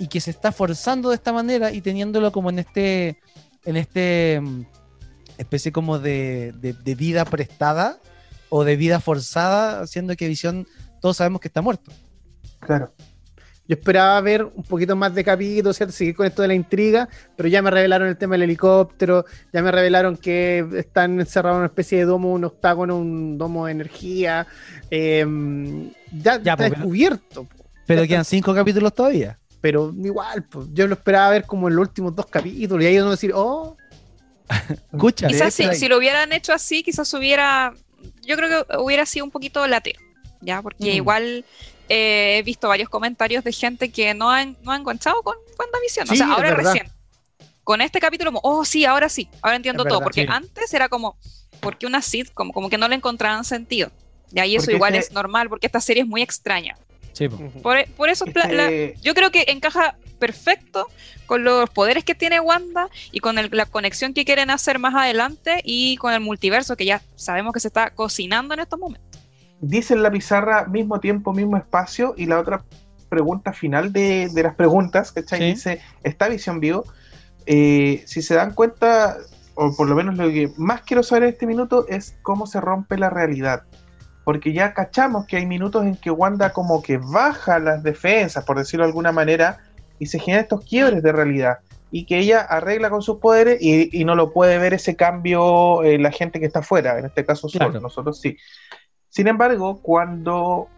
y 0.00 0.08
que 0.08 0.20
se 0.20 0.32
está 0.32 0.50
forzando 0.50 1.10
de 1.10 1.14
esta 1.14 1.32
manera 1.32 1.70
y 1.70 1.80
teniéndolo 1.80 2.32
como 2.32 2.50
en 2.50 2.58
este, 2.58 3.20
en 3.64 3.76
este 3.76 4.42
especie 5.38 5.72
como 5.72 5.98
de, 5.98 6.54
vida 6.96 7.24
prestada 7.24 7.98
o 8.48 8.64
de 8.64 8.76
vida 8.76 9.00
forzada, 9.00 9.80
haciendo 9.80 10.16
que 10.16 10.28
Visión 10.28 10.66
todos 11.00 11.16
sabemos 11.18 11.40
que 11.40 11.48
está 11.48 11.60
muerto. 11.60 11.90
Claro. 12.60 12.92
Yo 13.66 13.76
esperaba 13.76 14.20
ver 14.20 14.44
un 14.44 14.62
poquito 14.62 14.94
más 14.94 15.14
de 15.14 15.24
capítulos, 15.24 15.76
¿cierto? 15.76 15.92
seguir 15.92 16.14
con 16.14 16.26
esto 16.26 16.42
de 16.42 16.48
la 16.48 16.54
intriga, 16.54 17.08
pero 17.34 17.48
ya 17.48 17.62
me 17.62 17.70
revelaron 17.70 18.08
el 18.08 18.16
tema 18.18 18.34
del 18.34 18.42
helicóptero, 18.42 19.24
ya 19.54 19.62
me 19.62 19.70
revelaron 19.70 20.18
que 20.18 20.66
están 20.76 21.18
encerrados 21.18 21.56
en 21.56 21.60
una 21.60 21.66
especie 21.68 21.98
de 21.98 22.04
domo, 22.04 22.32
un 22.32 22.44
octágono, 22.44 22.98
un 22.98 23.38
domo 23.38 23.64
de 23.64 23.72
energía. 23.72 24.46
Em, 24.90 25.90
ya, 26.12 26.34
está 26.34 26.56
pues, 26.58 26.70
descubierto. 26.72 27.46
Pero 27.86 28.06
quedan 28.06 28.26
cinco 28.26 28.54
capítulos 28.54 28.94
todavía. 28.94 29.38
Pero 29.62 29.94
igual, 29.96 30.44
pues, 30.44 30.66
yo 30.74 30.86
lo 30.86 30.92
esperaba 30.92 31.30
ver 31.30 31.46
como 31.46 31.68
en 31.68 31.76
los 31.76 31.88
últimos 31.88 32.14
dos 32.14 32.26
capítulos 32.26 32.84
y 32.84 32.86
ahí 32.86 32.98
uno 32.98 33.12
decir, 33.12 33.32
oh. 33.34 33.78
Escucha. 34.92 35.28
Quizás 35.28 35.54
si, 35.54 35.88
lo 35.88 35.98
hubieran 35.98 36.32
hecho 36.32 36.52
así, 36.52 36.82
quizás 36.82 37.12
hubiera. 37.14 37.74
Yo 38.22 38.36
creo 38.36 38.66
que 38.66 38.76
hubiera 38.78 39.06
sido 39.06 39.24
un 39.24 39.30
poquito 39.30 39.66
latero, 39.66 40.00
¿ya? 40.40 40.62
Porque 40.62 40.92
mm. 40.92 40.96
igual 40.96 41.44
eh, 41.88 42.38
he 42.38 42.42
visto 42.42 42.68
varios 42.68 42.88
comentarios 42.88 43.44
de 43.44 43.52
gente 43.52 43.90
que 43.90 44.14
no 44.14 44.30
han, 44.30 44.56
no 44.62 44.72
han 44.72 44.82
enganchado 44.82 45.22
con 45.22 45.36
WandaVision. 45.58 46.10
o 46.10 46.14
sea, 46.14 46.32
ahora 46.32 46.54
recién. 46.54 46.88
Con 47.62 47.80
este 47.80 47.98
capítulo, 47.98 48.30
oh, 48.42 48.66
sí, 48.66 48.84
ahora 48.84 49.08
sí, 49.08 49.26
ahora 49.40 49.56
entiendo 49.56 49.84
todo. 49.84 50.00
Porque 50.02 50.26
antes 50.28 50.74
era 50.74 50.90
como, 50.90 51.16
porque 51.60 51.86
una 51.86 52.02
sitcom? 52.02 52.52
Como 52.52 52.68
que 52.68 52.76
no 52.76 52.88
le 52.88 52.96
encontraban 52.96 53.44
sentido. 53.44 53.90
Y 54.32 54.40
ahí 54.40 54.56
eso 54.56 54.70
igual 54.70 54.94
es 54.94 55.12
normal, 55.12 55.48
porque 55.48 55.66
esta 55.66 55.80
serie 55.80 56.02
es 56.02 56.08
muy 56.08 56.20
extraña 56.20 56.76
por, 57.62 58.08
eso 58.08 58.24
yo 59.02 59.14
creo 59.14 59.30
que 59.30 59.44
encaja 59.48 59.96
perfecto 60.18 60.88
con 61.26 61.44
los 61.44 61.70
poderes 61.70 62.04
que 62.04 62.14
tiene 62.14 62.40
Wanda 62.40 62.88
y 63.12 63.20
con 63.20 63.36
la 63.36 63.66
conexión 63.66 64.14
que 64.14 64.24
quieren 64.24 64.50
hacer 64.50 64.78
más 64.78 64.94
adelante 64.94 65.60
y 65.64 65.96
con 65.96 66.12
el 66.12 66.20
multiverso 66.20 66.76
que 66.76 66.86
ya 66.86 67.02
sabemos 67.16 67.52
que 67.52 67.60
se 67.60 67.68
está 67.68 67.90
cocinando 67.90 68.54
en 68.54 68.60
estos 68.60 68.78
momentos. 68.78 69.20
Dice 69.60 69.94
en 69.94 70.02
la 70.02 70.10
pizarra 70.10 70.66
mismo 70.66 71.00
tiempo, 71.00 71.32
mismo 71.32 71.56
espacio 71.56 72.14
y 72.16 72.26
la 72.26 72.38
otra 72.38 72.64
pregunta 73.08 73.52
final 73.52 73.92
de, 73.92 74.30
las 74.34 74.54
preguntas, 74.54 75.12
¿cachai? 75.12 75.52
Dice, 75.52 75.80
¿está 76.02 76.28
Visión 76.28 76.60
Vivo? 76.60 76.84
Eh, 77.46 78.02
si 78.06 78.22
se 78.22 78.34
dan 78.34 78.52
cuenta, 78.54 79.16
o 79.54 79.74
por 79.76 79.88
lo 79.88 79.94
menos 79.94 80.16
lo 80.16 80.28
que 80.28 80.52
más 80.56 80.82
quiero 80.82 81.02
saber 81.02 81.24
en 81.24 81.28
este 81.30 81.46
minuto 81.46 81.86
es 81.88 82.16
cómo 82.22 82.46
se 82.46 82.60
rompe 82.60 82.98
la 82.98 83.10
realidad 83.10 83.62
porque 84.24 84.52
ya 84.52 84.72
cachamos 84.72 85.26
que 85.26 85.36
hay 85.36 85.46
minutos 85.46 85.84
en 85.84 85.96
que 85.96 86.10
Wanda 86.10 86.52
como 86.52 86.82
que 86.82 86.96
baja 86.96 87.58
las 87.58 87.82
defensas, 87.82 88.44
por 88.44 88.58
decirlo 88.58 88.84
de 88.84 88.88
alguna 88.88 89.12
manera, 89.12 89.58
y 89.98 90.06
se 90.06 90.18
generan 90.18 90.44
estos 90.44 90.64
quiebres 90.64 91.02
de 91.02 91.12
realidad, 91.12 91.58
y 91.90 92.06
que 92.06 92.18
ella 92.18 92.40
arregla 92.40 92.90
con 92.90 93.02
sus 93.02 93.18
poderes 93.18 93.58
y, 93.60 94.04
no 94.04 94.14
lo 94.14 94.32
puede 94.32 94.58
ver 94.58 94.74
ese 94.74 94.96
cambio 94.96 95.82
eh, 95.82 95.98
la 95.98 96.10
gente 96.10 96.40
que 96.40 96.46
está 96.46 96.60
afuera, 96.60 96.98
en 96.98 97.06
este 97.06 97.24
caso 97.24 97.48
solo, 97.48 97.80
nosotros 97.80 98.20
sí. 98.20 98.36
Sin 99.08 99.28
embargo, 99.28 99.80
cuando 99.80 100.68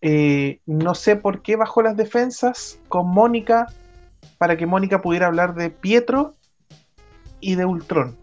eh, 0.00 0.60
no 0.66 0.94
sé 0.94 1.16
por 1.16 1.42
qué 1.42 1.56
bajó 1.56 1.82
las 1.82 1.96
defensas 1.96 2.78
con 2.88 3.08
Mónica, 3.08 3.66
para 4.38 4.56
que 4.56 4.66
Mónica 4.66 5.02
pudiera 5.02 5.26
hablar 5.26 5.54
de 5.54 5.70
Pietro 5.70 6.36
y 7.40 7.56
de 7.56 7.64
Ultron 7.64 8.19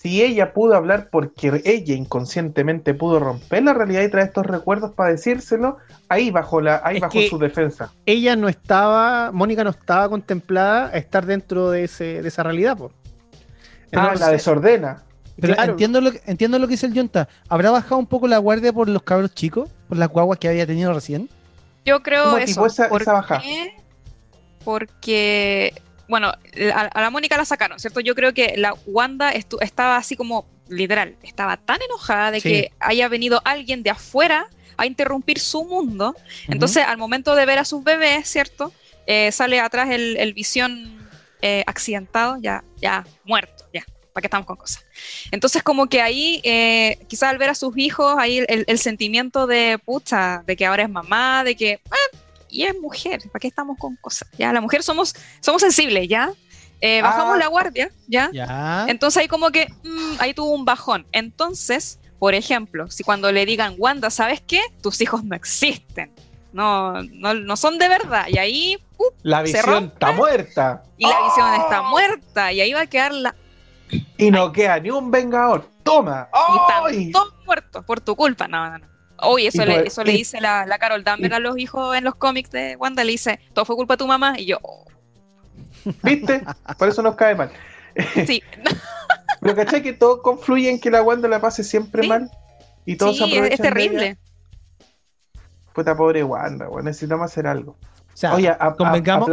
si 0.00 0.22
ella 0.22 0.52
pudo 0.52 0.76
hablar 0.76 1.08
porque 1.10 1.60
ella 1.64 1.94
inconscientemente 1.94 2.94
pudo 2.94 3.18
romper 3.18 3.64
la 3.64 3.74
realidad 3.74 4.02
y 4.02 4.08
traer 4.08 4.28
estos 4.28 4.46
recuerdos 4.46 4.92
para 4.92 5.10
decírselo, 5.10 5.78
ahí 6.08 6.30
bajó 6.30 6.60
la, 6.60 6.80
ahí 6.84 7.00
bajó 7.00 7.18
su 7.28 7.36
defensa. 7.36 7.92
Ella 8.06 8.36
no 8.36 8.48
estaba, 8.48 9.32
Mónica 9.32 9.64
no 9.64 9.70
estaba 9.70 10.08
contemplada 10.08 10.86
a 10.86 10.98
estar 10.98 11.26
dentro 11.26 11.70
de, 11.70 11.82
ese, 11.82 12.22
de 12.22 12.28
esa 12.28 12.44
realidad, 12.44 12.76
pues. 12.78 12.92
ah, 13.92 14.14
la 14.16 14.30
desordena. 14.30 15.02
Pero 15.40 15.60
entiendo, 15.60 16.00
lo, 16.00 16.12
entiendo 16.26 16.60
lo 16.60 16.68
que 16.68 16.72
dice 16.72 16.86
el 16.86 16.94
Yonta. 16.94 17.28
¿Habrá 17.48 17.72
bajado 17.72 17.98
un 17.98 18.06
poco 18.06 18.28
la 18.28 18.38
guardia 18.38 18.72
por 18.72 18.88
los 18.88 19.02
cabros 19.02 19.34
chicos? 19.34 19.68
¿Por 19.88 19.98
las 19.98 20.08
guaguas 20.08 20.38
que 20.38 20.48
había 20.48 20.66
tenido 20.66 20.92
recién? 20.92 21.28
Yo 21.84 22.04
creo 22.04 22.36
eso. 22.36 22.66
Esa, 22.66 22.86
esa 22.86 23.42
Porque 24.64 25.72
bueno, 26.08 26.32
a, 26.74 27.00
la 27.00 27.10
Mónica 27.10 27.36
la 27.36 27.44
sacaron, 27.44 27.78
¿cierto? 27.78 28.00
Yo 28.00 28.14
creo 28.14 28.32
que 28.32 28.54
la 28.56 28.74
Wanda 28.86 29.30
estaba 29.30 29.96
así 29.96 30.16
como, 30.16 30.48
literal, 30.68 31.16
estaba 31.22 31.56
tan 31.58 31.80
enojada 31.82 32.30
de 32.30 32.40
que 32.40 32.72
haya 32.80 33.08
venido 33.08 33.40
alguien 33.44 33.82
de 33.82 33.90
afuera 33.90 34.48
a 34.78 34.86
interrumpir 34.86 35.38
su 35.38 35.64
mundo. 35.64 36.16
Entonces, 36.46 36.84
al 36.86 36.96
momento 36.96 37.34
de 37.34 37.44
ver 37.44 37.58
a 37.58 37.64
sus 37.64 37.84
bebés, 37.84 38.28
¿cierto? 38.28 38.72
Eh, 39.06 39.30
sale 39.32 39.60
atrás 39.60 39.90
el, 39.90 40.32
visión 40.32 40.98
eh, 41.42 41.62
accidentado, 41.66 42.38
ya, 42.40 42.64
ya, 42.80 43.04
muerto, 43.24 43.66
ya. 43.72 43.84
¿Para 44.12 44.22
qué 44.22 44.26
estamos 44.26 44.46
con 44.46 44.56
cosas? 44.56 44.84
Entonces, 45.30 45.62
como 45.62 45.88
que 45.88 46.00
ahí, 46.00 46.40
eh, 46.42 46.98
quizás 47.08 47.30
al 47.30 47.38
ver 47.38 47.50
a 47.50 47.54
sus 47.54 47.76
hijos, 47.76 48.16
ahí 48.18 48.44
el, 48.48 48.78
sentimiento 48.78 49.46
de 49.46 49.78
pucha, 49.84 50.42
de 50.46 50.56
que 50.56 50.66
ahora 50.66 50.84
es 50.84 50.90
mamá, 50.90 51.44
de 51.44 51.54
que, 51.54 51.80
y 52.50 52.64
es 52.64 52.78
mujer, 52.80 53.20
¿para 53.32 53.40
qué 53.40 53.48
estamos 53.48 53.78
con 53.78 53.96
cosas? 53.96 54.28
Ya, 54.38 54.52
la 54.52 54.60
mujer 54.60 54.82
somos, 54.82 55.14
somos 55.40 55.62
sensibles, 55.62 56.08
¿ya? 56.08 56.32
Eh, 56.80 57.02
bajamos 57.02 57.34
ah. 57.34 57.38
la 57.38 57.46
guardia, 57.48 57.90
¿ya? 58.06 58.30
Entonces 58.86 59.20
ahí 59.20 59.28
como 59.28 59.50
que, 59.50 59.66
mm, 59.84 60.14
ahí 60.18 60.34
tuvo 60.34 60.52
un 60.52 60.64
bajón. 60.64 61.06
Entonces, 61.12 61.98
por 62.18 62.34
ejemplo, 62.34 62.90
si 62.90 63.02
cuando 63.02 63.32
le 63.32 63.46
digan, 63.46 63.74
Wanda, 63.78 64.10
¿sabes 64.10 64.40
qué? 64.40 64.60
Tus 64.82 65.00
hijos 65.00 65.24
no 65.24 65.34
existen. 65.34 66.12
No, 66.52 67.02
no, 67.02 67.56
son 67.56 67.78
de 67.78 67.88
verdad. 67.88 68.26
Y 68.28 68.38
ahí... 68.38 68.78
Uh, 68.96 69.04
la 69.22 69.42
visión 69.42 69.92
está 69.92 70.12
muerta. 70.12 70.82
Y 70.96 71.06
la 71.06 71.22
visión 71.24 71.54
está 71.54 71.82
¡Oh! 71.82 71.90
muerta. 71.90 72.52
Y 72.52 72.60
ahí 72.60 72.72
va 72.72 72.82
a 72.82 72.86
quedar 72.86 73.12
la... 73.12 73.34
Y 74.16 74.30
no 74.30 74.52
queda 74.52 74.80
ni 74.80 74.90
un 74.90 75.10
vengador. 75.10 75.68
Toma. 75.82 76.28
Y 76.32 76.56
están 76.56 77.12
todos 77.12 77.34
muertos 77.44 77.84
por 77.84 78.00
tu 78.00 78.16
culpa. 78.16 78.48
No, 78.48 78.68
no, 78.70 78.78
no. 78.78 78.86
Uy, 79.22 79.46
eso, 79.46 79.64
le, 79.64 79.86
eso 79.86 80.04
le 80.04 80.12
dice 80.12 80.40
la, 80.40 80.66
la 80.66 80.78
Carol 80.78 81.02
Danvers 81.02 81.34
a 81.34 81.38
los 81.38 81.58
hijos 81.58 81.96
en 81.96 82.04
los 82.04 82.14
cómics 82.14 82.50
de 82.50 82.76
Wanda, 82.76 83.04
le 83.04 83.12
dice, 83.12 83.40
todo 83.52 83.64
fue 83.64 83.76
culpa 83.76 83.94
de 83.94 83.98
tu 83.98 84.06
mamá, 84.06 84.38
y 84.38 84.46
yo... 84.46 84.58
Oh". 84.62 84.84
¿Viste? 86.02 86.42
Por 86.78 86.88
eso 86.88 87.02
nos 87.02 87.14
cae 87.16 87.34
mal. 87.34 87.50
Sí. 88.26 88.42
Pero 89.40 89.56
¿cachai 89.56 89.82
que 89.82 89.92
todo 89.92 90.22
confluye 90.22 90.70
en 90.70 90.80
que 90.80 90.90
la 90.90 91.02
Wanda 91.02 91.28
la 91.28 91.40
pase 91.40 91.62
siempre 91.62 92.06
mal? 92.06 92.30
Y 92.84 92.96
todos 92.96 93.18
sí, 93.18 93.36
es 93.36 93.60
terrible. 93.60 94.16
Puta 95.74 95.96
pobre 95.96 96.24
Wanda, 96.24 96.68
necesitamos 96.82 97.30
hacer 97.30 97.46
algo. 97.46 97.72
O 97.72 98.16
sea, 98.16 98.34
Oye, 98.34 98.52
convengamos, 98.76 99.28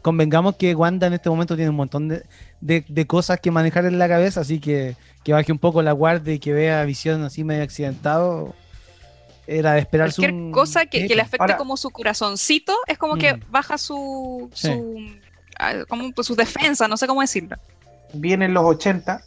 convengamos 0.00 0.56
que 0.56 0.74
Wanda 0.74 1.06
en 1.06 1.12
este 1.12 1.28
momento 1.28 1.56
tiene 1.56 1.70
un 1.70 1.76
montón 1.76 2.08
de, 2.08 2.24
de, 2.60 3.06
cosas 3.06 3.40
que 3.40 3.50
manejar 3.50 3.84
en 3.84 3.98
la 3.98 4.08
cabeza, 4.08 4.40
así 4.40 4.60
que 4.60 4.96
que 5.24 5.32
baje 5.34 5.52
un 5.52 5.58
poco 5.58 5.82
la 5.82 5.92
guardia 5.92 6.32
y 6.32 6.38
que 6.38 6.54
vea 6.54 6.82
visión 6.84 7.22
así 7.22 7.44
medio 7.44 7.62
accidentado 7.62 8.54
era 9.48 9.72
de 9.72 9.80
esperar 9.80 10.14
Cualquier 10.14 10.50
cosa 10.50 10.86
que, 10.86 11.08
le 11.08 11.22
afecte 11.22 11.56
como 11.56 11.76
su 11.76 11.90
corazoncito 11.90 12.76
es 12.86 12.98
como 12.98 13.16
que 13.16 13.34
mm. 13.34 13.40
baja 13.50 13.78
su, 13.78 14.50
su, 14.52 15.06
ah, 15.58 15.84
como, 15.88 16.12
pues, 16.12 16.26
su 16.26 16.36
defensa, 16.36 16.86
no 16.86 16.96
sé 16.96 17.06
cómo 17.06 17.22
decirlo. 17.22 17.56
Vienen 18.12 18.54
los 18.54 18.64
80. 18.64 19.22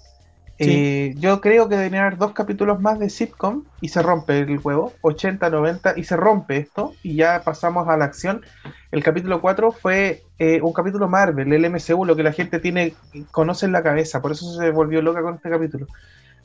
Eh, 0.64 1.16
yo 1.18 1.42
creo 1.42 1.68
que 1.68 1.76
deberían 1.76 2.04
haber 2.06 2.20
dos 2.20 2.34
capítulos 2.34 2.80
más 2.80 3.00
de 3.00 3.10
sitcom 3.10 3.64
y 3.82 3.90
se 3.90 4.04
rompe 4.04 4.38
el 4.38 4.60
juego. 4.60 4.94
80, 5.02 5.50
90 5.50 5.96
y 5.98 6.04
se 6.04 6.16
rompe 6.16 6.58
esto 6.58 6.94
y 7.02 7.16
ya 7.16 7.42
pasamos 7.44 7.88
a 7.88 7.98
la 7.98 8.06
acción. 8.06 8.46
El 8.92 9.04
capítulo 9.04 9.42
4 9.42 9.72
fue 9.72 10.22
eh, 10.38 10.62
un 10.62 10.72
capítulo 10.72 11.10
Marvel, 11.10 11.52
el 11.52 11.68
MCU, 11.68 12.06
lo 12.06 12.16
que 12.16 12.22
la 12.22 12.32
gente 12.32 12.60
tiene 12.60 12.94
conoce 13.32 13.66
en 13.66 13.72
la 13.72 13.82
cabeza, 13.82 14.22
por 14.22 14.34
eso 14.34 14.54
se 14.54 14.70
volvió 14.70 15.02
loca 15.02 15.24
con 15.24 15.34
este 15.36 15.50
capítulo 15.50 15.88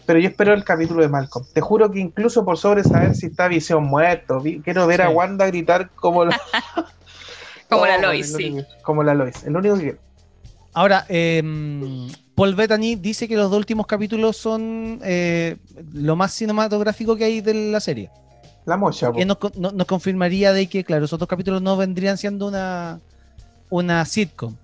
pero 0.07 0.19
yo 0.21 0.29
espero 0.29 0.55
el 0.55 0.65
capítulo 0.65 1.03
de 1.03 1.09
Malcolm. 1.09 1.45
Te 1.53 1.61
juro 1.61 1.91
que 1.91 1.99
incluso 1.99 2.45
por 2.45 2.57
sobre 2.57 2.85
saber 2.85 3.15
si 3.15 3.27
está 3.27 3.49
Visión 3.49 3.85
muerto, 3.85 4.43
quiero 4.63 4.87
ver 4.87 5.03
a 5.03 5.11
Wanda 5.11 5.47
gritar 5.47 5.91
como 5.91 6.25
la... 6.25 6.41
como 7.69 7.87
la 7.87 7.99
Lois, 7.99 8.33
sí. 8.33 8.57
como 8.83 9.03
la 9.03 9.15
Lois, 9.15 9.45
el 9.45 9.57
único 9.57 9.77
que 9.77 9.99
Ahora, 10.73 11.07
em, 11.09 12.07
Paul 12.35 12.55
Bettany 12.55 12.97
dice 12.97 13.27
que 13.27 13.35
los 13.35 13.51
dos 13.51 13.59
últimos 13.59 13.87
capítulos 13.87 14.37
son 14.37 15.01
eh, 15.03 15.57
lo 15.95 16.17
más 16.17 16.33
cinematográfico 16.33 17.17
que 17.17 17.25
hay 17.25 17.41
de 17.41 17.55
la 17.55 17.81
serie. 17.81 18.11
La 18.67 18.77
mocha. 18.77 19.11
Que 19.11 19.25
nos, 19.25 19.39
confirmaría 19.87 20.53
de 20.53 20.67
que, 20.67 20.85
claro, 20.85 21.07
esos 21.07 21.19
dos 21.19 21.29
capítulos 21.29 21.63
no 21.63 21.79
vendrían 21.79 22.19
siendo 22.19 22.47
una, 22.47 23.01
una 23.71 24.05
sitcom. 24.05 24.55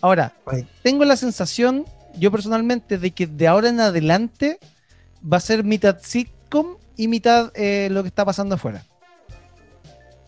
Ahora, 0.00 0.34
tengo 0.82 1.04
la 1.04 1.16
sensación, 1.16 1.84
yo 2.16 2.30
personalmente, 2.30 2.96
de 2.96 3.10
que 3.10 3.26
de 3.26 3.48
ahora 3.48 3.68
en 3.68 3.80
adelante 3.80 4.60
va 5.30 5.38
a 5.38 5.40
ser 5.40 5.64
mitad 5.64 5.98
sitcom 6.00 6.76
y 6.96 7.08
mitad 7.08 7.52
eh, 7.54 7.88
lo 7.90 8.02
que 8.02 8.08
está 8.08 8.24
pasando 8.24 8.54
afuera. 8.54 8.84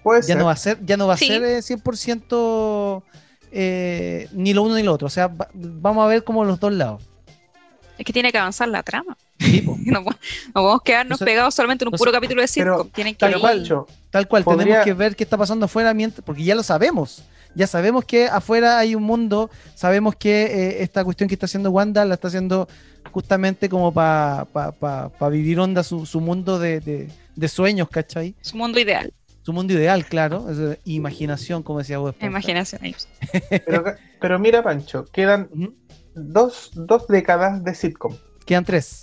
Puede 0.03 0.23
ya 0.23 0.37
no 0.37 0.47
va 0.47 0.53
a 0.53 0.57
ser, 0.57 0.85
ya 0.85 0.97
no 0.97 1.07
va 1.07 1.15
a 1.15 1.17
ser 1.17 1.43
100% 1.43 3.03
eh, 3.03 3.19
eh, 3.51 4.29
ni 4.33 4.53
lo 4.55 4.63
uno 4.63 4.77
ni 4.77 4.83
lo 4.83 4.93
otro. 4.93 5.07
O 5.07 5.11
sea, 5.11 5.31
vamos 5.55 6.05
a 6.05 6.09
ver 6.09 6.25
como 6.25 6.45
los 6.45 6.61
dos 6.61 6.73
lados. 6.73 7.03
Es 7.99 8.05
que 8.05 8.13
tiene 8.13 8.31
que 8.31 8.39
avanzar 8.39 8.69
la 8.69 8.83
trama. 8.83 9.17
no, 9.85 10.05
podemos 10.53 10.83
quedarnos 10.83 11.19
pegados 11.19 11.55
solamente 11.55 11.85
en 11.85 11.89
un 11.93 11.99
puro 11.99 12.13
capítulo 12.13 12.41
de 12.41 12.49
sitcom. 12.49 12.89
Tienen 12.91 13.15
que 13.15 13.19
tal, 13.19 13.41
cual, 13.41 13.87
tal 14.11 14.29
cual, 14.29 14.45
tenemos 14.45 14.85
que 14.85 14.93
ver 14.93 15.17
qué 15.17 15.25
está 15.25 15.37
pasando 15.37 15.67
afuera 15.67 15.93
mientras, 15.95 16.25
porque 16.25 16.45
ya 16.45 16.55
lo 16.55 16.63
sabemos. 16.63 17.25
Ya 17.55 17.67
sabemos 17.67 18.05
que 18.05 18.27
afuera 18.27 18.79
hay 18.79 18.95
un 18.95 19.03
mundo, 19.03 19.51
sabemos 19.75 20.15
que 20.15 20.77
esta 20.81 21.03
cuestión 21.03 21.29
que 21.29 21.35
está 21.35 21.47
haciendo 21.47 21.71
Wanda 21.71 22.05
la 22.05 22.15
está 22.15 22.29
haciendo 22.29 22.69
justamente 23.11 23.69
como 23.69 23.93
para 23.93 24.45
pa, 24.45 25.09
pa, 25.11 25.29
vivir 25.29 25.59
onda 25.59 25.83
su, 25.83 26.21
mundo 26.21 26.59
de, 26.59 27.11
sueños, 27.49 27.89
¿cachai? 27.89 28.37
Su 28.43 28.57
mundo 28.57 28.79
ideal. 28.79 29.13
su 29.43 29.53
mundo 29.53 29.73
ideal, 29.73 30.05
claro. 30.05 30.47
imaginación, 30.85 31.63
como 31.65 31.81
decía 31.81 31.99
vos. 31.99 32.15
Imaginación. 32.21 32.81
pero, 33.67 33.85
pero 34.21 34.39
mira, 34.39 34.63
Pancho, 34.63 35.07
quedan 35.11 35.49
dos, 36.19 36.71
décadas 37.09 37.63
de 37.65 37.75
sitcom. 37.75 38.15
Quedan 38.45 38.65
tres. 38.65 39.03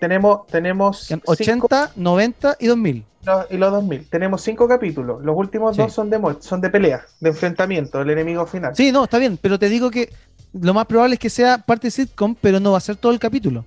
tenemos 0.00 0.46
tenemos 0.46 1.08
80, 1.24 1.92
90 1.96 2.56
y 2.60 2.66
2000. 2.66 3.04
y 3.50 3.56
los 3.56 3.72
2000. 3.72 4.08
Tenemos 4.08 4.42
cinco 4.42 4.68
capítulos. 4.68 5.22
Los 5.22 5.36
últimos 5.36 5.76
dos 5.76 5.92
son 5.92 6.10
de 6.10 6.20
son 6.40 6.60
de 6.60 6.70
pelea, 6.70 7.04
de 7.20 7.30
enfrentamiento, 7.30 7.98
del 7.98 8.10
enemigo 8.10 8.46
final. 8.46 8.74
Sí, 8.74 8.92
no, 8.92 9.04
está 9.04 9.18
bien, 9.18 9.38
pero 9.40 9.58
te 9.58 9.68
digo 9.68 9.90
que 9.90 10.12
lo 10.52 10.74
más 10.74 10.86
probable 10.86 11.14
es 11.14 11.20
que 11.20 11.30
sea 11.30 11.58
parte 11.58 11.88
de 11.88 11.90
sitcom, 11.90 12.34
pero 12.40 12.60
no 12.60 12.72
va 12.72 12.78
a 12.78 12.80
ser 12.80 12.96
todo 12.96 13.12
el 13.12 13.18
capítulo. 13.18 13.64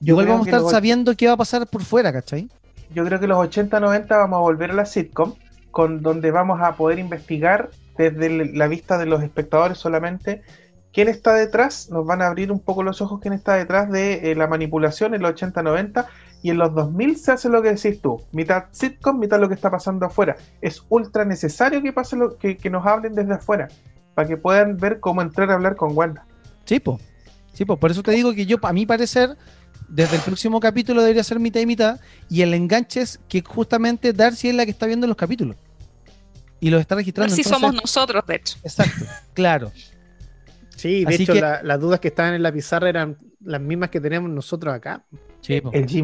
Igual 0.00 0.26
vamos 0.26 0.46
a 0.46 0.50
estar 0.50 0.70
sabiendo 0.70 1.16
qué 1.16 1.26
va 1.26 1.34
a 1.34 1.36
pasar 1.36 1.66
por 1.66 1.82
fuera, 1.82 2.12
¿cachai? 2.12 2.48
Yo 2.94 3.04
creo 3.04 3.18
que 3.18 3.26
los 3.26 3.38
80-90 3.38 4.08
vamos 4.08 4.36
a 4.36 4.40
volver 4.40 4.70
a 4.70 4.74
la 4.74 4.86
sitcom, 4.86 5.34
con 5.70 6.02
donde 6.02 6.30
vamos 6.30 6.60
a 6.60 6.76
poder 6.76 6.98
investigar 6.98 7.70
desde 7.96 8.52
la 8.52 8.68
vista 8.68 8.98
de 8.98 9.06
los 9.06 9.22
espectadores 9.22 9.78
solamente 9.78 10.42
quién 10.94 11.08
está 11.08 11.34
detrás, 11.34 11.90
nos 11.90 12.06
van 12.06 12.22
a 12.22 12.28
abrir 12.28 12.52
un 12.52 12.60
poco 12.60 12.82
los 12.84 13.02
ojos 13.02 13.20
quién 13.20 13.34
está 13.34 13.56
detrás 13.56 13.90
de 13.90 14.30
eh, 14.30 14.34
la 14.36 14.46
manipulación 14.46 15.14
en 15.14 15.22
los 15.22 15.34
80-90 15.34 16.06
y 16.42 16.50
en 16.50 16.58
los 16.58 16.72
2000 16.72 17.18
se 17.18 17.32
hace 17.32 17.48
lo 17.48 17.60
que 17.62 17.74
decís 17.74 18.00
tú, 18.00 18.22
mitad 18.32 18.66
sitcom, 18.70 19.18
mitad 19.18 19.40
lo 19.40 19.48
que 19.48 19.54
está 19.54 19.70
pasando 19.70 20.06
afuera. 20.06 20.36
Es 20.62 20.82
ultra 20.88 21.24
necesario 21.24 21.82
que 21.82 21.92
pase 21.92 22.16
lo 22.16 22.38
que, 22.38 22.56
que 22.56 22.70
nos 22.70 22.86
hablen 22.86 23.14
desde 23.14 23.34
afuera 23.34 23.68
para 24.14 24.28
que 24.28 24.36
puedan 24.36 24.76
ver 24.76 25.00
cómo 25.00 25.20
entrar 25.20 25.50
a 25.50 25.54
hablar 25.54 25.74
con 25.74 25.96
Wanda. 25.96 26.24
Sí, 26.64 26.78
po. 26.78 27.00
Sí, 27.52 27.64
por 27.64 27.90
eso 27.90 28.02
te 28.02 28.12
digo 28.12 28.32
que 28.32 28.46
yo, 28.46 28.58
a 28.62 28.72
mi 28.72 28.86
parecer, 28.86 29.36
desde 29.88 30.16
el 30.16 30.22
próximo 30.22 30.60
capítulo 30.60 31.02
debería 31.02 31.24
ser 31.24 31.40
mitad 31.40 31.60
y 31.60 31.66
mitad, 31.66 32.00
y 32.28 32.42
el 32.42 32.54
enganche 32.54 33.00
es 33.00 33.20
que 33.28 33.42
justamente 33.42 34.12
Darcy 34.12 34.48
es 34.48 34.54
la 34.54 34.64
que 34.64 34.70
está 34.70 34.86
viendo 34.86 35.06
los 35.06 35.16
capítulos. 35.16 35.56
Y 36.60 36.70
los 36.70 36.80
está 36.80 36.94
registrando. 36.94 37.34
Si 37.34 37.44
somos 37.44 37.74
nosotros, 37.74 38.24
de 38.26 38.36
hecho. 38.36 38.58
Exacto, 38.62 39.04
claro. 39.34 39.72
Sí, 40.76 41.04
de 41.04 41.14
hecho, 41.14 41.34
las 41.34 41.80
dudas 41.80 42.00
que 42.00 42.08
estaban 42.08 42.34
en 42.34 42.42
la 42.42 42.52
pizarra 42.52 42.88
eran 42.88 43.18
las 43.44 43.60
mismas 43.60 43.90
que 43.90 44.00
tenemos 44.00 44.30
nosotros 44.30 44.74
acá. 44.74 45.04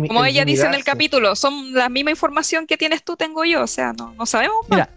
Como 0.06 0.24
ella 0.24 0.44
dice 0.44 0.66
en 0.66 0.74
el 0.74 0.84
capítulo, 0.84 1.34
son 1.34 1.72
la 1.72 1.88
misma 1.88 2.10
información 2.10 2.66
que 2.66 2.76
tienes 2.76 3.02
tú, 3.02 3.16
tengo 3.16 3.44
yo, 3.44 3.62
o 3.62 3.66
sea, 3.66 3.94
no, 3.94 4.12
no 4.14 4.26
sabemos. 4.26 4.58
Mira, 4.68 4.90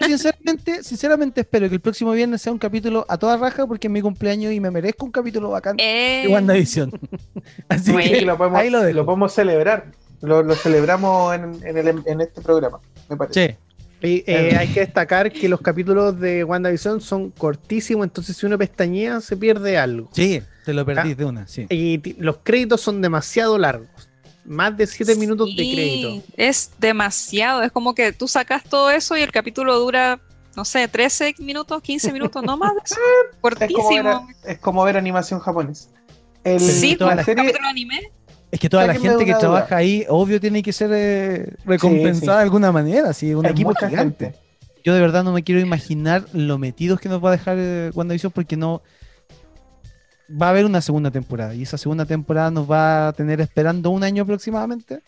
yo 0.00 0.06
sinceramente, 0.06 0.82
sinceramente 0.84 1.40
espero 1.40 1.68
que 1.68 1.74
el 1.74 1.80
próximo 1.80 2.12
viernes 2.12 2.40
sea 2.40 2.52
un 2.52 2.58
capítulo 2.58 3.04
a 3.08 3.18
toda 3.18 3.36
raja 3.36 3.66
porque 3.66 3.88
es 3.88 3.92
mi 3.92 4.00
cumpleaños 4.00 4.52
y 4.52 4.60
me 4.60 4.70
merezco 4.70 5.04
un 5.04 5.10
capítulo 5.10 5.50
bacán 5.50 5.76
de 5.76 6.24
eh. 6.24 6.28
WandaVision. 6.28 6.92
Así 7.68 7.92
que 7.96 8.20
lo 8.22 8.38
podemos, 8.38 8.60
ahí 8.60 8.70
lo, 8.70 8.84
lo, 8.92 9.04
podemos 9.04 9.32
celebrar, 9.32 9.90
lo, 10.20 10.54
celebramos 10.54 11.34
en, 11.34 11.60
en, 11.64 12.20
este 12.20 12.40
programa, 12.40 12.78
me 13.08 13.16
parece. 13.16 13.48
Sí. 13.48 13.67
Y, 14.02 14.22
eh, 14.26 14.56
hay 14.56 14.68
que 14.68 14.80
destacar 14.80 15.32
que 15.32 15.48
los 15.48 15.60
capítulos 15.60 16.18
de 16.20 16.44
WandaVision 16.44 17.00
son 17.00 17.30
cortísimos, 17.30 18.04
entonces 18.04 18.36
si 18.36 18.46
uno 18.46 18.56
pestañea 18.56 19.20
se 19.20 19.36
pierde 19.36 19.76
algo. 19.76 20.08
Sí, 20.12 20.40
te 20.64 20.72
lo 20.72 20.84
perdís 20.86 21.16
de 21.16 21.24
una, 21.24 21.48
sí. 21.48 21.66
Y 21.70 22.14
los 22.22 22.38
créditos 22.42 22.80
son 22.80 23.00
demasiado 23.02 23.58
largos. 23.58 23.88
Más 24.44 24.76
de 24.76 24.86
7 24.86 25.16
minutos 25.16 25.54
de 25.54 25.62
crédito. 25.62 26.22
Es 26.36 26.70
demasiado. 26.78 27.62
Es 27.62 27.72
como 27.72 27.94
que 27.94 28.12
tú 28.12 28.28
sacas 28.28 28.64
todo 28.64 28.90
eso 28.90 29.16
y 29.16 29.20
el 29.20 29.30
capítulo 29.30 29.78
dura, 29.78 30.20
no 30.56 30.64
sé, 30.64 30.88
13 30.88 31.34
minutos, 31.40 31.82
15 31.82 32.12
minutos, 32.12 32.42
no 32.42 32.56
más. 32.56 32.72
Cortísimo. 33.40 34.26
Es 34.44 34.58
como, 34.58 34.84
ver, 34.84 34.96
animación 34.96 35.40
japonés. 35.40 35.90
sí, 36.58 36.96
toda 36.96 37.16
la 37.16 37.24
serie, 37.24 37.52
anime 37.68 38.12
es 38.50 38.60
que 38.60 38.68
toda 38.68 38.86
la 38.86 38.94
gente 38.94 39.24
que 39.24 39.34
trabaja 39.34 39.76
ahí, 39.76 40.06
obvio, 40.08 40.40
tiene 40.40 40.62
que 40.62 40.72
ser 40.72 40.90
eh, 40.92 41.54
recompensada 41.64 42.38
de 42.38 42.44
alguna 42.44 42.72
manera, 42.72 43.12
sí, 43.12 43.34
un 43.34 43.46
equipo 43.46 43.74
gigante. 43.74 44.34
Yo 44.84 44.94
de 44.94 45.00
verdad 45.00 45.22
no 45.22 45.32
me 45.32 45.42
quiero 45.42 45.60
imaginar 45.60 46.24
lo 46.32 46.56
metidos 46.56 47.00
que 47.00 47.08
nos 47.08 47.22
va 47.22 47.28
a 47.28 47.32
dejar 47.32 47.56
eh, 47.58 47.90
WandaVision 47.94 48.32
porque 48.32 48.56
no 48.56 48.80
va 50.30 50.46
a 50.46 50.50
haber 50.50 50.64
una 50.64 50.80
segunda 50.80 51.10
temporada 51.10 51.54
y 51.54 51.62
esa 51.62 51.76
segunda 51.76 52.06
temporada 52.06 52.50
nos 52.50 52.70
va 52.70 53.08
a 53.08 53.12
tener 53.12 53.40
esperando 53.40 53.90
un 53.90 54.02
año 54.02 54.22
aproximadamente. 54.22 55.00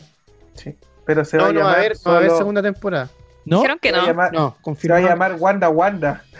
Sí, 0.53 0.75
pero 1.05 1.25
se 1.25 1.37
va 1.37 1.47
a 1.47 1.51
llamar 1.51 1.75
a 1.75 1.77
haber, 1.79 1.93
va 2.05 2.13
a 2.13 2.17
haber 2.17 2.31
segunda 2.31 2.61
temporada. 2.61 3.09
¿No? 3.45 3.57
Dijeron 3.57 3.79
que 3.79 3.91
no. 3.91 4.01
no, 4.31 4.75
se 4.75 4.87
va 4.87 4.97
a 4.97 5.01
llamar 5.01 5.35
Wanda 5.39 5.69
Wanda. 5.69 6.23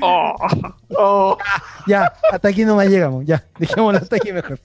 Oh. 0.00 0.34
oh. 0.96 1.38
Ya, 1.86 2.12
hasta 2.32 2.48
aquí 2.48 2.64
nomás 2.64 2.88
llegamos. 2.88 3.24
Ya, 3.26 3.44
dejémoslo 3.58 3.98
hasta 3.98 4.16
aquí 4.16 4.32
mejor. 4.32 4.58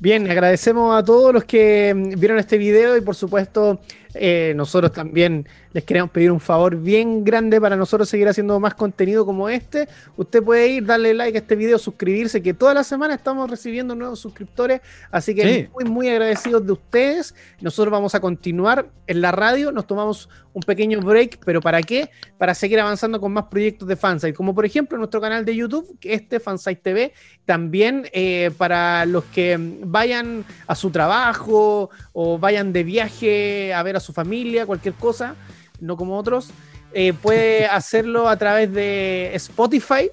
Bien, 0.00 0.28
agradecemos 0.28 0.96
a 0.96 1.04
todos 1.04 1.32
los 1.32 1.44
que 1.44 1.94
mm, 1.94 2.18
vieron 2.18 2.38
este 2.38 2.58
video 2.58 2.96
y 2.96 3.00
por 3.00 3.14
supuesto 3.14 3.80
eh, 4.14 4.52
nosotros 4.56 4.92
también 4.92 5.46
les 5.72 5.84
queremos 5.84 6.10
pedir 6.10 6.30
un 6.30 6.40
favor 6.40 6.76
bien 6.76 7.24
grande 7.24 7.60
para 7.60 7.76
nosotros 7.76 8.08
seguir 8.08 8.28
haciendo 8.28 8.58
más 8.60 8.74
contenido 8.74 9.26
como 9.26 9.48
este. 9.48 9.88
Usted 10.16 10.42
puede 10.42 10.68
ir, 10.68 10.86
darle 10.86 11.14
like 11.14 11.36
a 11.36 11.40
este 11.40 11.56
video, 11.56 11.78
suscribirse, 11.78 12.42
que 12.42 12.54
toda 12.54 12.74
la 12.74 12.84
semana 12.84 13.14
estamos 13.14 13.50
recibiendo 13.50 13.94
nuevos 13.94 14.20
suscriptores, 14.20 14.80
así 15.10 15.34
que 15.34 15.68
muy, 15.72 15.84
muy 15.84 16.08
agradecidos 16.08 16.64
de 16.64 16.72
ustedes. 16.72 17.34
Nosotros 17.60 17.90
vamos 17.90 18.14
a 18.14 18.20
continuar 18.20 18.86
en 19.06 19.20
la 19.20 19.32
radio, 19.32 19.72
nos 19.72 19.86
tomamos 19.86 20.28
un 20.54 20.62
pequeño 20.62 21.00
break, 21.00 21.40
pero 21.44 21.60
¿para 21.60 21.82
qué? 21.82 22.08
Para 22.38 22.54
seguir 22.54 22.78
avanzando 22.78 23.20
con 23.20 23.32
más 23.32 23.46
proyectos 23.46 23.88
de 23.88 23.96
Fansite, 23.96 24.32
como 24.32 24.54
por 24.54 24.64
ejemplo 24.64 24.96
nuestro 24.96 25.20
canal 25.20 25.44
de 25.44 25.56
YouTube, 25.56 25.98
este 26.02 26.38
Fansite 26.38 26.80
TV, 26.80 27.12
también 27.44 28.08
eh, 28.12 28.52
para 28.56 29.04
los 29.04 29.24
que 29.24 29.58
vayan 29.84 30.44
a 30.68 30.74
su 30.76 30.90
trabajo 30.90 31.90
o 32.12 32.38
vayan 32.38 32.72
de 32.72 32.84
viaje 32.84 33.74
a 33.74 33.82
ver 33.82 33.96
a 33.96 34.00
su 34.04 34.12
familia, 34.12 34.66
cualquier 34.66 34.94
cosa, 34.94 35.34
no 35.80 35.96
como 35.96 36.16
otros, 36.16 36.50
eh, 36.92 37.12
puede 37.12 37.66
hacerlo 37.70 38.28
a 38.28 38.36
través 38.36 38.72
de 38.72 39.32
Spotify. 39.34 40.10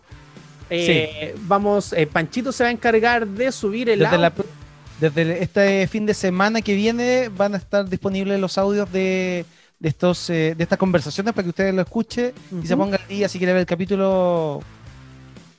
Eh, 0.70 1.36
vamos, 1.42 1.94
Panchito 2.14 2.52
se 2.52 2.64
va 2.64 2.70
a 2.70 2.72
encargar 2.72 3.28
de 3.28 3.52
subir 3.52 3.90
el 3.90 4.00
desde, 4.00 4.32
desde 5.02 5.44
este 5.44 5.88
fin 5.88 6.06
de 6.06 6.14
semana 6.14 6.62
que 6.62 6.74
viene 6.76 7.30
van 7.30 7.56
a 7.56 7.58
estar 7.58 7.90
disponibles 7.90 8.40
los 8.40 8.58
audios 8.58 8.90
de 8.92 9.46
de 9.82 9.90
estos 9.90 10.30
eh, 10.30 10.54
de 10.56 10.64
estas 10.64 10.78
conversaciones 10.78 11.34
para 11.34 11.44
que 11.44 11.50
ustedes 11.50 11.74
lo 11.74 11.82
escuchen 11.82 12.34
y 12.64 12.68
se 12.68 12.78
pongan 12.78 13.02
al 13.02 13.08
día 13.08 13.28
si 13.28 13.40
quiere 13.40 13.54
ver 13.54 13.62
el 13.62 13.66
capítulo 13.66 14.62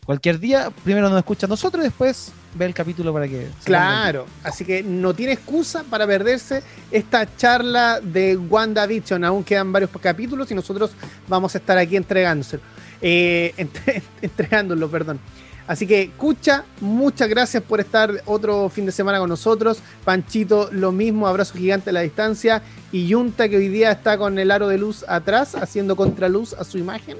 cualquier 0.05 0.39
día. 0.39 0.71
Primero 0.85 1.09
nos 1.09 1.19
escucha 1.19 1.47
a 1.47 1.49
nosotros 1.49 1.85
y 1.85 1.89
después 1.89 2.33
ve 2.55 2.67
el 2.67 2.75
capítulo 2.75 3.13
para 3.13 3.29
que... 3.29 3.49
Claro, 3.65 4.27
así 4.43 4.65
que 4.65 4.83
no 4.83 5.15
tiene 5.15 5.33
excusa 5.33 5.85
para 5.89 6.07
perderse 6.07 6.63
esta 6.91 7.37
charla 7.37 8.01
de 8.01 8.37
WandaVision. 8.37 9.25
Aún 9.25 9.45
quedan 9.45 9.73
varios 9.73 9.91
capítulos 10.01 10.51
y 10.51 10.55
nosotros 10.55 10.93
vamos 11.29 11.55
a 11.55 11.59
estar 11.59 11.79
aquí 11.79 11.97
entregándoselo. 11.97 12.63
Eh, 13.01 13.55
entregándolo, 14.23 14.91
perdón. 14.91 15.19
Así 15.67 15.87
que, 15.87 16.11
Cucha, 16.17 16.65
muchas 16.81 17.29
gracias 17.29 17.63
por 17.63 17.79
estar 17.81 18.23
otro 18.27 18.69
fin 18.69 18.85
de 18.85 18.93
semana 18.93 19.21
con 19.21 19.29
nosotros. 19.29 19.79
Panchito, 20.05 20.69
lo 20.73 20.91
mismo, 20.91 21.29
abrazo 21.29 21.55
gigante 21.55 21.91
a 21.91 21.93
la 21.93 22.01
distancia. 22.01 22.63
Y 22.91 23.07
Yunta, 23.07 23.49
que 23.49 23.57
hoy 23.57 23.69
día 23.69 23.93
está 23.93 24.19
con 24.19 24.39
el 24.39 24.51
aro 24.51 24.67
de 24.69 24.79
luz 24.79 25.05
atrás, 25.09 25.55
haciendo 25.55 25.95
contraluz 25.95 26.53
a 26.55 26.65
su 26.65 26.79
imagen, 26.79 27.17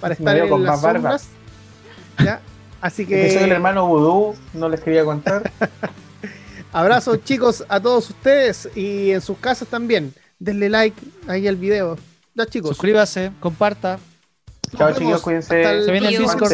para 0.00 0.14
estar 0.14 0.36
en 0.36 0.64
las 0.64 0.80
sombras. 0.80 1.28
¿Ya? 2.18 2.40
Así 2.80 3.06
que... 3.06 3.30
soy 3.30 3.44
el 3.44 3.52
hermano 3.52 3.86
Vudú, 3.86 4.34
no 4.54 4.68
les 4.68 4.80
quería 4.80 5.04
contar. 5.04 5.50
Abrazos 6.72 7.22
chicos 7.24 7.64
a 7.68 7.80
todos 7.80 8.10
ustedes 8.10 8.68
y 8.74 9.12
en 9.12 9.20
sus 9.20 9.38
casas 9.38 9.68
también. 9.68 10.14
Denle 10.38 10.68
like 10.68 11.00
ahí 11.28 11.46
al 11.46 11.56
video. 11.56 11.96
Ya 12.34 12.46
chicos. 12.46 12.70
Suscríbase, 12.70 13.30
comparta. 13.40 13.98
Chao 14.76 14.92
chicos, 14.92 15.20
cuídense. 15.20 15.84
Se 15.84 15.92
viene 15.92 16.08
el 16.08 16.18
Discord. 16.18 16.52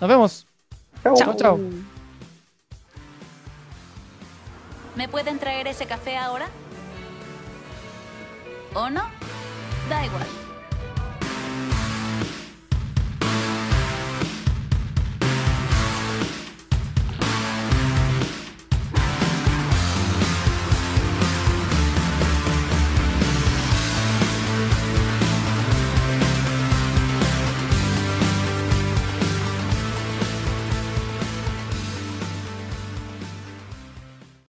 Nos 0.00 0.08
vemos. 0.08 0.46
Chao, 1.02 1.36
chao. 1.36 1.60
¿Me 4.96 5.08
pueden 5.08 5.38
traer 5.38 5.68
ese 5.68 5.86
café 5.86 6.16
ahora? 6.16 6.48
¿O 8.74 8.88
no? 8.88 9.02
Da 9.88 10.04
igual. 10.04 10.45